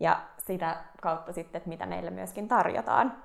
ja 0.00 0.22
sitä 0.38 0.84
kautta 1.02 1.32
sitten, 1.32 1.58
että 1.58 1.68
mitä 1.68 1.86
meille 1.86 2.10
myöskin 2.10 2.48
tarjotaan. 2.48 3.22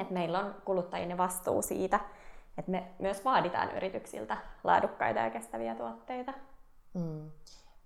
Et 0.00 0.10
meillä 0.10 0.38
on 0.38 0.54
kuluttajien 0.64 1.18
vastuu 1.18 1.62
siitä, 1.62 2.00
että 2.58 2.70
me 2.70 2.86
myös 2.98 3.24
vaaditaan 3.24 3.76
yrityksiltä 3.76 4.36
laadukkaita 4.64 5.20
ja 5.20 5.30
kestäviä 5.30 5.74
tuotteita. 5.74 6.32
Mm 6.94 7.30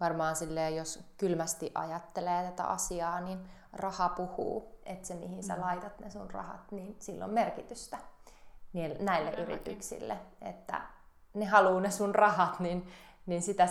varmaan 0.01 0.37
silleen, 0.37 0.77
jos 0.77 1.05
kylmästi 1.17 1.73
ajattelee 1.75 2.45
tätä 2.45 2.65
asiaa, 2.65 3.21
niin 3.21 3.51
raha 3.73 4.09
puhuu. 4.09 4.81
Että 4.87 5.09
se, 5.09 5.15
mihin 5.15 5.43
sä 5.43 5.55
mm. 5.55 5.61
laitat 5.61 6.01
ne 6.01 6.11
sun 6.11 6.31
rahat, 6.31 6.73
niin 6.73 6.97
sillä 6.99 7.25
on 7.25 7.31
merkitystä 7.31 7.99
näille 8.99 9.31
yrityksille. 9.31 10.19
Että 10.43 10.81
ne 11.35 11.45
haluaa 11.45 11.81
ne 11.81 11.91
sun 11.91 12.15
rahat, 12.15 12.61
niin, 12.61 12.89
niin 13.27 13.43
sitä, 13.43 13.69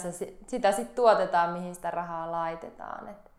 sitä 0.48 0.72
sitten 0.72 0.96
tuotetaan, 0.96 1.50
mihin 1.50 1.76
sitä 1.76 1.92
rahaa 1.92 2.32
laitetaan. 2.32 3.08
Et, 3.08 3.32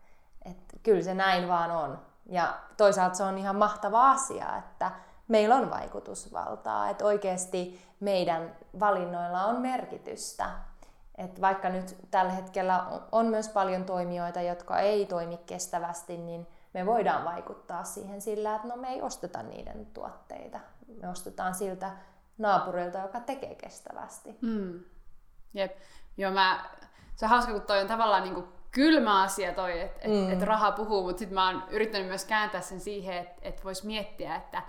et 0.45 0.79
kyllä 0.83 1.03
se 1.03 1.13
näin 1.13 1.47
vaan 1.47 1.71
on. 1.71 1.99
Ja 2.25 2.59
toisaalta 2.77 3.15
se 3.15 3.23
on 3.23 3.37
ihan 3.37 3.55
mahtava 3.55 4.11
asia, 4.11 4.57
että 4.57 4.91
meillä 5.27 5.55
on 5.55 5.69
vaikutusvaltaa, 5.69 6.89
että 6.89 7.05
oikeasti 7.05 7.81
meidän 7.99 8.55
valinnoilla 8.79 9.45
on 9.45 9.61
merkitystä 9.61 10.49
et 11.25 11.41
vaikka 11.41 11.69
nyt 11.69 11.97
tällä 12.11 12.31
hetkellä 12.31 12.85
on 13.11 13.25
myös 13.25 13.49
paljon 13.49 13.85
toimijoita, 13.85 14.41
jotka 14.41 14.79
ei 14.79 15.05
toimi 15.05 15.37
kestävästi, 15.37 16.17
niin 16.17 16.47
me 16.73 16.85
voidaan 16.85 17.25
vaikuttaa 17.25 17.83
siihen 17.83 18.21
sillä, 18.21 18.55
että 18.55 18.67
no 18.67 18.75
me 18.75 18.87
ei 18.87 19.01
osteta 19.01 19.43
niiden 19.43 19.85
tuotteita. 19.85 20.59
Me 21.01 21.09
ostetaan 21.09 21.55
siltä 21.55 21.91
naapurilta, 22.37 22.97
joka 22.97 23.19
tekee 23.19 23.55
kestävästi. 23.55 24.37
Mm. 24.41 24.79
Jep. 25.53 25.77
Joo, 26.17 26.31
mä, 26.31 26.65
se 27.15 27.25
on 27.25 27.29
hauska, 27.29 27.51
kun 27.51 27.61
toi 27.61 27.81
on 27.81 27.87
tavallaan 27.87 28.23
niin 28.23 28.33
kuin 28.33 28.47
kylmä 28.71 29.23
asia 29.23 29.53
toi, 29.53 29.81
että 29.81 29.99
et, 30.01 30.11
mm. 30.11 30.33
et 30.33 30.41
raha 30.41 30.71
puhuu, 30.71 31.03
mutta 31.03 31.19
sitten 31.19 31.35
mä 31.35 31.49
oon 31.49 31.63
yrittänyt 31.69 32.07
myös 32.07 32.25
kääntää 32.25 32.61
sen 32.61 32.79
siihen, 32.79 33.17
että 33.17 33.35
et 33.41 33.65
voisi 33.65 33.85
miettiä, 33.85 34.35
että 34.35 34.63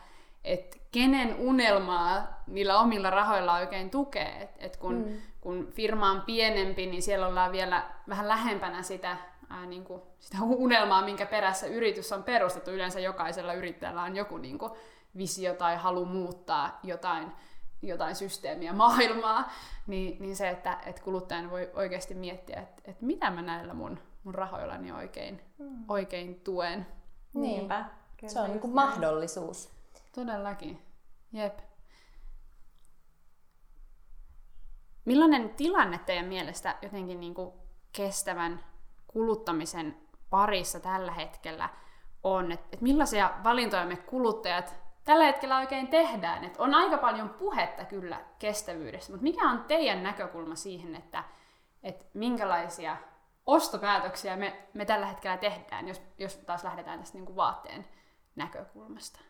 et 0.45 0.83
kenen 0.91 1.37
unelmaa 1.39 2.43
niillä 2.47 2.79
omilla 2.79 3.11
rahoilla 3.11 3.55
oikein 3.55 3.91
tukee. 3.91 4.43
Et, 4.43 4.51
et 4.59 4.77
kun, 4.77 4.95
mm. 4.95 5.21
Kun 5.43 5.69
firma 5.73 6.11
on 6.11 6.21
pienempi, 6.21 6.87
niin 6.87 7.03
siellä 7.03 7.27
ollaan 7.27 7.53
vielä 7.53 7.91
vähän 8.09 8.29
lähempänä 8.29 8.83
sitä, 8.83 9.17
ää, 9.51 9.67
niin 9.67 9.85
kuin, 9.85 10.03
sitä 10.19 10.37
unelmaa, 10.43 11.05
minkä 11.05 11.27
perässä 11.27 11.67
yritys 11.67 12.13
on 12.13 12.23
perustettu. 12.23 12.71
Yleensä 12.71 13.01
jokaisella 13.01 13.53
yrittäjällä 13.53 14.03
on 14.03 14.17
joku 14.17 14.39
niin 14.39 14.59
kuin, 14.59 14.73
visio 15.17 15.55
tai 15.55 15.77
halu 15.77 16.05
muuttaa 16.05 16.81
jotain, 16.83 17.33
jotain 17.83 18.17
systeemiä, 18.17 18.73
maailmaa, 18.83 19.53
niin, 19.87 20.23
niin 20.23 20.37
se, 20.37 20.49
että, 20.49 20.79
että 20.87 21.03
kuluttajan 21.03 21.51
voi 21.51 21.71
oikeasti 21.75 22.15
miettiä, 22.15 22.61
että, 22.61 22.83
että 22.85 23.05
mitä 23.05 23.31
mä 23.31 23.43
näillä 23.43 23.75
mun, 23.75 23.99
mun 24.25 24.35
rahoillani 24.35 24.93
oikein, 24.93 25.41
mm. 25.59 25.85
oikein 25.89 26.41
tuen. 26.41 26.87
Niinpä. 27.35 27.85
Kyllä, 28.17 28.33
se 28.33 28.41
on 28.41 28.51
niin 28.51 28.61
kuin 28.61 28.75
mahdollisuus. 28.75 29.71
Todellakin. 30.15 30.83
Jep. 31.33 31.59
Millainen 35.05 35.51
tilanne 35.51 35.99
teidän 35.99 36.27
mielestä 36.27 36.77
jotenkin 36.83 37.21
niin 37.21 37.35
kuin 37.35 37.53
kestävän 37.93 38.65
kuluttamisen 39.07 39.97
parissa 40.31 40.81
tällä 40.81 41.13
hetkellä 41.13 41.69
on? 42.23 42.53
Et, 42.53 42.61
et 42.73 42.81
millaisia 42.81 43.31
valintoja 43.45 43.87
me 43.87 43.97
kuluttajat 43.97 44.77
tällä 45.05 45.25
hetkellä 45.25 45.59
oikein 45.59 45.89
tehdään? 45.89 46.45
Et 46.45 46.57
on 46.59 46.75
aika 46.75 46.99
paljon 46.99 47.31
puhetta 47.31 47.85
kyllä 47.85 48.21
kestävyydestä, 48.39 49.13
mutta 49.13 49.23
mikä 49.23 49.51
on 49.51 49.65
teidän 49.65 50.03
näkökulma 50.03 50.55
siihen, 50.55 50.95
että 50.95 51.25
et 51.83 52.07
minkälaisia 52.15 52.97
ostopäätöksiä 53.47 54.37
me, 54.37 54.69
me 54.75 54.85
tällä 54.85 55.07
hetkellä 55.07 55.37
tehdään, 55.37 55.89
jos, 55.89 56.03
jos 56.19 56.37
taas 56.37 56.65
lähdetään 56.65 56.99
tästä 56.99 57.19
niin 57.19 57.27
kuin 57.27 57.37
vaatteen 57.37 57.85
näkökulmasta? 58.37 59.21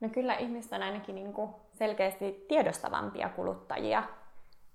No 0.00 0.08
kyllä 0.08 0.34
ihmiset 0.34 0.72
on 0.72 0.82
ainakin 0.82 1.14
niin 1.14 1.32
kuin 1.32 1.50
selkeästi 1.74 2.44
tiedostavampia 2.48 3.28
kuluttajia 3.28 4.02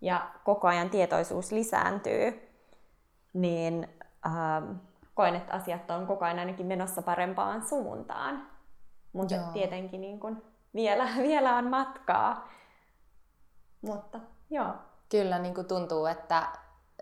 ja 0.02 0.32
koko 0.43 0.68
ajan 0.68 0.89
tietoisuus 0.89 1.52
lisääntyy, 1.52 2.49
niin 3.34 3.88
ähm, 4.26 4.72
koen, 5.14 5.36
että 5.36 5.54
asiat 5.54 5.91
on 5.91 6.08
koko 6.08 6.26
ajan 6.26 6.39
ainakin 6.39 6.66
menossa 6.66 7.02
parempaan 7.02 7.68
suuntaan. 7.68 8.47
Mutta 9.14 9.36
tietenkin 9.54 10.02
niin 10.02 10.20
kuin 10.20 10.43
vielä, 10.76 11.08
vielä 11.28 11.56
on 11.56 11.66
matkaa. 11.66 12.49
Mutta 13.82 14.20
joo. 14.49 14.74
Kyllä 15.10 15.39
niin 15.39 15.56
kuin 15.56 15.68
tuntuu, 15.68 16.06
että 16.06 16.47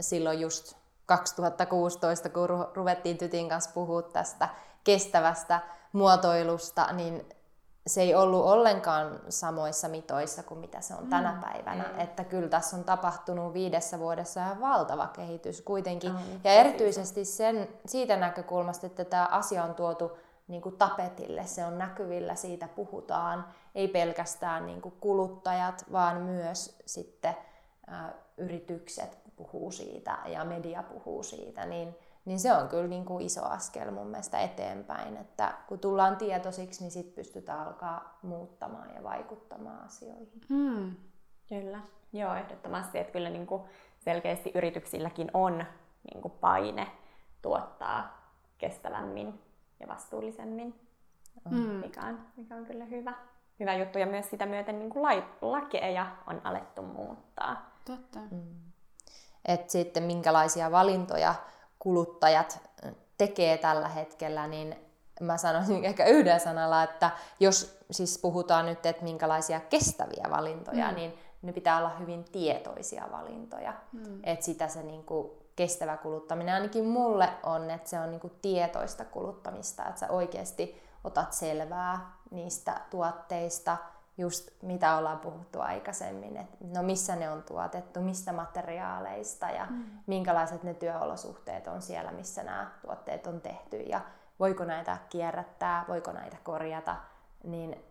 silloin 0.01 0.39
just 0.39 0.77
2016, 1.05 2.29
kun 2.29 2.49
ruvettiin 2.73 3.17
Tytin 3.17 3.49
kanssa 3.49 3.71
puhua 3.73 4.01
tästä 4.01 4.49
kestävästä 4.83 5.61
muotoilusta, 5.93 6.93
niin 6.93 7.25
se 7.87 8.01
ei 8.01 8.15
ollut 8.15 8.45
ollenkaan 8.45 9.19
samoissa 9.29 9.87
mitoissa 9.87 10.43
kuin 10.43 10.59
mitä 10.59 10.81
se 10.81 10.93
on 10.93 11.03
mm. 11.03 11.09
tänä 11.09 11.41
päivänä. 11.41 11.83
Mm. 11.83 11.99
Että 11.99 12.23
kyllä 12.23 12.49
tässä 12.49 12.77
on 12.77 12.83
tapahtunut 12.83 13.53
viidessä 13.53 13.99
vuodessa 13.99 14.41
ihan 14.41 14.61
valtava 14.61 15.07
kehitys 15.07 15.61
kuitenkin. 15.61 16.11
Mm. 16.11 16.39
Ja 16.43 16.51
erityisesti 16.51 17.25
sen, 17.25 17.67
siitä 17.85 18.17
näkökulmasta, 18.17 18.87
että 18.87 19.05
tämä 19.05 19.27
asia 19.31 19.63
on 19.63 19.75
tuotu 19.75 20.11
niin 20.47 20.61
kuin 20.61 20.77
tapetille, 20.77 21.45
se 21.45 21.65
on 21.65 21.77
näkyvillä, 21.77 22.35
siitä 22.35 22.67
puhutaan. 22.67 23.45
Ei 23.75 23.87
pelkästään 23.87 24.65
niin 24.65 24.81
kuin 24.81 24.95
kuluttajat, 24.99 25.85
vaan 25.91 26.17
myös 26.21 26.77
sitten 26.85 27.37
ä, 27.91 28.13
yritykset 28.37 29.17
puhuu 29.35 29.71
siitä 29.71 30.17
ja 30.25 30.45
media 30.45 30.83
puhuu 30.83 31.23
siitä. 31.23 31.65
Niin, 31.65 31.95
niin 32.29 32.39
se 32.39 32.53
on 32.53 32.69
kyllä 32.69 32.87
niin 32.87 33.05
kuin 33.05 33.25
iso 33.25 33.45
askel 33.45 33.91
mun 33.91 34.07
mielestä 34.07 34.39
eteenpäin, 34.39 35.17
että 35.17 35.53
kun 35.67 35.79
tullaan 35.79 36.17
tietoisiksi, 36.17 36.81
niin 36.83 36.91
sitten 36.91 37.15
pystytään 37.15 37.67
alkaa 37.67 38.17
muuttamaan 38.21 38.95
ja 38.95 39.03
vaikuttamaan 39.03 39.85
asioihin. 39.85 40.41
Mm. 40.49 40.95
Kyllä, 41.49 41.79
joo 42.13 42.35
ehdottomasti, 42.35 42.99
että 42.99 43.13
kyllä 43.13 43.29
niin 43.29 43.47
kuin 43.47 43.63
selkeästi 43.99 44.51
yrityksilläkin 44.55 45.31
on 45.33 45.65
niin 46.13 46.21
kuin 46.21 46.31
paine 46.31 46.87
tuottaa 47.41 48.31
kestävämmin 48.57 49.41
ja 49.79 49.87
vastuullisemmin, 49.87 50.79
mm. 51.49 51.57
mikä, 51.57 52.01
on, 52.01 52.19
mikä 52.37 52.55
on 52.55 52.65
kyllä 52.65 52.85
hyvä, 52.85 53.13
hyvä 53.59 53.73
juttu. 53.73 53.99
Ja 53.99 54.05
myös 54.05 54.29
sitä 54.29 54.45
myöten 54.45 54.79
niin 54.79 54.89
kuin 54.89 55.23
lakeja 55.41 56.07
on 56.27 56.41
alettu 56.43 56.81
muuttaa. 56.81 57.69
Totta. 57.85 58.19
Mm. 58.31 58.55
Et 59.45 59.69
sitten 59.69 60.03
minkälaisia 60.03 60.71
valintoja 60.71 61.35
kuluttajat 61.79 62.59
tekee 63.17 63.57
tällä 63.57 63.89
hetkellä, 63.89 64.47
niin 64.47 64.75
mä 65.21 65.37
sanoisin 65.37 65.85
ehkä 65.89 66.05
yhden 66.05 66.39
sanalla, 66.39 66.83
että 66.83 67.11
jos 67.39 67.79
siis 67.91 68.17
puhutaan 68.17 68.65
nyt, 68.65 68.85
että 68.85 69.03
minkälaisia 69.03 69.59
kestäviä 69.59 70.25
valintoja, 70.31 70.89
mm. 70.89 70.95
niin 70.95 71.13
ne 71.41 71.53
pitää 71.53 71.77
olla 71.77 71.89
hyvin 71.89 72.23
tietoisia 72.23 73.07
valintoja. 73.11 73.73
Mm. 73.91 74.19
Että 74.23 74.45
sitä 74.45 74.67
se 74.67 74.83
niinku 74.83 75.37
kestävä 75.55 75.97
kuluttaminen 75.97 76.53
ainakin 76.53 76.85
mulle 76.85 77.29
on, 77.43 77.69
että 77.69 77.89
se 77.89 77.99
on 77.99 78.11
niinku 78.11 78.31
tietoista 78.41 79.05
kuluttamista, 79.05 79.85
että 79.85 79.99
sä 79.99 80.09
oikeasti 80.09 80.81
otat 81.03 81.33
selvää 81.33 82.17
niistä 82.31 82.81
tuotteista, 82.89 83.77
just 84.19 84.49
mitä 84.61 84.97
ollaan 84.97 85.19
puhuttu 85.19 85.61
aikaisemmin, 85.61 86.37
että 86.37 86.57
no 86.73 86.83
missä 86.83 87.15
ne 87.15 87.29
on 87.29 87.43
tuotettu, 87.43 88.01
mistä 88.01 88.33
materiaaleista 88.33 89.49
ja 89.49 89.65
mm. 89.69 89.85
minkälaiset 90.07 90.63
ne 90.63 90.73
työolosuhteet 90.73 91.67
on 91.67 91.81
siellä, 91.81 92.11
missä 92.11 92.43
nämä 92.43 92.71
tuotteet 92.81 93.27
on 93.27 93.41
tehty 93.41 93.77
ja 93.77 94.01
voiko 94.39 94.65
näitä 94.65 94.97
kierrättää, 95.09 95.85
voiko 95.87 96.11
näitä 96.11 96.37
korjata, 96.43 96.95
niin 97.43 97.85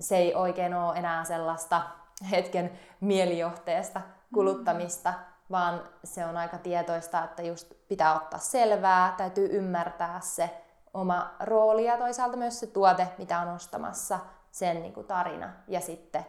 se 0.00 0.16
ei 0.16 0.34
oikein 0.34 0.74
ole 0.74 0.98
enää 0.98 1.24
sellaista 1.24 1.82
hetken 2.30 2.70
mielijohteesta 3.00 4.00
kuluttamista, 4.34 5.10
mm. 5.10 5.16
vaan 5.50 5.82
se 6.04 6.24
on 6.24 6.36
aika 6.36 6.58
tietoista, 6.58 7.24
että 7.24 7.42
just 7.42 7.72
pitää 7.88 8.16
ottaa 8.16 8.40
selvää, 8.40 9.14
täytyy 9.16 9.48
ymmärtää 9.52 10.20
se 10.20 10.64
oma 10.94 11.34
rooli 11.40 11.84
ja 11.84 11.98
toisaalta 11.98 12.36
myös 12.36 12.60
se 12.60 12.66
tuote, 12.66 13.08
mitä 13.18 13.40
on 13.40 13.48
ostamassa, 13.48 14.18
sen 14.50 14.82
niin 14.82 14.94
kuin 14.94 15.06
tarina 15.06 15.50
ja 15.68 15.80
sitten 15.80 16.26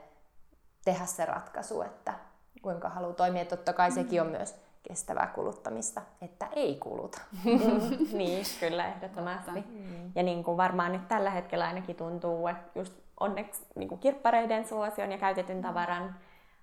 tehdä 0.86 1.05
se 1.05 1.26
ratkaisu, 1.26 1.82
että 1.82 2.13
kuinka 2.61 2.89
haluaa 2.89 3.13
toimia. 3.13 3.45
Totta 3.45 3.74
kai 3.74 3.91
sekin 3.91 4.22
on 4.22 4.28
mm. 4.28 4.32
myös 4.32 4.55
kestävää 4.84 5.28
kuluttamista, 5.28 6.01
että 6.22 6.47
ei 6.53 6.76
kuluta. 6.76 7.22
Mm, 7.45 7.97
niin, 8.17 8.45
kyllä 8.59 8.88
ehdottomasti. 8.88 9.51
Mm. 9.51 10.11
Ja 10.15 10.24
niin 10.24 10.43
kuin 10.43 10.57
varmaan 10.57 10.91
nyt 10.91 11.07
tällä 11.07 11.30
hetkellä 11.30 11.65
ainakin 11.65 11.95
tuntuu, 11.95 12.47
että 12.47 12.80
just 12.80 12.93
onneksi 13.20 13.65
niin 13.76 13.89
kuin 13.89 13.99
kirppareiden 13.99 14.67
suosion 14.67 15.11
ja 15.11 15.17
käytetyn 15.17 15.61
tavaran 15.61 16.15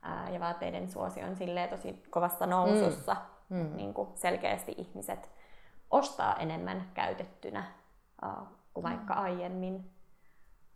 ää, 0.03 0.31
ja 0.31 0.41
vaatteiden 0.41 0.91
suosion 0.91 1.37
silleen 1.37 1.69
tosi 1.69 2.03
kovassa 2.11 2.47
nousussa. 2.47 3.17
Mm. 3.49 3.57
Mm. 3.57 3.77
Niin 3.77 3.95
kuin 3.95 4.09
selkeästi 4.15 4.75
ihmiset 4.79 5.31
ostaa 5.91 6.37
enemmän 6.37 6.91
käytettynä 6.95 7.65
ää, 8.23 8.43
kuin 8.75 8.85
vaikka 8.85 9.15
mm. 9.15 9.21
aiemmin. 9.21 9.96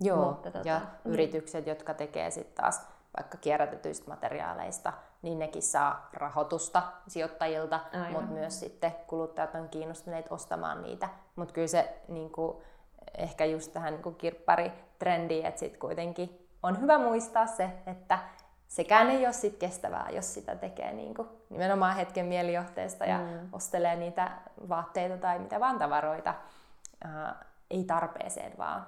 Joo, 0.01 0.27
Mutta, 0.27 0.51
tota, 0.51 0.69
ja 0.69 0.79
niin. 0.79 1.15
yritykset, 1.15 1.67
jotka 1.67 1.95
tekee 1.95 2.31
sitten 2.31 2.55
taas 2.65 2.87
vaikka 3.17 3.39
kierrätetyistä 3.39 4.11
materiaaleista, 4.11 4.93
niin 5.23 5.39
nekin 5.39 5.63
saa 5.63 6.09
rahoitusta 6.13 6.83
sijoittajilta, 7.09 7.81
mutta 8.13 8.33
myös 8.33 8.61
sitten 8.61 8.95
kuluttajat 9.07 9.55
on 9.55 9.69
kiinnostuneet 9.69 10.27
ostamaan 10.31 10.83
niitä. 10.83 11.09
Mutta 11.37 11.55
kyllä 11.55 11.67
se 11.67 12.01
niin 12.09 12.31
kuin, 12.31 12.57
ehkä 13.19 13.45
just 13.45 13.73
tähän 13.73 13.95
niin 13.95 14.15
kirpparitrendiin, 14.15 15.47
että 15.47 15.61
sitten 15.61 15.81
kuitenkin 15.81 16.49
on 16.63 16.81
hyvä 16.81 16.99
muistaa 16.99 17.47
se, 17.47 17.71
että 17.87 18.19
sekään 18.69 19.11
ei 19.11 19.25
ole 19.25 19.33
sit 19.33 19.57
kestävää, 19.57 20.09
jos 20.11 20.35
sitä 20.35 20.57
tekee 20.57 20.93
niin 20.93 21.15
kuin 21.15 21.29
nimenomaan 21.49 21.97
hetken 21.97 22.27
mielijohteesta 22.27 23.05
ja 23.05 23.19
mm. 23.19 23.49
ostelee 23.53 23.97
niitä 23.97 24.31
vaatteita 24.69 25.17
tai 25.17 25.39
mitä 25.39 25.61
vaan 25.61 25.79
tavaroita. 25.79 26.35
Äh, 27.05 27.35
ei 27.71 27.85
tarpeeseen, 27.85 28.53
vaan 28.59 28.87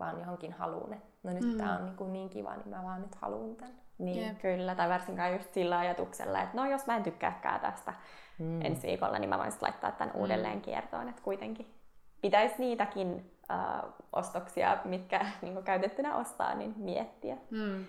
vaan 0.00 0.20
johonkin 0.20 0.52
haluun. 0.52 0.96
No 1.22 1.32
nyt 1.32 1.44
mm. 1.44 1.56
tämä 1.56 1.76
on 1.76 1.84
niin, 1.84 1.96
kuin 1.96 2.12
niin 2.12 2.30
kiva, 2.30 2.56
niin 2.56 2.68
mä 2.68 2.82
vaan 2.82 3.02
nyt 3.02 3.14
haluan 3.14 3.56
tämän. 3.56 3.74
Niin, 3.98 4.26
Jep. 4.26 4.38
kyllä. 4.38 4.74
Tai 4.74 4.88
varsinkaan 4.88 5.32
just 5.32 5.54
sillä 5.54 5.78
ajatuksella, 5.78 6.42
että 6.42 6.56
no 6.56 6.66
jos 6.66 6.86
mä 6.86 6.96
en 6.96 7.02
tykkääkään 7.02 7.60
tästä 7.60 7.94
mm. 8.38 8.62
ensi 8.62 8.86
viikolla, 8.86 9.18
niin 9.18 9.28
mä 9.28 9.38
voin 9.38 9.52
laittaa 9.60 9.92
tämän 9.92 10.14
mm. 10.14 10.20
uudelleen 10.20 10.60
kiertoon. 10.60 11.08
Että 11.08 11.22
kuitenkin 11.22 11.74
pitäisi 12.22 12.54
niitäkin 12.58 13.32
uh, 13.50 13.92
ostoksia, 14.12 14.78
mitkä 14.84 15.26
niin 15.42 15.62
käytettynä 15.64 16.16
ostaa, 16.16 16.54
niin 16.54 16.74
miettiä. 16.76 17.36
Mm. 17.50 17.84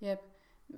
Jep. 0.00 0.22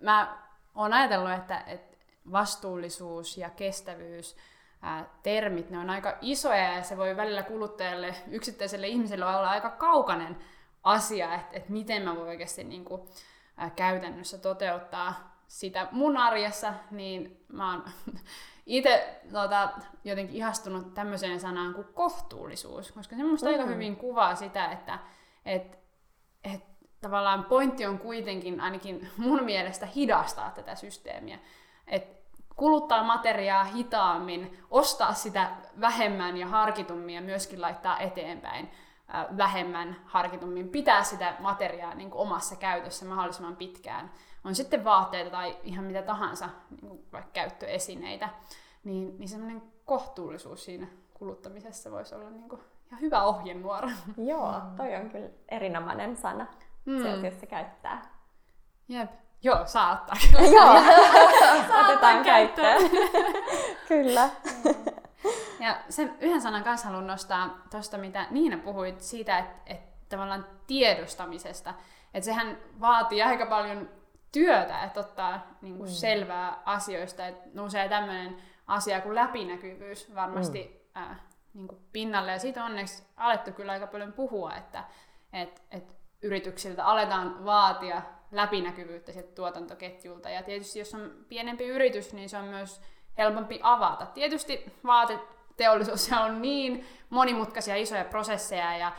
Mä 0.02 0.38
oon 0.74 0.92
ajatellut, 0.92 1.32
että, 1.32 1.62
että 1.66 1.96
vastuullisuus 2.32 3.38
ja 3.38 3.50
kestävyys 3.50 4.36
ää, 4.82 5.04
termit, 5.22 5.70
ne 5.70 5.78
on 5.78 5.90
aika 5.90 6.18
isoja 6.20 6.72
ja 6.72 6.82
se 6.82 6.96
voi 6.96 7.16
välillä 7.16 7.42
kuluttajalle, 7.42 8.14
yksittäiselle 8.30 8.86
ihmiselle 8.86 9.24
olla 9.24 9.50
aika 9.50 9.70
kaukainen 9.70 10.36
asia, 10.86 11.34
että, 11.34 11.56
että 11.56 11.72
miten 11.72 12.02
mä 12.02 12.16
voin 12.16 12.28
oikeasti 12.28 12.64
niin 12.64 12.84
kuin, 12.84 13.02
ää, 13.56 13.70
käytännössä 13.70 14.38
toteuttaa 14.38 15.36
sitä 15.48 15.88
mun 15.92 16.16
arjessa, 16.16 16.74
niin 16.90 17.44
mä 17.48 17.72
oon 17.72 17.84
itse 18.66 19.20
tota, 19.32 19.68
jotenkin 20.04 20.36
ihastunut 20.36 20.94
tämmöiseen 20.94 21.40
sanaan 21.40 21.74
kuin 21.74 21.86
kohtuullisuus, 21.94 22.92
koska 22.92 23.16
se 23.16 23.24
musta 23.24 23.46
mm. 23.46 23.52
aika 23.52 23.66
hyvin 23.66 23.96
kuvaa 23.96 24.34
sitä, 24.34 24.66
että 24.66 24.98
et, 25.44 25.78
et, 26.44 26.64
tavallaan 27.00 27.44
pointti 27.44 27.86
on 27.86 27.98
kuitenkin 27.98 28.60
ainakin 28.60 29.08
mun 29.16 29.44
mielestä 29.44 29.86
hidastaa 29.86 30.50
tätä 30.50 30.74
systeemiä. 30.74 31.38
Et 31.86 32.16
kuluttaa 32.56 33.04
materiaa 33.04 33.64
hitaammin, 33.64 34.58
ostaa 34.70 35.12
sitä 35.12 35.50
vähemmän 35.80 36.36
ja 36.36 36.46
harkitummin 36.46 37.14
ja 37.14 37.20
myöskin 37.20 37.60
laittaa 37.60 37.98
eteenpäin 37.98 38.70
vähemmän 39.36 39.96
harkitummin 40.04 40.68
pitää 40.68 41.02
sitä 41.02 41.34
materiaa 41.38 41.94
niin 41.94 42.10
kuin 42.10 42.20
omassa 42.22 42.56
käytössä 42.56 43.06
mahdollisimman 43.06 43.56
pitkään. 43.56 44.10
On 44.44 44.54
sitten 44.54 44.84
vaatteita 44.84 45.30
tai 45.30 45.56
ihan 45.62 45.84
mitä 45.84 46.02
tahansa, 46.02 46.48
niin 46.70 46.88
kuin 46.88 47.04
vaikka 47.12 47.30
käyttöesineitä, 47.32 48.28
niin, 48.84 49.18
niin 49.18 49.28
semmoinen 49.28 49.62
kohtuullisuus 49.84 50.64
siinä 50.64 50.86
kuluttamisessa 51.14 51.90
voisi 51.90 52.14
olla 52.14 52.30
niin 52.30 52.48
kuin 52.48 52.60
ihan 52.86 53.00
hyvä 53.00 53.22
ohjenuora. 53.22 53.90
Joo, 54.16 54.54
toi 54.76 54.96
on 54.96 55.10
kyllä 55.10 55.28
erinomainen 55.48 56.16
sana. 56.16 56.46
Mm. 56.84 57.02
Se 57.40 57.46
käyttää. 57.46 58.02
Jep. 58.88 59.10
Joo, 59.42 59.66
saa 59.66 59.92
ottaa. 59.92 60.16
Joo, 60.56 60.74
otetaan 61.80 62.24
käyttöön. 62.24 62.90
kyllä. 63.88 64.30
Ja 65.60 65.80
sen 65.88 66.16
yhden 66.20 66.40
sanan 66.40 66.64
kanssa 66.64 66.86
haluan 66.86 67.06
nostaa 67.06 67.62
tuosta, 67.70 67.98
mitä 67.98 68.26
Niina 68.30 68.58
puhuit 68.58 69.00
siitä, 69.00 69.38
että, 69.38 69.54
että 69.66 69.96
tavallaan 70.08 70.46
tiedostamisesta. 70.66 71.74
Että 72.14 72.24
sehän 72.24 72.58
vaatii 72.80 73.22
aika 73.22 73.46
paljon 73.46 73.90
työtä, 74.32 74.84
että 74.84 75.00
ottaa 75.00 75.46
niin 75.62 75.76
kuin 75.76 75.88
mm. 75.88 75.94
selvää 75.94 76.62
asioista. 76.64 77.26
Että 77.26 77.48
nousee 77.54 77.88
tämmöinen 77.88 78.36
asia 78.66 79.00
kuin 79.00 79.14
läpinäkyvyys 79.14 80.14
varmasti 80.14 80.88
mm. 80.94 81.02
äh, 81.02 81.20
niin 81.54 81.68
kuin 81.68 81.80
pinnalle. 81.92 82.32
Ja 82.32 82.38
siitä 82.38 82.64
on 82.64 82.70
onneksi 82.70 83.04
alettu 83.16 83.52
kyllä 83.52 83.72
aika 83.72 83.86
paljon 83.86 84.12
puhua, 84.12 84.54
että 84.54 84.84
et, 85.32 85.62
et 85.70 85.96
yrityksiltä 86.22 86.86
aletaan 86.86 87.44
vaatia 87.44 88.02
läpinäkyvyyttä 88.30 89.12
sieltä 89.12 89.32
tuotantoketjulta. 89.34 90.30
Ja 90.30 90.42
tietysti 90.42 90.78
jos 90.78 90.94
on 90.94 91.12
pienempi 91.28 91.64
yritys, 91.66 92.12
niin 92.12 92.28
se 92.28 92.38
on 92.38 92.44
myös 92.44 92.80
helpompi 93.18 93.60
avata. 93.62 94.06
Tietysti 94.06 94.72
vaateteollisuus 95.56 96.12
on 96.24 96.42
niin 96.42 96.86
monimutkaisia 97.10 97.76
isoja 97.76 98.04
prosesseja 98.04 98.76
ja 98.76 98.92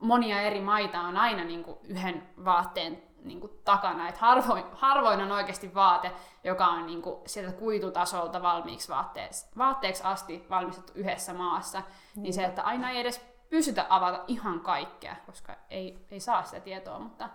monia 0.00 0.40
eri 0.40 0.60
maita 0.60 1.00
on 1.00 1.16
aina 1.16 1.44
niin 1.44 1.64
kuin 1.64 1.78
yhden 1.84 2.28
vaatteen 2.44 3.02
niin 3.24 3.40
kuin 3.40 3.52
takana. 3.64 4.08
Et 4.08 4.18
harvoin, 4.18 4.64
harvoin 4.72 5.20
on 5.20 5.32
oikeasti 5.32 5.74
vaate, 5.74 6.12
joka 6.44 6.66
on 6.66 6.86
niin 6.86 7.02
kuin 7.02 7.28
sieltä 7.28 7.52
kuitutasolta 7.52 8.42
valmiiksi 8.42 8.88
vaatteeksi, 8.88 9.46
vaatteeksi 9.58 10.02
asti 10.02 10.46
valmistettu 10.50 10.92
yhdessä 10.94 11.34
maassa. 11.34 11.82
Mm. 12.16 12.22
Niin 12.22 12.34
se, 12.34 12.44
että 12.44 12.62
aina 12.62 12.90
ei 12.90 13.00
edes 13.00 13.26
pystytä 13.50 13.86
avata 13.88 14.24
ihan 14.26 14.60
kaikkea, 14.60 15.16
koska 15.26 15.56
ei, 15.70 16.06
ei 16.10 16.20
saa 16.20 16.42
sitä 16.42 16.60
tietoa, 16.60 16.98
mutta, 16.98 17.28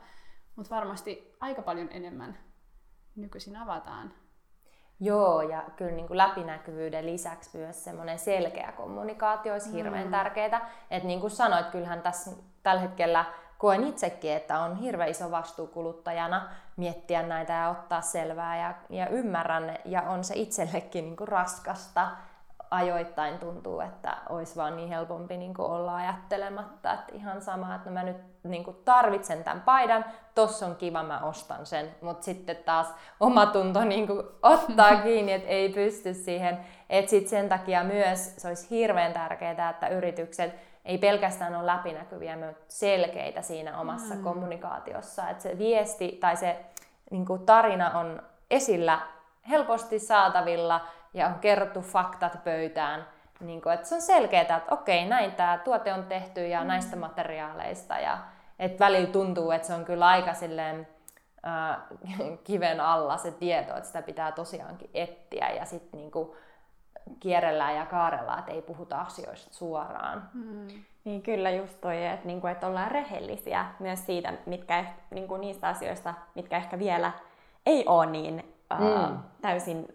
mutta 0.56 0.76
varmasti 0.76 1.36
aika 1.40 1.62
paljon 1.62 1.90
enemmän 1.92 2.38
nykyisin 3.16 3.58
avataan. 3.58 4.14
Joo, 5.04 5.42
ja 5.42 5.64
kyllä 5.76 5.92
niin 5.92 6.08
kuin 6.08 6.18
läpinäkyvyyden 6.18 7.06
lisäksi 7.06 7.58
myös 7.58 7.84
semmoinen 7.84 8.20
selkeä 8.20 8.72
kommunikaatio 8.78 9.54
olisi 9.54 9.74
hirveän 9.74 10.06
mm. 10.06 10.12
tärkeää. 10.12 10.70
Että 10.92 11.08
niin 11.08 11.20
kuin 11.20 11.32
sanoit, 11.32 11.66
kyllähän 11.66 12.02
tässä 12.02 12.32
tällä 12.64 12.82
hetkellä 12.82 13.26
koen 13.58 13.84
itsekin, 13.84 14.32
että 14.32 14.60
on 14.60 14.76
hirveän 14.76 15.10
iso 15.10 15.32
vastuu 15.32 15.68
kuluttajana 15.68 16.50
miettiä 16.78 17.24
näitä 17.24 17.54
ja 17.54 17.70
ottaa 17.70 18.02
selvää 18.02 18.58
ja, 18.58 18.74
ja 18.90 19.08
ymmärrän, 19.08 19.78
ja 19.86 20.02
on 20.02 20.24
se 20.24 20.34
itsellekin 20.36 21.06
niin 21.06 21.18
kuin 21.18 21.28
raskasta 21.28 22.12
ajoittain 22.72 23.40
tuntuu, 23.40 23.80
että 23.80 24.18
olisi 24.30 24.56
vaan 24.56 24.76
niin 24.76 24.90
helpompi 24.90 25.38
niin 25.38 25.54
kuin 25.54 25.72
olla 25.72 25.96
ajattelematta, 25.96 26.94
että 26.94 27.16
ihan 27.16 27.42
sama, 27.42 27.76
että 27.76 27.90
no 27.90 27.94
mä 27.94 28.04
nyt 28.04 28.18
niin 28.44 28.64
kuin 28.64 28.78
tarvitsen 28.86 29.44
tämän 29.44 29.62
paidan, 29.62 30.06
tossa 30.36 30.66
on 30.66 30.76
kiva, 30.76 31.04
mä 31.04 31.20
ostan 31.20 31.66
sen, 31.66 31.96
mutta 32.02 32.24
sitten 32.24 32.56
taas 32.56 32.94
oma 33.20 33.46
tunto 33.46 33.84
niin 33.84 34.08
kuin 34.08 34.24
ottaa 34.44 34.96
kiinni, 35.04 35.34
että 35.34 35.50
ei 35.50 35.70
pysty 35.70 36.14
siihen, 36.14 36.58
että 36.90 37.10
sitten 37.10 37.30
sen 37.30 37.50
takia 37.50 37.84
myös 37.84 38.36
se 38.38 38.48
olisi 38.48 38.70
hirveän 38.70 39.14
tärkeää, 39.14 39.70
että 39.70 39.88
yritykset 39.88 40.56
ei 40.86 40.98
pelkästään 40.98 41.56
ole 41.56 41.66
läpinäkyviä, 41.66 42.36
myös 42.36 42.56
selkeitä 42.68 43.42
siinä 43.42 43.80
omassa 43.80 44.16
mm. 44.16 44.24
kommunikaatiossa. 44.24 45.30
Että 45.30 45.44
se 45.44 45.58
viesti 45.58 46.18
tai 46.22 46.38
se 46.38 46.66
niin 47.12 47.26
kuin 47.26 47.46
tarina 47.46 48.00
on 48.00 48.24
esillä 48.52 49.00
helposti 49.50 50.00
saatavilla 50.00 50.82
ja 51.14 51.28
on 51.28 51.40
kerrottu 51.40 51.82
faktat 51.82 52.44
pöytään. 52.44 53.06
Niin 53.40 53.62
kuin, 53.62 53.74
että 53.74 53.88
se 53.88 53.96
on 53.96 54.02
selkeää, 54.02 54.42
että 54.42 54.62
okei, 54.72 55.06
näin 55.06 55.32
tämä 55.32 55.58
tuote 55.58 55.94
on 55.94 56.04
tehty 56.04 56.48
ja 56.48 56.62
mm. 56.62 56.68
näistä 56.68 56.96
materiaaleista. 56.96 58.00
Ja, 58.00 58.18
että 58.60 58.86
välillä 58.86 59.12
tuntuu, 59.12 59.52
että 59.52 59.68
se 59.68 59.74
on 59.74 59.86
kyllä 59.86 60.08
aika 60.08 60.34
silleen, 60.34 60.88
äh, 61.48 61.78
kiven 62.44 62.80
alla 62.80 63.18
se 63.18 63.32
tieto, 63.32 63.78
että 63.78 63.88
sitä 63.88 64.02
pitää 64.02 64.32
tosiaankin 64.32 64.90
etsiä 64.94 65.50
ja 65.50 65.66
sitten 65.66 66.00
niinku 66.00 66.36
kierrellään 67.20 67.76
ja 67.76 67.86
kaarellaan, 67.86 68.40
että 68.40 68.52
ei 68.52 68.62
puhuta 68.62 69.02
asioista 69.02 69.54
suoraan. 69.54 70.30
Mm. 70.34 70.68
Niin 71.04 71.22
kyllä 71.22 71.52
just 71.52 71.82
toi, 71.82 72.06
että, 72.06 72.28
niinku, 72.28 72.48
että 72.48 72.68
ollaan 72.68 72.92
rehellisiä 72.92 73.66
myös 73.80 74.06
siitä, 74.06 74.34
mitkä, 74.46 74.86
niinku, 75.12 75.38
niistä 75.38 75.68
asioista, 75.68 76.14
mitkä 76.36 76.58
ehkä 76.58 76.80
vielä 76.80 77.12
ei 77.66 77.84
ole 77.88 78.06
niin 78.06 78.46
mm. 78.80 78.86
uh, 78.86 79.18
täysin 79.42 79.86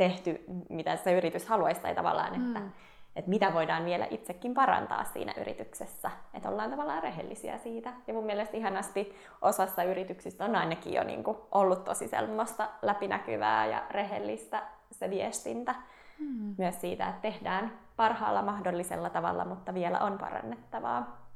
tehty, 0.00 0.44
mitä 0.68 0.96
se 0.96 1.12
yritys 1.12 1.46
haluaisi 1.46 1.80
tai 1.80 1.94
tavallaan, 1.94 2.34
että, 2.34 2.60
mm 2.60 2.70
että 3.16 3.30
mitä 3.30 3.54
voidaan 3.54 3.84
vielä 3.84 4.06
itsekin 4.10 4.54
parantaa 4.54 5.04
siinä 5.04 5.34
yrityksessä. 5.40 6.10
Että 6.34 6.48
ollaan 6.48 6.70
tavallaan 6.70 7.02
rehellisiä 7.02 7.58
siitä. 7.58 7.92
Ja 8.06 8.14
mun 8.14 8.24
mielestä 8.24 8.56
ihanasti 8.56 9.16
osassa 9.42 9.84
yrityksistä 9.84 10.44
on 10.44 10.56
ainakin 10.56 10.92
jo 10.92 11.04
niin 11.04 11.24
kuin 11.24 11.36
ollut 11.52 11.84
tosi 11.84 12.08
semmoista 12.08 12.68
läpinäkyvää 12.82 13.66
ja 13.66 13.82
rehellistä 13.90 14.62
se 14.92 15.10
viestintä. 15.10 15.74
Hmm. 16.18 16.54
Myös 16.58 16.80
siitä, 16.80 17.08
että 17.08 17.22
tehdään 17.22 17.72
parhaalla 17.96 18.42
mahdollisella 18.42 19.10
tavalla, 19.10 19.44
mutta 19.44 19.74
vielä 19.74 19.98
on 19.98 20.18
parannettavaa. 20.18 21.26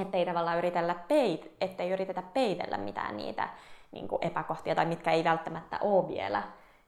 Että 0.00 0.16
ei 0.16 0.26
tavallaan 0.26 0.58
yritellä 0.58 0.94
peit, 1.08 1.56
ettei 1.60 1.90
yritetä 1.90 2.22
peitellä 2.22 2.78
mitään 2.78 3.16
niitä 3.16 3.48
niin 3.92 4.08
kuin 4.08 4.24
epäkohtia 4.24 4.74
tai 4.74 4.86
mitkä 4.86 5.10
ei 5.10 5.24
välttämättä 5.24 5.78
ole 5.80 6.08
vielä 6.08 6.42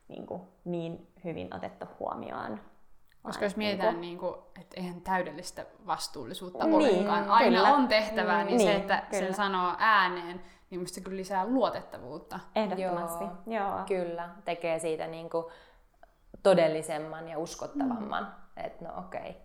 niin, 0.09 0.27
kuin 0.27 0.43
niin 0.65 1.07
hyvin 1.25 1.55
otettu 1.55 1.87
huomioon 2.01 2.61
koska 3.27 3.45
jos 3.45 3.57
mietitään, 3.57 4.01
niin 4.01 4.19
kuin, 4.19 4.35
että 4.61 4.77
eihän 4.77 5.01
täydellistä 5.01 5.67
vastuullisuutta 5.87 6.65
niin, 6.65 6.75
ollenkaan, 6.75 7.31
aina 7.31 7.57
kyllä. 7.57 7.75
on 7.75 7.89
tehtävää, 7.89 8.45
niin, 8.45 8.57
niin 8.59 8.71
se, 8.71 8.77
että 8.77 9.03
kyllä. 9.11 9.25
sen 9.25 9.35
sanoo 9.35 9.75
ääneen, 9.79 10.37
niin 10.71 10.81
minusta 10.81 10.95
se 10.95 11.01
kyllä 11.01 11.17
lisää 11.17 11.47
luotettavuutta. 11.47 12.41
Ehdottomasti, 12.55 13.25
joo. 13.25 13.77
joo. 13.77 13.85
Kyllä, 13.87 14.29
tekee 14.45 14.79
siitä 14.79 15.07
niin 15.07 15.31
kuin 15.31 15.45
todellisemman 16.43 17.29
ja 17.29 17.39
uskottavamman. 17.39 18.25
Mm. 18.25 18.65
Että 18.65 18.85
no 18.85 18.99
okei, 18.99 19.31
okay. 19.31 19.43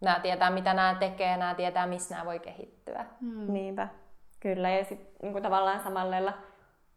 nämä 0.00 0.20
tietää 0.20 0.50
mitä 0.50 0.74
nämä 0.74 0.94
tekee, 0.94 1.36
nämä 1.36 1.54
tietää 1.54 1.86
missä 1.86 2.14
nämä 2.14 2.26
voi 2.26 2.38
kehittyä. 2.38 3.06
Mm. 3.20 3.52
Niinpä, 3.52 3.88
kyllä. 4.40 4.70
Ja 4.70 4.84
sitten 4.84 5.32
niin 5.32 5.42
tavallaan 5.42 5.80
samalla 5.80 6.32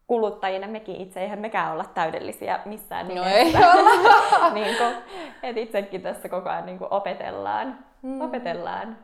kuluttajina 0.06 0.66
mekin 0.66 0.96
itse, 0.96 1.20
eihän 1.20 1.38
mekään 1.38 1.72
olla 1.72 1.84
täydellisiä 1.84 2.60
missään 2.64 3.08
no 3.08 3.24
ei 3.24 3.52
olla. 3.54 4.50
niin 4.60 4.76
kuin, 4.76 4.94
et 5.42 5.56
itsekin 5.56 6.02
tässä 6.02 6.28
koko 6.28 6.48
ajan 6.48 6.66
niin 6.66 6.78
kuin 6.78 6.92
opetellaan, 6.92 7.78
mm. 8.02 8.20
opetellaan 8.20 8.98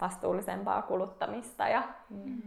vastuullisempaa 0.00 0.82
kuluttamista 0.82 1.68
ja 1.68 1.82
mm. 2.10 2.42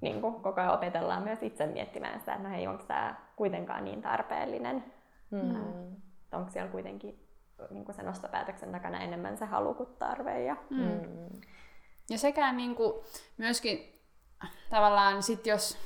niin 0.00 0.20
kuin, 0.20 0.34
koko 0.34 0.60
ajan 0.60 0.74
opetellaan 0.74 1.22
myös 1.22 1.42
itse 1.42 1.66
miettimään 1.66 2.20
sitä, 2.20 2.34
että 2.34 2.48
no 2.48 2.54
hei, 2.54 2.66
onko 2.66 2.84
tämä 2.84 3.14
kuitenkaan 3.36 3.84
niin 3.84 4.02
tarpeellinen. 4.02 4.84
Mm. 5.30 5.54
Onko 6.32 6.50
siellä 6.50 6.70
kuitenkin 6.70 7.26
niin 7.70 7.84
kuin 7.84 7.94
sen 7.94 8.08
ostopäätöksen 8.08 8.72
takana 8.72 9.00
enemmän 9.00 9.36
se 9.36 9.44
halu 9.44 9.74
kuin 9.74 9.88
tarve. 9.98 10.44
Ja, 10.44 10.56
mm. 10.70 10.78
Mm. 10.78 11.40
ja 12.10 12.18
sekä 12.18 12.52
niin 12.52 12.74
kuin, 12.74 12.92
myöskin 13.36 14.00
tavallaan 14.70 15.22
sit 15.22 15.46
jos 15.46 15.78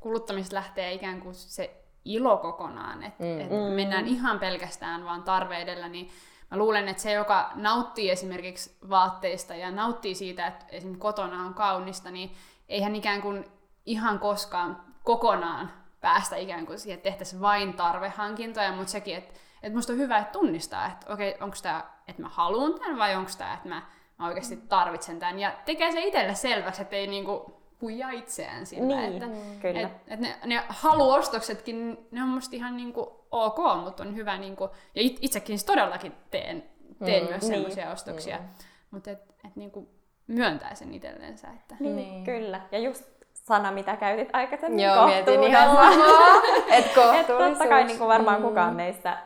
kuluttamista 0.00 0.56
lähtee 0.56 0.92
ikään 0.92 1.20
kuin 1.20 1.34
se 1.34 1.80
ilo 2.04 2.36
kokonaan, 2.36 3.02
että 3.02 3.24
mm. 3.24 3.40
et 3.40 3.50
mm. 3.50 3.74
mennään 3.74 4.06
ihan 4.06 4.38
pelkästään 4.38 5.04
vaan 5.04 5.22
tarve 5.22 5.56
edellä, 5.56 5.88
niin 5.88 6.10
mä 6.50 6.58
luulen, 6.58 6.88
että 6.88 7.02
se, 7.02 7.12
joka 7.12 7.50
nauttii 7.54 8.10
esimerkiksi 8.10 8.76
vaatteista 8.90 9.54
ja 9.54 9.70
nauttii 9.70 10.14
siitä, 10.14 10.46
että 10.46 10.64
esimerkiksi 10.68 11.00
kotona 11.00 11.46
on 11.46 11.54
kaunista, 11.54 12.10
niin 12.10 12.32
eihän 12.68 12.96
ikään 12.96 13.22
kuin 13.22 13.44
ihan 13.86 14.18
koskaan 14.18 14.82
kokonaan 15.04 15.72
päästä 16.00 16.36
ikään 16.36 16.66
kuin 16.66 16.78
siihen, 16.78 16.96
että 16.96 17.08
tehtäisiin 17.08 17.40
vain 17.40 17.74
tarvehankintoja, 17.74 18.72
mutta 18.72 18.92
sekin, 18.92 19.16
että, 19.16 19.34
että 19.62 19.76
musta 19.76 19.92
on 19.92 19.98
hyvä, 19.98 20.18
että 20.18 20.32
tunnistaa, 20.32 20.86
että 20.86 21.12
okei, 21.12 21.36
onko 21.40 21.56
tämä, 21.62 21.84
että 22.08 22.22
mä 22.22 22.28
haluan 22.28 22.80
tämän 22.80 22.98
vai 22.98 23.16
onko 23.16 23.30
tämä, 23.38 23.54
että 23.54 23.68
mä, 23.68 23.82
mä 24.18 24.26
oikeasti 24.26 24.56
tarvitsen 24.56 25.18
tämän. 25.18 25.38
Ja 25.38 25.52
tekee 25.64 25.92
se 25.92 26.00
itselle 26.00 26.34
selväksi, 26.34 26.82
että 26.82 26.96
ei 26.96 27.06
niinku 27.06 27.59
huijaa 27.80 28.10
itseään 28.10 28.66
sillä, 28.66 28.96
niin, 28.96 29.22
että, 29.22 29.26
kyllä. 29.60 29.80
Et, 29.80 29.92
et 30.08 30.20
ne, 30.20 30.36
ne 30.46 30.62
haluostoksetkin, 30.68 32.08
ne 32.10 32.22
on 32.22 32.28
musta 32.28 32.56
ihan 32.56 32.76
niinku 32.76 33.26
ok, 33.30 33.58
mutta 33.84 34.02
on 34.02 34.16
hyvä, 34.16 34.38
niinku, 34.38 34.64
ja 34.94 35.02
it, 35.02 35.18
itsekin 35.20 35.58
siis 35.58 35.64
todellakin 35.64 36.12
teen, 36.30 36.64
teen 37.04 37.22
mm, 37.22 37.28
myös 37.28 37.42
niin. 37.42 37.54
sellaisia 37.54 37.90
ostoksia, 37.90 38.38
mm. 38.38 38.44
mutta 38.90 39.10
et, 39.10 39.20
et 39.44 39.56
niinku 39.56 39.88
myöntää 40.26 40.74
sen 40.74 40.94
itsellensä. 40.94 41.48
Että... 41.48 41.76
Niin, 41.80 41.96
niin, 41.96 42.24
kyllä. 42.24 42.60
Ja 42.72 42.78
just 42.78 43.04
sana, 43.34 43.72
mitä 43.72 43.96
käytit 43.96 44.28
aikaisemmin, 44.32 44.84
Joo, 44.84 45.06
mietin 45.06 45.42
ihan 45.42 45.76
samaa. 45.76 46.42
Et 46.76 46.84
et 47.20 47.26
totta 47.26 47.68
kai 47.68 47.84
niin 47.84 47.98
kuin 47.98 48.08
varmaan 48.08 48.40
mm. 48.40 48.48
kukaan 48.48 48.76
meistä 48.76 49.18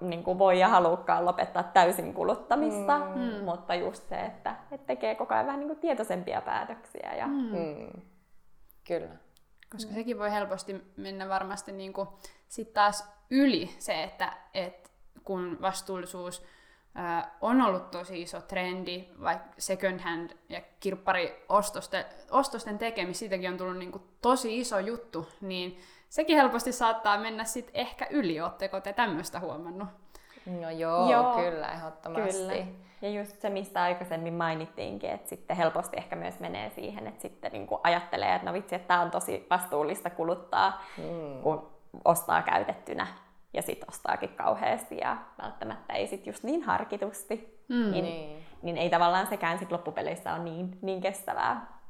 niin 0.00 0.24
kuin 0.24 0.38
voi 0.38 0.60
ja 0.60 0.68
halukkaan 0.68 1.24
lopettaa 1.24 1.62
täysin 1.62 2.14
kuluttamista, 2.14 2.98
mm. 2.98 3.20
mm. 3.20 3.44
mutta 3.44 3.74
just 3.74 4.08
se, 4.08 4.20
että, 4.20 4.56
että 4.72 4.86
tekee 4.86 5.14
koko 5.14 5.34
ajan 5.34 5.46
vähän 5.46 5.60
niin 5.60 5.68
kuin 5.68 5.80
tietoisempia 5.80 6.40
päätöksiä. 6.40 7.14
Ja... 7.14 7.26
Mm. 7.26 7.34
Mm. 7.34 8.02
Kyllä. 8.86 9.16
Koska 9.72 9.90
mm. 9.90 9.94
sekin 9.94 10.18
voi 10.18 10.30
helposti 10.32 10.92
mennä 10.96 11.28
varmasti 11.28 11.72
niin 11.72 11.92
kuin 11.92 12.08
sit 12.48 12.72
taas 12.72 13.12
yli 13.30 13.70
se, 13.78 14.02
että, 14.02 14.32
että 14.54 14.90
kun 15.24 15.58
vastuullisuus 15.60 16.42
on 17.40 17.62
ollut 17.62 17.90
tosi 17.90 18.22
iso 18.22 18.40
trendi, 18.40 19.04
vaikka 19.22 19.48
second 19.58 20.00
hand 20.00 20.30
ja 20.48 20.60
kirppariostosten 20.80 22.04
ostosten 22.30 22.78
tekemistä, 22.78 23.18
siitäkin 23.18 23.50
on 23.50 23.58
tullut 23.58 23.76
niin 23.76 23.92
kuin 23.92 24.04
tosi 24.22 24.60
iso 24.60 24.78
juttu, 24.78 25.28
niin 25.40 25.80
sekin 26.12 26.36
helposti 26.36 26.72
saattaa 26.72 27.18
mennä 27.18 27.44
sit 27.44 27.70
ehkä 27.74 28.06
yli. 28.10 28.40
Oletteko 28.40 28.80
te 28.80 28.92
tämmöistä 28.92 29.40
huomannut? 29.40 29.88
No 30.46 30.70
joo, 30.70 31.10
joo, 31.10 31.34
kyllä, 31.34 31.68
ehdottomasti. 31.68 32.38
Kyllä. 32.38 32.66
Ja 33.02 33.10
just 33.10 33.40
se, 33.40 33.50
mistä 33.50 33.82
aikaisemmin 33.82 34.34
mainittiinkin, 34.34 35.10
että 35.10 35.28
sitten 35.28 35.56
helposti 35.56 35.96
ehkä 35.96 36.16
myös 36.16 36.40
menee 36.40 36.70
siihen, 36.70 37.06
että 37.06 37.22
sitten 37.22 37.52
niin 37.52 37.68
ajattelee, 37.82 38.34
että 38.34 38.46
no 38.46 38.52
vitsi, 38.52 38.74
että 38.74 38.88
tämä 38.88 39.00
on 39.00 39.10
tosi 39.10 39.46
vastuullista 39.50 40.10
kuluttaa, 40.10 40.82
mm. 40.98 41.42
kun 41.42 41.70
ostaa 42.04 42.42
käytettynä 42.42 43.06
ja 43.54 43.62
sitten 43.62 43.88
ostaakin 43.88 44.28
kauheasti 44.28 44.96
ja 44.96 45.16
välttämättä 45.42 45.92
ei 45.92 46.06
sitten 46.06 46.30
just 46.30 46.42
niin 46.42 46.62
harkitusti. 46.62 47.64
Mm. 47.68 47.90
Niin, 47.90 48.04
niin. 48.04 48.44
niin 48.62 48.76
ei 48.76 48.90
tavallaan 48.90 49.26
sekään 49.26 49.58
sit 49.58 49.72
loppupeleissä 49.72 50.34
ole 50.34 50.42
niin, 50.42 50.78
niin 50.82 51.00
kestävää. 51.00 51.81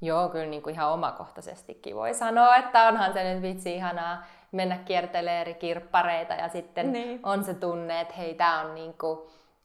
Joo, 0.00 0.28
kyllä 0.28 0.46
niin 0.46 0.62
kuin 0.62 0.74
ihan 0.74 0.92
omakohtaisestikin 0.92 1.96
voi 1.96 2.14
sanoa, 2.14 2.56
että 2.56 2.88
onhan 2.88 3.12
se 3.12 3.34
nyt 3.34 3.42
vitsi 3.42 3.74
ihanaa 3.74 4.24
mennä 4.52 4.78
kiertelemään 4.84 5.40
eri 5.40 5.54
kirppareita 5.54 6.34
ja 6.34 6.48
sitten 6.48 6.92
niin. 6.92 7.20
on 7.22 7.44
se 7.44 7.54
tunne, 7.54 8.00
että 8.00 8.14
hei, 8.14 8.34
tämä 8.34 8.60
on 8.60 8.74
niin 8.74 8.94
kuin 8.94 9.18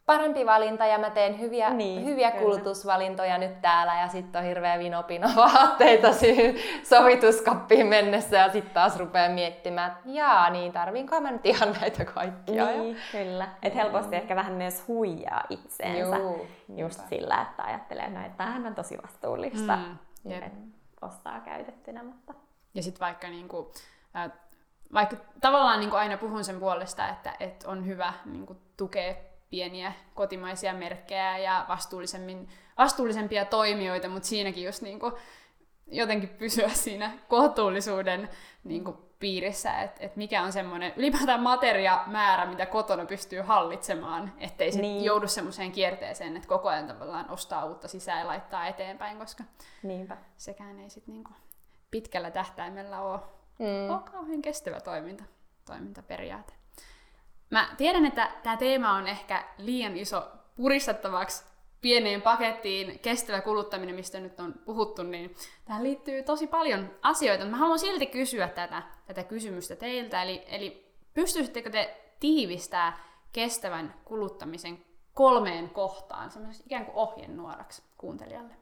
parempi 0.05 0.45
valinta 0.45 0.85
ja 0.85 0.97
mä 0.97 1.09
teen 1.09 1.39
hyviä, 1.39 1.69
niin, 1.69 2.05
hyviä 2.05 2.31
kulutusvalintoja 2.31 3.37
nyt 3.37 3.61
täällä 3.61 3.95
ja 3.95 4.07
sitten 4.07 4.41
on 4.41 4.47
hirveä 4.47 4.79
vinopino 4.79 5.27
vaatteita 5.35 6.13
siihen 6.13 6.55
sovituskappiin 6.83 7.87
mennessä 7.87 8.37
ja 8.37 8.51
sitten 8.51 8.73
taas 8.73 8.97
rupeaa 8.97 9.29
miettimään, 9.29 9.91
että 9.91 10.03
jaa, 10.05 10.49
niin 10.49 10.71
tarviinko 10.71 11.21
mä 11.21 11.31
nyt 11.31 11.45
ihan 11.45 11.75
näitä 11.81 12.05
kaikkia. 12.05 12.65
Niin, 12.65 12.95
ja... 12.95 13.01
kyllä. 13.11 13.47
Että 13.63 13.79
helposti 13.79 14.11
mm. 14.11 14.13
ehkä 14.13 14.35
vähän 14.35 14.53
myös 14.53 14.87
huijaa 14.87 15.43
itseensä 15.49 16.17
Juu, 16.17 16.47
just 16.67 16.99
niinpä. 16.99 17.09
sillä, 17.09 17.41
että 17.41 17.63
ajattelee, 17.63 18.09
no, 18.09 18.19
että 18.19 18.37
tämähän 18.37 18.67
on 18.67 18.75
tosi 18.75 18.97
vastuullista. 19.03 19.75
Mm 19.75 19.97
Jep. 20.25 20.53
ostaa 21.01 21.39
käytettynä. 21.39 22.03
Mutta... 22.03 22.33
Ja 22.73 22.83
sitten 22.83 22.99
vaikka, 22.99 23.29
niinku, 23.29 23.73
äh, 24.15 24.31
vaikka 24.93 25.17
tavallaan 25.41 25.79
niinku 25.79 25.95
aina 25.95 26.17
puhun 26.17 26.43
sen 26.43 26.59
puolesta, 26.59 27.09
että 27.09 27.35
et 27.39 27.63
on 27.67 27.85
hyvä 27.85 28.13
niinku, 28.25 28.57
tukea 28.77 29.15
pieniä 29.49 29.93
kotimaisia 30.13 30.73
merkkejä 30.73 31.37
ja 31.37 31.65
vastuullisemmin, 31.67 32.49
vastuullisempia 32.77 33.45
toimijoita, 33.45 34.09
mutta 34.09 34.27
siinäkin 34.27 34.63
just 34.63 34.81
niinku, 34.81 35.17
jotenkin 35.87 36.29
pysyä 36.29 36.69
siinä 36.69 37.17
kohtuullisuuden 37.27 38.29
niinku, 38.63 39.12
piirissä, 39.23 39.81
että 39.81 40.05
et 40.05 40.15
mikä 40.15 40.43
on 40.43 40.51
semmoinen 40.51 40.93
ylipäätään 40.95 41.43
materiamäärä, 41.43 42.45
mitä 42.45 42.65
kotona 42.65 43.05
pystyy 43.05 43.41
hallitsemaan, 43.41 44.33
ettei 44.39 44.71
sit 44.71 44.81
niin. 44.81 45.03
joudu 45.03 45.27
semmoiseen 45.27 45.71
kierteeseen, 45.71 46.35
että 46.35 46.47
koko 46.47 46.69
ajan 46.69 46.87
tavallaan 46.87 47.29
ostaa 47.29 47.65
uutta 47.65 47.87
sisään 47.87 48.19
ja 48.19 48.27
laittaa 48.27 48.67
eteenpäin, 48.67 49.17
koska 49.17 49.43
Niinpä. 49.83 50.17
sekään 50.37 50.79
ei 50.79 50.89
sit 50.89 51.07
niinku 51.07 51.31
pitkällä 51.91 52.31
tähtäimellä 52.31 53.01
ole, 53.01 53.19
mm. 53.59 53.89
ole 53.89 53.99
kauhean 54.11 54.41
kestävä 54.41 54.79
toiminta, 54.79 55.23
toimintaperiaate. 55.65 56.53
Mä 57.49 57.67
tiedän, 57.77 58.05
että 58.05 58.31
tämä 58.43 58.57
teema 58.57 58.93
on 58.93 59.07
ehkä 59.07 59.43
liian 59.57 59.97
iso 59.97 60.31
puristettavaksi 60.55 61.43
pieneen 61.83 62.21
pakettiin 62.21 62.99
kestävä 62.99 63.41
kuluttaminen, 63.41 63.95
mistä 63.95 64.19
nyt 64.19 64.39
on 64.39 64.53
puhuttu, 64.65 65.03
niin 65.03 65.35
tähän 65.65 65.83
liittyy 65.83 66.23
tosi 66.23 66.47
paljon 66.47 66.89
asioita. 67.01 67.45
Mä 67.45 67.57
haluan 67.57 67.79
silti 67.79 68.05
kysyä 68.05 68.47
tätä, 68.47 68.83
tätä 69.05 69.23
kysymystä 69.23 69.75
teiltä. 69.75 70.23
Eli, 70.23 70.43
eli 70.47 70.93
pystyisittekö 71.13 71.69
te 71.69 72.13
tiivistää 72.19 73.03
kestävän 73.33 73.93
kuluttamisen 74.05 74.85
kolmeen 75.13 75.69
kohtaan, 75.69 76.31
semmoisesta 76.31 76.63
ikään 76.67 76.85
kuin 76.85 76.95
ohjenuoraksi 76.95 77.83
kuuntelijalle? 77.97 78.53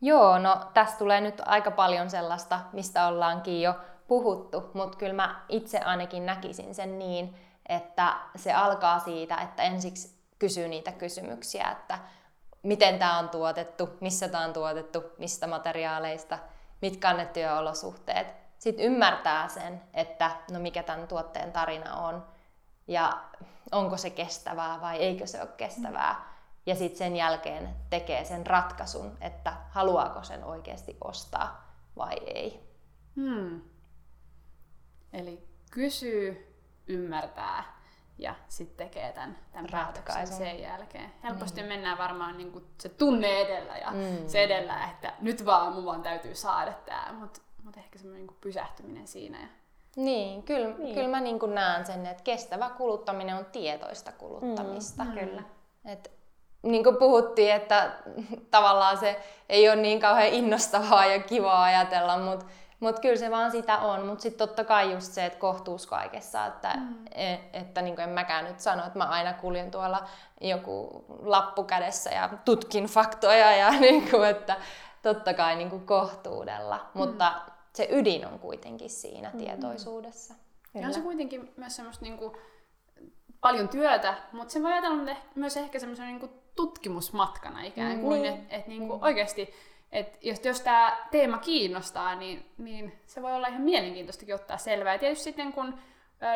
Joo, 0.00 0.38
no 0.38 0.56
tässä 0.74 0.98
tulee 0.98 1.20
nyt 1.20 1.42
aika 1.46 1.70
paljon 1.70 2.10
sellaista, 2.10 2.60
mistä 2.72 3.06
ollaankin 3.06 3.62
jo 3.62 3.74
puhuttu, 4.08 4.62
mutta 4.74 4.98
kyllä 4.98 5.12
mä 5.12 5.44
itse 5.48 5.78
ainakin 5.78 6.26
näkisin 6.26 6.74
sen 6.74 6.98
niin, 6.98 7.36
että 7.68 8.16
se 8.36 8.52
alkaa 8.52 8.98
siitä, 8.98 9.36
että 9.36 9.62
ensiksi 9.62 10.19
kysyy 10.40 10.68
niitä 10.68 10.92
kysymyksiä, 10.92 11.70
että 11.70 11.98
miten 12.62 12.98
tämä 12.98 13.18
on 13.18 13.28
tuotettu, 13.28 13.88
missä 14.00 14.28
tämä 14.28 14.44
on 14.44 14.52
tuotettu, 14.52 15.02
mistä 15.18 15.46
materiaaleista, 15.46 16.38
mitkä 16.82 17.10
on 17.10 17.16
ne 17.16 17.26
työolosuhteet. 17.26 18.26
Sitten 18.58 18.84
ymmärtää 18.84 19.48
sen, 19.48 19.82
että 19.94 20.30
no 20.50 20.60
mikä 20.60 20.82
tämän 20.82 21.08
tuotteen 21.08 21.52
tarina 21.52 21.94
on 21.96 22.26
ja 22.88 23.24
onko 23.72 23.96
se 23.96 24.10
kestävää 24.10 24.80
vai 24.80 24.96
eikö 24.96 25.26
se 25.26 25.40
ole 25.40 25.50
kestävää. 25.56 26.30
Ja 26.66 26.74
sitten 26.74 26.98
sen 26.98 27.16
jälkeen 27.16 27.76
tekee 27.90 28.24
sen 28.24 28.46
ratkaisun, 28.46 29.16
että 29.20 29.52
haluaako 29.70 30.22
sen 30.22 30.44
oikeasti 30.44 30.96
ostaa 31.04 31.74
vai 31.96 32.16
ei. 32.26 32.70
Hmm. 33.16 33.60
Eli 35.12 35.48
kysyy, 35.70 36.56
ymmärtää 36.86 37.79
ja 38.22 38.34
sitten 38.48 38.88
tekee 38.88 39.12
tämän, 39.12 39.38
tämän 39.52 39.68
ratkaisun 39.70 40.36
sen 40.36 40.60
jälkeen. 40.60 41.12
Helposti 41.22 41.62
mm. 41.62 41.68
mennään 41.68 41.98
varmaan 41.98 42.38
niin 42.38 42.52
kuin 42.52 42.64
se 42.78 42.88
tunne 42.88 43.40
edellä 43.40 43.76
ja 43.76 43.90
mm. 43.90 44.26
se 44.26 44.42
edellä, 44.42 44.84
että 44.90 45.12
nyt 45.20 45.46
vaan 45.46 45.72
mun 45.72 45.84
vaan 45.84 46.02
täytyy 46.02 46.34
saada 46.34 46.72
tämä, 46.72 47.12
mutta 47.20 47.40
mut 47.64 47.76
ehkä 47.76 47.98
semmoinen 47.98 48.26
niin 48.26 48.36
pysähtyminen 48.40 49.06
siinä. 49.06 49.40
Ja... 49.40 49.46
Niin, 49.96 50.42
kyllä, 50.42 50.74
niin. 50.78 50.94
kyllä 50.94 51.08
mä 51.08 51.20
niin 51.20 51.38
kuin 51.38 51.54
näen 51.54 51.86
sen, 51.86 52.06
että 52.06 52.22
kestävä 52.22 52.70
kuluttaminen 52.70 53.36
on 53.36 53.46
tietoista 53.52 54.12
kuluttamista. 54.12 55.04
Mm, 55.04 55.12
kyllä. 55.12 55.42
Et, 55.84 56.10
niin 56.62 56.84
kuin 56.84 56.96
puhuttiin, 56.96 57.52
että 57.52 57.92
tavallaan 58.50 58.98
se 58.98 59.20
ei 59.48 59.68
ole 59.68 59.76
niin 59.76 60.00
kauhean 60.00 60.32
innostavaa 60.32 61.06
ja 61.06 61.22
kivaa 61.22 61.62
ajatella, 61.62 62.18
mutta 62.18 62.46
mutta 62.80 63.00
kyllä 63.00 63.16
se 63.16 63.30
vaan 63.30 63.50
sitä 63.50 63.78
on. 63.78 64.06
Mutta 64.06 64.22
sitten 64.22 64.48
totta 64.48 64.64
kai 64.64 64.92
just 64.92 65.12
se, 65.12 65.26
että 65.26 65.38
kohtuus 65.38 65.86
kaikessa. 65.86 66.46
Että, 66.46 66.74
mm. 66.76 67.06
et, 67.14 67.40
että 67.52 67.82
niin 67.82 68.00
en 68.00 68.08
mäkään 68.08 68.44
nyt 68.44 68.60
sano, 68.60 68.86
että 68.86 68.98
mä 68.98 69.04
aina 69.04 69.32
kuljen 69.32 69.70
tuolla 69.70 70.08
joku 70.40 71.04
lappu 71.22 71.64
kädessä 71.64 72.10
ja 72.10 72.30
tutkin 72.44 72.84
faktoja. 72.84 73.56
Ja 73.56 73.70
niin 73.80 74.10
kuin, 74.10 74.28
että 74.28 74.56
totta 75.02 75.34
kai 75.34 75.56
niin 75.56 75.70
kuin 75.70 75.86
kohtuudella. 75.86 76.76
Mm. 76.76 76.98
Mutta 76.98 77.32
se 77.72 77.88
ydin 77.90 78.26
on 78.26 78.38
kuitenkin 78.38 78.90
siinä 78.90 79.30
mm. 79.32 79.38
tietoisuudessa. 79.38 80.34
Ja 80.74 80.86
on 80.86 80.94
se 80.94 81.00
kuitenkin 81.00 81.52
myös 81.56 81.76
semmoista 81.76 82.04
niin 82.04 82.18
kuin, 82.18 82.32
paljon 83.40 83.68
työtä, 83.68 84.14
mutta 84.32 84.52
se 84.52 84.62
voi 84.62 84.72
ajatella 84.72 85.16
myös 85.34 85.56
ehkä 85.56 85.78
semmoisen 85.78 86.06
niin 86.06 86.30
tutkimusmatkana 86.56 87.62
ikään 87.62 88.00
kuin, 88.00 88.22
niin. 88.22 88.34
että 88.34 88.56
et, 88.56 88.66
niin 88.66 88.88
kuin 88.88 89.00
mm. 89.00 89.04
oikeasti 89.04 89.54
et 89.92 90.18
jos, 90.22 90.44
jos 90.44 90.60
tämä 90.60 91.06
teema 91.10 91.38
kiinnostaa, 91.38 92.14
niin, 92.14 92.52
niin 92.58 93.00
se 93.06 93.22
voi 93.22 93.32
olla 93.32 93.48
ihan 93.48 93.62
mielenkiintoistakin 93.62 94.34
ottaa 94.34 94.56
selvää. 94.56 94.92
Ja 94.92 94.98
tietysti 94.98 95.24
sitten 95.24 95.52
kun 95.52 95.78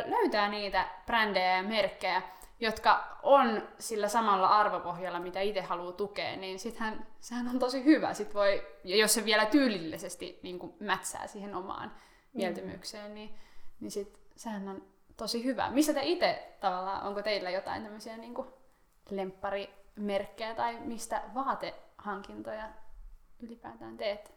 löytää 0.04 0.48
niitä 0.48 0.88
brändejä 1.06 1.56
ja 1.56 1.62
merkkejä, 1.62 2.22
jotka 2.60 3.18
on 3.22 3.68
sillä 3.78 4.08
samalla 4.08 4.48
arvopohjalla, 4.48 5.20
mitä 5.20 5.40
itse 5.40 5.60
haluaa 5.60 5.92
tukea, 5.92 6.36
niin 6.36 6.58
sittenhän 6.58 7.06
sehän 7.20 7.48
on 7.48 7.58
tosi 7.58 7.84
hyvä. 7.84 8.14
Sit 8.14 8.34
voi, 8.34 8.66
ja 8.84 8.96
jos 8.96 9.14
se 9.14 9.24
vielä 9.24 9.46
tyylillisesti 9.46 10.40
niin 10.42 10.58
kuin 10.58 10.74
mätsää 10.80 11.26
siihen 11.26 11.54
omaan 11.54 11.88
mm. 11.88 11.94
mieltymykseen, 12.38 13.14
niin, 13.14 13.34
niin 13.80 13.90
sit 13.90 14.20
sehän 14.36 14.68
on 14.68 14.82
tosi 15.16 15.44
hyvä. 15.44 15.70
Missä 15.70 15.94
te 15.94 16.00
itse 16.02 16.56
tavallaan, 16.60 17.06
onko 17.06 17.22
teillä 17.22 17.50
jotain 17.50 17.82
tämmöisiä 17.82 18.16
niin 18.16 18.34
kuin 18.34 18.48
lempparimerkkejä 19.10 20.54
tai 20.54 20.80
mistä 20.80 21.22
vaatehankintoja 21.34 22.68
ylipäätään 23.44 23.96
teet? 23.96 24.34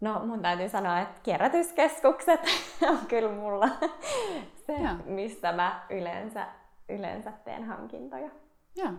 No 0.00 0.26
mun 0.26 0.42
täytyy 0.42 0.68
sanoa, 0.68 1.00
että 1.00 1.20
kierrätyskeskukset 1.22 2.40
on 2.90 3.06
kyllä 3.08 3.32
mulla 3.32 3.68
se, 4.66 4.72
ja. 4.72 4.94
mistä 5.04 5.52
mä 5.52 5.86
yleensä, 5.90 6.48
yleensä 6.88 7.32
teen 7.32 7.64
hankintoja. 7.64 8.30
Ja. 8.76 8.92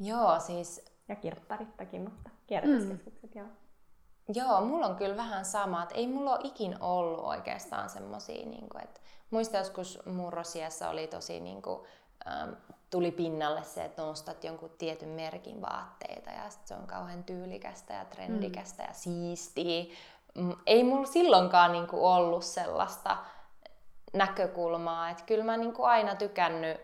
Joo, 0.00 0.40
siis... 0.40 0.94
Ja 1.08 1.16
kirpparittakin, 1.16 2.02
mutta 2.02 2.30
kierrätyskeskukset 2.46 3.34
mm. 3.34 3.40
joo. 3.40 3.48
Joo, 4.34 4.60
mulla 4.60 4.86
on 4.86 4.96
kyllä 4.96 5.16
vähän 5.16 5.44
sama, 5.44 5.82
että 5.82 5.94
ei 5.94 6.06
mulla 6.06 6.32
ole 6.32 6.40
ikin 6.44 6.82
ollut 6.82 7.20
oikeastaan 7.20 7.90
semmosia, 7.90 8.46
niin 8.46 8.68
kuin, 8.68 8.84
että 8.84 9.00
muista 9.30 9.56
joskus 9.56 9.98
murrosiassa 10.06 10.88
oli 10.88 11.06
tosi 11.06 11.40
niin 11.40 11.62
kuin, 11.62 11.86
ähm, 12.26 12.52
tuli 12.94 13.10
pinnalle 13.10 13.62
se, 13.62 13.84
että 13.84 14.02
nostat 14.02 14.44
jonkun 14.44 14.70
tietyn 14.78 15.08
merkin 15.08 15.62
vaatteita 15.62 16.30
ja 16.30 16.42
se 16.64 16.74
on 16.74 16.86
kauhean 16.86 17.24
tyylikästä 17.24 17.94
ja 17.94 18.04
trendikästä 18.04 18.82
mm. 18.82 18.88
ja 18.88 18.94
siistiä. 18.94 19.84
Ei 20.66 20.84
mulla 20.84 21.06
silloinkaan 21.06 21.72
niinku 21.72 22.06
ollut 22.06 22.44
sellaista 22.44 23.16
näkökulmaa, 24.12 25.10
että 25.10 25.24
kyllä 25.24 25.44
mä 25.44 25.56
niinku 25.56 25.84
aina 25.84 26.14
tykännyt 26.14 26.80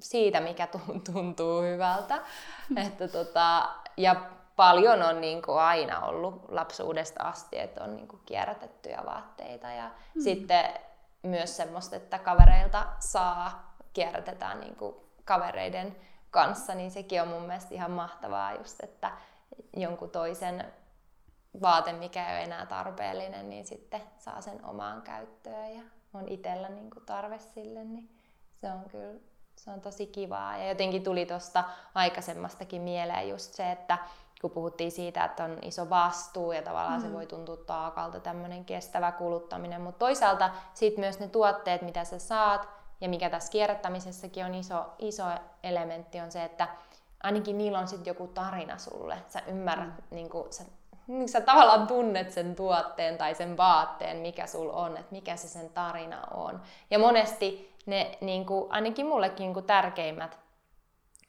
siitä, 0.00 0.40
mikä 0.40 0.68
tuntuu 1.12 1.62
hyvältä. 1.62 2.18
Mm. 2.68 2.76
että 2.76 3.08
tota, 3.08 3.68
ja 3.96 4.16
paljon 4.56 5.02
on 5.02 5.20
niin 5.20 5.42
kuin 5.42 5.58
aina 5.58 6.00
ollut 6.00 6.44
lapsuudesta 6.48 7.22
asti, 7.22 7.58
että 7.58 7.84
on 7.84 7.96
niin 7.96 8.08
kuin 8.08 8.22
kierrätettyjä 8.26 9.02
vaatteita 9.06 9.68
ja 9.68 9.90
mm. 10.14 10.22
sitten 10.22 10.64
myös 11.22 11.56
semmoista, 11.56 11.96
että 11.96 12.18
kavereilta 12.18 12.86
saa 12.98 13.71
kierrätetään 13.92 14.60
niin 14.60 14.76
kuin 14.76 14.96
kavereiden 15.24 15.96
kanssa, 16.30 16.74
niin 16.74 16.90
sekin 16.90 17.22
on 17.22 17.28
mun 17.28 17.42
mielestä 17.42 17.74
ihan 17.74 17.90
mahtavaa 17.90 18.54
just, 18.54 18.82
että 18.82 19.12
jonkun 19.76 20.10
toisen 20.10 20.72
vaate, 21.62 21.92
mikä 21.92 22.28
ei 22.28 22.34
ole 22.34 22.44
enää 22.44 22.66
tarpeellinen, 22.66 23.50
niin 23.50 23.64
sitten 23.64 24.00
saa 24.18 24.40
sen 24.40 24.64
omaan 24.64 25.02
käyttöön 25.02 25.74
ja 25.74 25.82
on 26.14 26.28
itsellä 26.28 26.68
niin 26.68 26.90
kuin 26.90 27.06
tarve 27.06 27.38
sille, 27.38 27.84
niin 27.84 28.18
se 28.60 28.72
on 28.72 28.84
kyllä 28.90 29.20
se 29.56 29.70
on 29.70 29.80
tosi 29.80 30.06
kivaa. 30.06 30.58
Ja 30.58 30.68
jotenkin 30.68 31.04
tuli 31.04 31.26
tuosta 31.26 31.64
aikaisemmastakin 31.94 32.82
mieleen 32.82 33.28
just 33.28 33.54
se, 33.54 33.72
että 33.72 33.98
kun 34.40 34.50
puhuttiin 34.50 34.92
siitä, 34.92 35.24
että 35.24 35.44
on 35.44 35.58
iso 35.62 35.90
vastuu 35.90 36.52
ja 36.52 36.62
tavallaan 36.62 37.00
mm. 37.00 37.06
se 37.06 37.12
voi 37.12 37.26
tuntua 37.26 37.56
taakalta 37.56 38.20
tämmöinen 38.20 38.64
kestävä 38.64 39.12
kuluttaminen, 39.12 39.80
mutta 39.80 39.98
toisaalta 39.98 40.50
sitten 40.74 41.00
myös 41.00 41.20
ne 41.20 41.28
tuotteet, 41.28 41.82
mitä 41.82 42.04
sä 42.04 42.18
saat, 42.18 42.68
ja 43.02 43.08
mikä 43.08 43.30
tässä 43.30 43.52
kierrättämisessäkin 43.52 44.44
on 44.44 44.54
iso, 44.54 44.84
iso 44.98 45.24
elementti, 45.62 46.20
on 46.20 46.32
se, 46.32 46.44
että 46.44 46.68
ainakin 47.22 47.58
niillä 47.58 47.78
on 47.78 47.88
sitten 47.88 48.10
joku 48.10 48.26
tarina 48.26 48.78
sulle. 48.78 49.18
Sä 49.28 49.42
ymmärrät, 49.46 49.88
mm. 49.88 50.04
niin 50.10 50.30
kuin, 50.30 50.52
sä, 50.52 50.64
niin 51.06 51.28
sä 51.28 51.40
tavallaan 51.40 51.86
tunnet 51.86 52.30
sen 52.30 52.56
tuotteen 52.56 53.18
tai 53.18 53.34
sen 53.34 53.56
vaatteen, 53.56 54.16
mikä 54.16 54.46
sul 54.46 54.70
on, 54.72 54.96
että 54.96 55.12
mikä 55.12 55.36
se 55.36 55.48
sen 55.48 55.70
tarina 55.70 56.22
on. 56.34 56.62
Ja 56.90 56.98
monesti 56.98 57.76
ne, 57.86 58.18
niin 58.20 58.46
kuin, 58.46 58.72
ainakin 58.72 59.06
mullekin 59.06 59.44
niin 59.44 59.54
kuin 59.54 59.66
tärkeimmät 59.66 60.38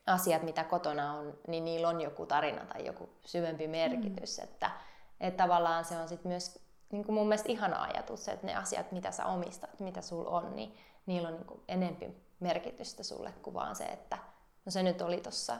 asiat, 0.07 0.43
mitä 0.43 0.63
kotona 0.63 1.13
on, 1.13 1.33
niin 1.47 1.65
niillä 1.65 1.89
on 1.89 2.01
joku 2.01 2.25
tarina 2.25 2.65
tai 2.65 2.85
joku 2.85 3.09
syvempi 3.25 3.67
merkitys. 3.67 4.37
Mm. 4.37 4.43
Että, 4.43 4.71
että 5.19 5.43
tavallaan 5.43 5.85
se 5.85 5.97
on 5.97 6.07
sitten 6.07 6.29
myös 6.29 6.59
niin 6.91 7.05
kuin 7.05 7.15
mun 7.15 7.27
mielestä 7.27 7.51
ihana 7.51 7.83
ajatus, 7.83 8.27
että 8.27 8.47
ne 8.47 8.55
asiat, 8.55 8.91
mitä 8.91 9.11
sä 9.11 9.25
omistat, 9.25 9.79
mitä 9.79 10.01
sul 10.01 10.25
on, 10.25 10.55
niin 10.55 10.77
niillä 11.05 11.27
on 11.27 11.33
niin 11.33 11.61
enempi 11.67 12.07
merkitystä 12.39 13.03
sulle 13.03 13.33
kuin 13.41 13.53
vaan 13.53 13.75
se, 13.75 13.85
että 13.85 14.17
no 14.65 14.71
se 14.71 14.83
nyt 14.83 15.01
oli 15.01 15.21
tuossa 15.21 15.57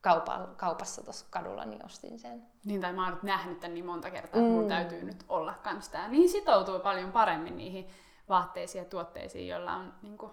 kaupa, 0.00 0.48
kaupassa 0.56 1.04
tuossa 1.04 1.26
kadulla, 1.30 1.64
niin 1.64 1.86
ostin 1.86 2.18
sen. 2.18 2.46
Niin, 2.64 2.80
tai 2.80 2.92
mä 2.92 3.04
oon 3.04 3.14
nyt 3.14 3.22
nähnyt 3.22 3.60
tämän 3.60 3.74
niin 3.74 3.86
monta 3.86 4.10
kertaa, 4.10 4.40
että 4.40 4.50
mm. 4.50 4.56
mun 4.56 4.68
täytyy 4.68 5.04
nyt 5.04 5.24
olla 5.28 5.54
kans 5.54 5.88
tää. 5.88 6.08
Niin 6.08 6.28
sitoutuu 6.28 6.78
paljon 6.78 7.12
paremmin 7.12 7.56
niihin 7.56 7.88
vaatteisiin 8.28 8.82
ja 8.82 8.90
tuotteisiin, 8.90 9.48
joilla 9.48 9.72
on 9.72 9.94
niin 10.02 10.18
kuin, 10.18 10.32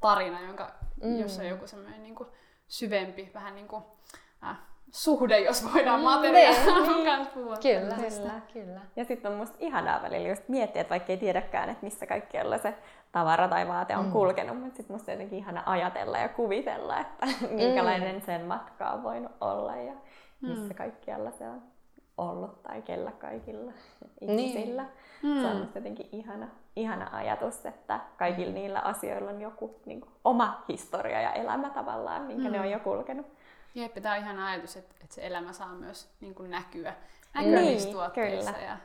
tarina, 0.00 0.40
jonka, 0.40 0.74
mm. 1.02 1.18
jossa 1.18 1.42
on 1.42 1.48
joku 1.48 1.66
semmoinen 1.66 2.02
niin 2.02 2.16
syvempi, 2.68 3.30
vähän 3.34 3.54
niin 3.54 3.68
kuin, 3.68 3.84
äh, 4.44 4.58
suhde, 4.92 5.38
jos 5.38 5.72
voidaan 5.72 6.00
mm, 6.00 6.04
materiaalin 6.04 6.88
niin, 6.88 7.06
kanssa 7.10 7.34
puhua. 7.34 7.56
Kyllä, 7.56 7.94
kyllä, 7.94 8.40
kyllä. 8.52 8.80
Ja 8.96 9.04
sitten 9.04 9.32
on 9.32 9.38
musta 9.38 9.56
ihanaa 9.60 10.02
välillä 10.02 10.28
just 10.28 10.48
miettiä, 10.48 10.80
että 10.80 10.90
vaikka 10.90 11.12
ei 11.12 11.18
tiedäkään, 11.18 11.68
että 11.68 11.84
missä 11.84 12.06
kaikkialla 12.06 12.58
se 12.58 12.74
tavara 13.12 13.48
tai 13.48 13.68
vaate 13.68 13.96
on 13.96 14.04
mm. 14.04 14.12
kulkenut, 14.12 14.60
mutta 14.60 14.76
sitten 14.76 14.94
musta 14.94 15.10
jotenkin 15.10 15.38
ihana 15.38 15.62
ajatella 15.66 16.18
ja 16.18 16.28
kuvitella, 16.28 17.00
että 17.00 17.26
minkälainen 17.50 18.14
mm. 18.14 18.22
sen 18.22 18.44
matka 18.44 18.90
on 18.90 19.02
voinut 19.02 19.32
olla 19.40 19.76
ja 19.76 19.92
missä 20.40 20.72
mm. 20.72 20.74
kaikkialla 20.74 21.30
se 21.30 21.48
on 21.48 21.62
ollut 22.18 22.62
tai 22.62 22.82
kellä 22.82 23.12
kaikilla 23.12 23.72
ihmisillä. 24.20 24.84
Niin. 25.22 25.40
Se 25.42 25.46
on 25.46 25.56
musta 25.56 25.78
jotenkin 25.78 26.08
ihana, 26.12 26.48
ihana 26.76 27.10
ajatus, 27.12 27.66
että 27.66 28.00
kaikilla 28.16 28.50
mm. 28.50 28.54
niillä 28.54 28.80
asioilla 28.80 29.30
on 29.30 29.40
joku 29.40 29.80
niin 29.86 30.00
kuin, 30.00 30.12
oma 30.24 30.64
historia 30.68 31.20
ja 31.20 31.32
elämä 31.32 31.70
tavallaan, 31.70 32.22
minkä 32.22 32.48
mm. 32.48 32.52
ne 32.52 32.60
on 32.60 32.70
jo 32.70 32.78
kulkenut. 32.78 33.26
Jep, 33.74 33.94
tämä 34.02 34.14
on 34.14 34.20
ihan 34.20 34.38
ajatus, 34.38 34.76
että, 34.76 34.94
että 35.02 35.14
se 35.14 35.26
elämä 35.26 35.52
saa 35.52 35.74
myös 35.74 36.10
niin 36.20 36.34
kuin 36.34 36.50
näkyä, 36.50 36.94
näkyä 37.34 37.50
niin, 37.50 37.64
niissä 37.64 37.90
tuotteissa. 37.90 38.52
Kyllä. 38.52 38.66
Ja, 38.66 38.76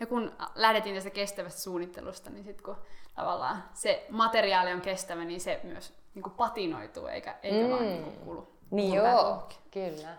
ja 0.00 0.06
kun 0.06 0.32
lähdettiin 0.54 0.94
tästä 0.94 1.10
kestävästä 1.10 1.60
suunnittelusta, 1.60 2.30
niin 2.30 2.44
sitten 2.44 2.64
kun 2.64 2.76
tavallaan 3.14 3.64
se 3.74 4.06
materiaali 4.10 4.72
on 4.72 4.80
kestävä, 4.80 5.24
niin 5.24 5.40
se 5.40 5.60
myös 5.62 5.94
niin 6.14 6.22
kuin 6.22 6.32
patinoituu 6.32 7.06
eikä, 7.06 7.36
eikä 7.42 7.64
mm. 7.64 7.70
vaan 7.70 7.86
niin 7.86 8.02
kuin 8.02 8.16
kulu. 8.16 8.48
Niin 8.70 8.94
joo, 8.94 9.48
kyllä. 9.70 10.16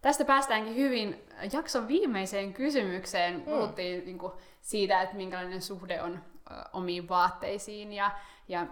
Tästä 0.00 0.24
päästäänkin 0.24 0.76
hyvin 0.76 1.28
jakson 1.52 1.88
viimeiseen 1.88 2.54
kysymykseen. 2.54 3.34
Mm. 3.34 3.42
Puhuttiin 3.42 4.04
niin 4.04 4.18
kuin, 4.18 4.32
siitä, 4.60 5.02
että 5.02 5.16
minkälainen 5.16 5.62
suhde 5.62 6.02
on 6.02 6.24
ö, 6.50 6.54
omiin 6.72 7.08
vaatteisiin 7.08 7.92
ja, 7.92 8.10
ja 8.48 8.66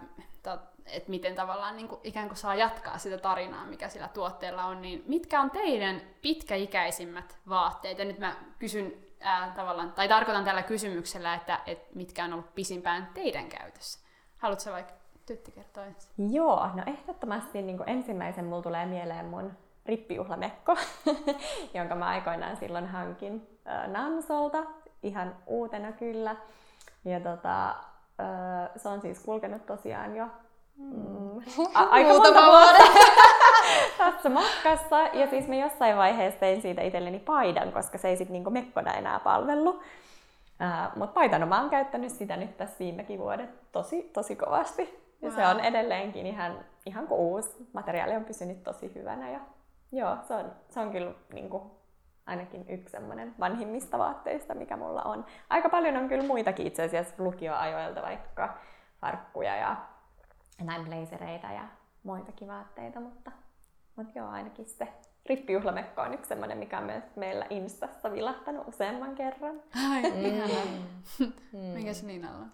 että 0.85 1.09
miten 1.09 1.35
tavallaan 1.35 1.75
niin 1.75 1.87
kuin, 1.87 2.01
ikään 2.03 2.27
kuin 2.27 2.37
saa 2.37 2.55
jatkaa 2.55 2.97
sitä 2.97 3.17
tarinaa, 3.17 3.65
mikä 3.65 3.89
sillä 3.89 4.07
tuotteella 4.07 4.65
on. 4.65 4.81
Niin 4.81 5.03
mitkä 5.07 5.41
on 5.41 5.51
teidän 5.51 6.01
pitkäikäisimmät 6.21 7.37
vaatteet? 7.49 7.99
Ja 7.99 8.05
nyt 8.05 8.19
mä 8.19 8.35
kysyn 8.59 8.93
ää, 9.23 9.53
tavallaan, 9.55 9.91
tai 9.91 10.07
tarkoitan 10.07 10.45
tällä 10.45 10.63
kysymyksellä, 10.63 11.33
että, 11.33 11.59
että 11.65 11.87
mitkä 11.95 12.25
on 12.25 12.33
ollut 12.33 12.55
pisimpään 12.55 13.09
teidän 13.13 13.49
käytössä. 13.49 13.99
Haluatko 14.37 14.71
vaikka 14.71 14.93
Tytti 15.25 15.51
kertoa 15.51 15.85
ensin? 15.85 16.33
Joo, 16.33 16.69
no 16.73 16.83
ehdottomasti 16.85 17.61
niin 17.61 17.83
ensimmäisen 17.87 18.45
mulla 18.45 18.61
tulee 18.61 18.85
mieleen 18.85 19.25
mun 19.25 19.51
rippijuhlamekko, 19.85 20.77
jonka 21.73 21.95
mä 21.95 22.05
aikoinaan 22.05 22.57
silloin 22.57 22.87
hankin 22.87 23.47
äh, 23.67 23.87
Nansolta, 23.87 24.63
ihan 25.03 25.35
uutena 25.45 25.91
kyllä. 25.91 26.35
Ja 27.05 27.19
tota, 27.19 27.69
äh, 27.69 28.69
se 28.75 28.89
on 28.89 29.01
siis 29.01 29.19
kulkenut 29.19 29.65
tosiaan 29.65 30.15
jo 30.15 30.27
mm, 30.77 31.41
aika 31.73 32.09
monta 32.09 32.33
vuotta 32.33 32.83
tässä 33.97 34.29
matkassa. 34.29 34.99
Ja 35.13 35.27
siis 35.29 35.47
mä 35.47 35.55
jossain 35.55 35.97
vaiheessa 35.97 36.39
tein 36.39 36.61
siitä 36.61 36.81
itselleni 36.81 37.19
paidan, 37.19 37.71
koska 37.71 37.97
se 37.97 38.07
ei 38.07 38.17
sitten 38.17 38.33
niinku 38.33 38.49
mekkona 38.49 38.93
enää 38.93 39.19
palvellut. 39.19 39.75
Uh, 39.75 40.95
Mutta 40.95 41.13
paitana 41.13 41.45
mä 41.45 41.61
oon 41.61 41.69
käyttänyt 41.69 42.11
sitä 42.11 42.37
nyt 42.37 42.57
tässä 42.57 42.75
viimekin 42.79 43.19
vuodet 43.19 43.71
tosi, 43.71 44.01
tosi 44.13 44.35
kovasti. 44.35 45.03
Ja 45.21 45.29
wow. 45.29 45.37
se 45.37 45.47
on 45.47 45.59
edelleenkin 45.59 46.27
ihan, 46.27 46.59
ihan 46.85 47.07
kuin 47.07 47.19
uusi. 47.19 47.67
Materiaali 47.73 48.15
on 48.15 48.25
pysynyt 48.25 48.63
tosi 48.63 48.91
hyvänä 48.95 49.29
ja 49.29 49.39
Joo, 49.93 50.17
se 50.27 50.33
on, 50.33 50.51
se 50.69 50.79
on 50.79 50.91
kyllä 50.91 51.11
niin 51.33 51.49
kuin, 51.49 51.63
ainakin 52.25 52.65
yksi 52.69 52.91
semmoinen 52.91 53.35
vanhimmista 53.39 53.97
vaatteista, 53.97 54.55
mikä 54.55 54.77
mulla 54.77 55.01
on. 55.01 55.25
Aika 55.49 55.69
paljon 55.69 55.97
on 55.97 56.09
kyllä 56.09 56.27
muitakin 56.27 56.67
itse 56.67 56.83
asiassa 56.83 57.15
lukioajoilta, 57.17 58.01
vaikka 58.01 58.57
farkkuja 59.01 59.55
ja 59.55 59.75
näin 60.61 60.85
blazereita 60.85 61.47
ja 61.47 61.67
muitakin 62.03 62.47
vaatteita, 62.47 62.99
mutta, 62.99 63.31
mutta 63.95 64.19
joo, 64.19 64.29
ainakin 64.29 64.65
se 64.65 64.87
rippijuhlamekko 65.25 66.01
on 66.01 66.13
yksi 66.13 66.29
semmoinen, 66.29 66.57
mikä 66.57 66.77
on 66.77 66.83
myös 66.83 67.03
meillä 67.15 67.45
Instassa 67.49 68.11
vilahtanut 68.11 68.67
useamman 68.67 69.15
kerran. 69.15 69.61
Ai, 69.91 70.01
mm. 71.51 71.57
Mikä 71.57 71.93
se 71.93 72.05
niin 72.05 72.25
on? 72.25 72.51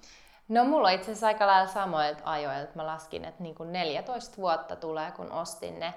No 0.48 0.66
mulla 0.66 0.88
on 0.88 0.94
itse 0.94 1.12
asiassa 1.12 1.28
aika 1.28 1.48
lailla 1.48 1.72
samoilta 1.72 2.22
ajoilta. 2.26 2.72
Mä 2.76 2.86
laskin, 2.86 3.26
että 3.26 3.44
niin 3.44 3.56
kuin 3.56 3.72
14 3.72 4.38
vuotta 4.38 4.76
tulee, 4.76 5.12
kun 5.12 5.32
ostin 5.32 5.80
ne 5.80 5.94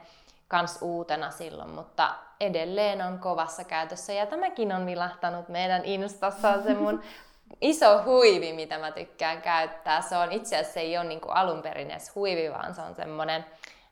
kans 0.49 0.79
uutena 0.83 1.31
silloin, 1.31 1.71
mutta 1.71 2.15
edelleen 2.41 3.03
on 3.03 3.19
kovassa 3.19 3.65
käytössä. 3.65 4.13
Ja 4.13 4.27
tämäkin 4.27 4.73
on 4.73 4.87
vilahtanut 4.87 5.49
meidän 5.49 5.85
Instassa, 5.85 6.63
se 6.63 6.75
mun 6.75 7.03
iso 7.61 8.03
huivi, 8.05 8.53
mitä 8.53 8.79
mä 8.79 8.91
tykkään 8.91 9.43
käyttää. 9.43 10.03
Se 10.03 10.17
on 10.17 10.33
itse 10.33 10.57
asiassa 10.57 10.75
se 10.75 10.81
ei 10.81 10.99
ole 10.99 11.05
niinku 11.05 11.29
alun 11.29 11.63
perin 11.63 11.91
edes 11.91 12.15
huivi, 12.15 12.53
vaan 12.53 12.75
se 12.75 12.81
on 12.81 12.95
semmonen, 12.95 13.45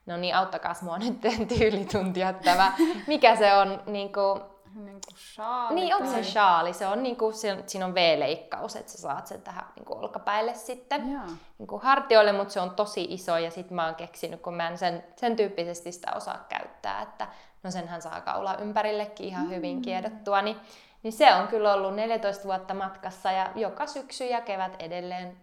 no 0.06 0.16
niin 0.16 0.34
auttakaa 0.34 0.74
mua 0.82 0.98
nyt 0.98 1.20
tyylituntia 1.58 2.32
tämä, 2.32 2.72
mikä 3.06 3.36
se 3.36 3.54
on 3.54 3.82
niinku, 3.86 4.40
niin 4.74 5.00
kuin 5.06 5.16
shaali. 5.16 5.74
Niin 5.74 5.94
on 5.94 6.08
se 6.08 6.22
shaali. 6.22 6.72
Se 6.72 6.86
on 6.86 7.02
niin 7.02 7.16
kuin, 7.16 7.34
siinä 7.66 7.86
on 7.86 7.94
V-leikkaus, 7.94 8.76
että 8.76 8.92
sä 8.92 8.98
saat 8.98 9.26
sen 9.26 9.42
tähän 9.42 9.64
niin 9.76 9.84
kuin 9.84 9.98
olkapäille 9.98 10.54
sitten 10.54 11.12
Joo. 11.12 11.22
niin 11.58 11.66
kuin 11.66 11.82
hartioille, 11.82 12.32
mutta 12.32 12.54
se 12.54 12.60
on 12.60 12.70
tosi 12.70 13.06
iso 13.10 13.38
ja 13.38 13.50
sitten 13.50 13.74
mä 13.74 13.86
oon 13.86 13.94
keksinyt, 13.94 14.40
kun 14.40 14.54
mä 14.54 14.68
en 14.68 14.78
sen, 14.78 15.04
sen 15.16 15.36
tyyppisesti 15.36 15.92
sitä 15.92 16.12
osaa 16.16 16.46
käyttää, 16.48 17.02
että 17.02 17.26
no 17.62 17.70
senhän 17.70 18.02
saa 18.02 18.20
kaula 18.20 18.56
ympärillekin 18.56 19.26
ihan 19.26 19.44
mm. 19.44 19.50
hyvin 19.50 19.82
kiedottua, 19.82 20.42
niin, 20.42 20.56
niin 21.02 21.12
se 21.12 21.34
on 21.34 21.48
kyllä 21.48 21.74
ollut 21.74 21.94
14 21.94 22.44
vuotta 22.44 22.74
matkassa 22.74 23.32
ja 23.32 23.52
joka 23.54 23.86
syksy 23.86 24.24
ja 24.24 24.40
kevät 24.40 24.76
edelleen 24.78 25.36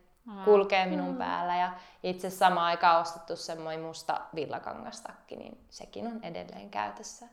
kulkee 0.45 0.85
minun 0.85 1.11
mm. 1.11 1.17
päällä 1.17 1.55
ja 1.55 1.71
itse 2.03 2.29
samaan 2.29 2.65
aikaan 2.65 3.01
ostettu 3.01 3.35
semmoinen 3.35 3.85
musta 3.85 4.21
villakangastakki, 4.35 5.35
niin 5.35 5.65
sekin 5.69 6.07
on 6.07 6.23
edelleen 6.23 6.69
käytössä. 6.69 7.27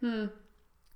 Hmm. 0.00 0.28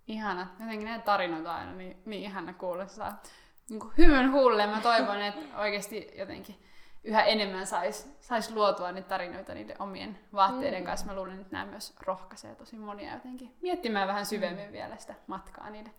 Ihana. 0.07 0.47
Jotenkin 0.61 0.89
näitä 0.89 1.05
tarinoita 1.05 1.55
aina 1.55 1.72
niin, 1.72 2.03
niin 2.05 2.22
ihana 2.22 2.55
kuulostaa. 2.55 3.22
Niin 3.70 3.81
kuin 3.81 3.93
hyvän 3.99 4.33
huulle. 4.33 4.66
Mä 4.66 4.81
toivon, 4.81 5.22
että 5.22 5.59
oikeasti 5.59 6.11
jotenkin 6.18 6.57
yhä 7.05 7.22
enemmän 7.22 7.66
saisi 7.66 8.16
sais 8.20 8.51
luotua 8.51 8.93
niitä 8.93 9.09
tarinoita 9.09 9.55
niiden 9.55 9.83
omien 9.83 10.18
vaatteiden 10.33 10.81
mm. 10.81 10.87
kanssa. 10.87 11.07
Mä 11.07 11.14
luulen, 11.14 11.41
että 11.41 11.53
nämä 11.53 11.70
myös 11.70 11.95
rohkaisee 12.01 12.55
tosi 12.55 12.76
monia 12.76 13.14
jotenkin 13.14 13.57
miettimään 13.62 14.09
vähän 14.09 14.26
syvemmin 14.26 14.66
mm. 14.66 14.72
vielä 14.72 14.97
sitä 14.97 15.14
matkaa 15.26 15.70
niiden, 15.70 15.93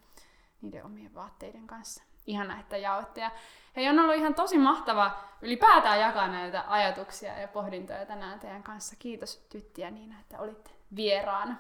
niiden 0.61 0.85
omien 0.85 1.15
vaatteiden 1.15 1.67
kanssa. 1.67 2.03
Ihana, 2.27 2.59
että 2.59 2.77
jaoitte. 2.77 3.21
Ja 3.21 3.31
hei, 3.75 3.89
on 3.89 3.99
ollut 3.99 4.15
ihan 4.15 4.35
tosi 4.35 4.57
mahtava 4.57 5.11
ylipäätään 5.41 5.99
jakaa 5.99 6.27
näitä 6.27 6.63
ajatuksia 6.67 7.39
ja 7.39 7.47
pohdintoja 7.47 8.05
tänään 8.05 8.39
teidän 8.39 8.63
kanssa. 8.63 8.95
Kiitos 8.99 9.45
Tytti 9.49 9.81
ja 9.81 9.91
Niina, 9.91 10.15
että 10.19 10.39
olitte 10.39 10.71
vieraana. 10.95 11.55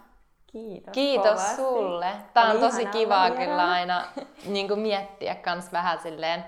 Kiitos. 0.47 0.91
Kiitos 0.93 1.31
kovasti. 1.31 1.55
sulle. 1.55 2.11
Tämä 2.33 2.51
on 2.51 2.59
tosi 2.59 2.85
kivaa 2.85 3.31
kyllä 3.31 3.71
aina 3.71 4.03
niin 4.45 4.67
kuin 4.67 4.79
miettiä 4.79 5.35
kans 5.35 5.71
vähän 5.71 5.99
silleen 5.99 6.45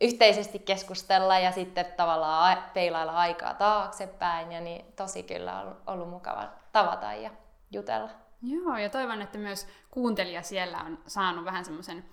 yhteisesti 0.00 0.58
keskustella 0.58 1.38
ja 1.38 1.52
sitten 1.52 1.86
tavallaan 1.96 2.58
peilailla 2.74 3.12
aikaa 3.12 3.54
taaksepäin. 3.54 4.52
Ja 4.52 4.60
niin 4.60 4.86
tosi 4.96 5.22
kyllä 5.22 5.60
on 5.60 5.76
ollut 5.86 6.10
mukava 6.10 6.48
tavata 6.72 7.12
ja 7.12 7.30
jutella. 7.70 8.10
Joo, 8.46 8.76
ja 8.76 8.90
toivon, 8.90 9.22
että 9.22 9.38
myös 9.38 9.66
kuuntelija 9.90 10.42
siellä 10.42 10.78
on 10.78 10.98
saanut 11.06 11.44
vähän 11.44 11.64
semmoisen 11.64 12.04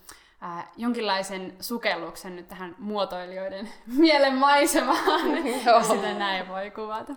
äh, 0.43 0.69
jonkinlaisen 0.77 1.55
sukelluksen 1.59 2.35
nyt 2.35 2.47
tähän 2.47 2.75
muotoilijoiden 2.79 3.69
mielen 3.97 4.35
maisemaan, 4.35 5.47
jos 5.65 5.87
sitä 5.87 6.13
näin 6.13 6.47
voi 6.47 6.71
kuvata. 6.71 7.13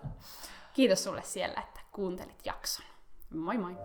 Kiitos 0.72 1.04
sulle 1.04 1.22
siellä, 1.22 1.60
että 1.60 1.80
kuuntelit 1.92 2.46
jakson. 2.46 2.86
Moi 3.30 3.58
moi! 3.58 3.76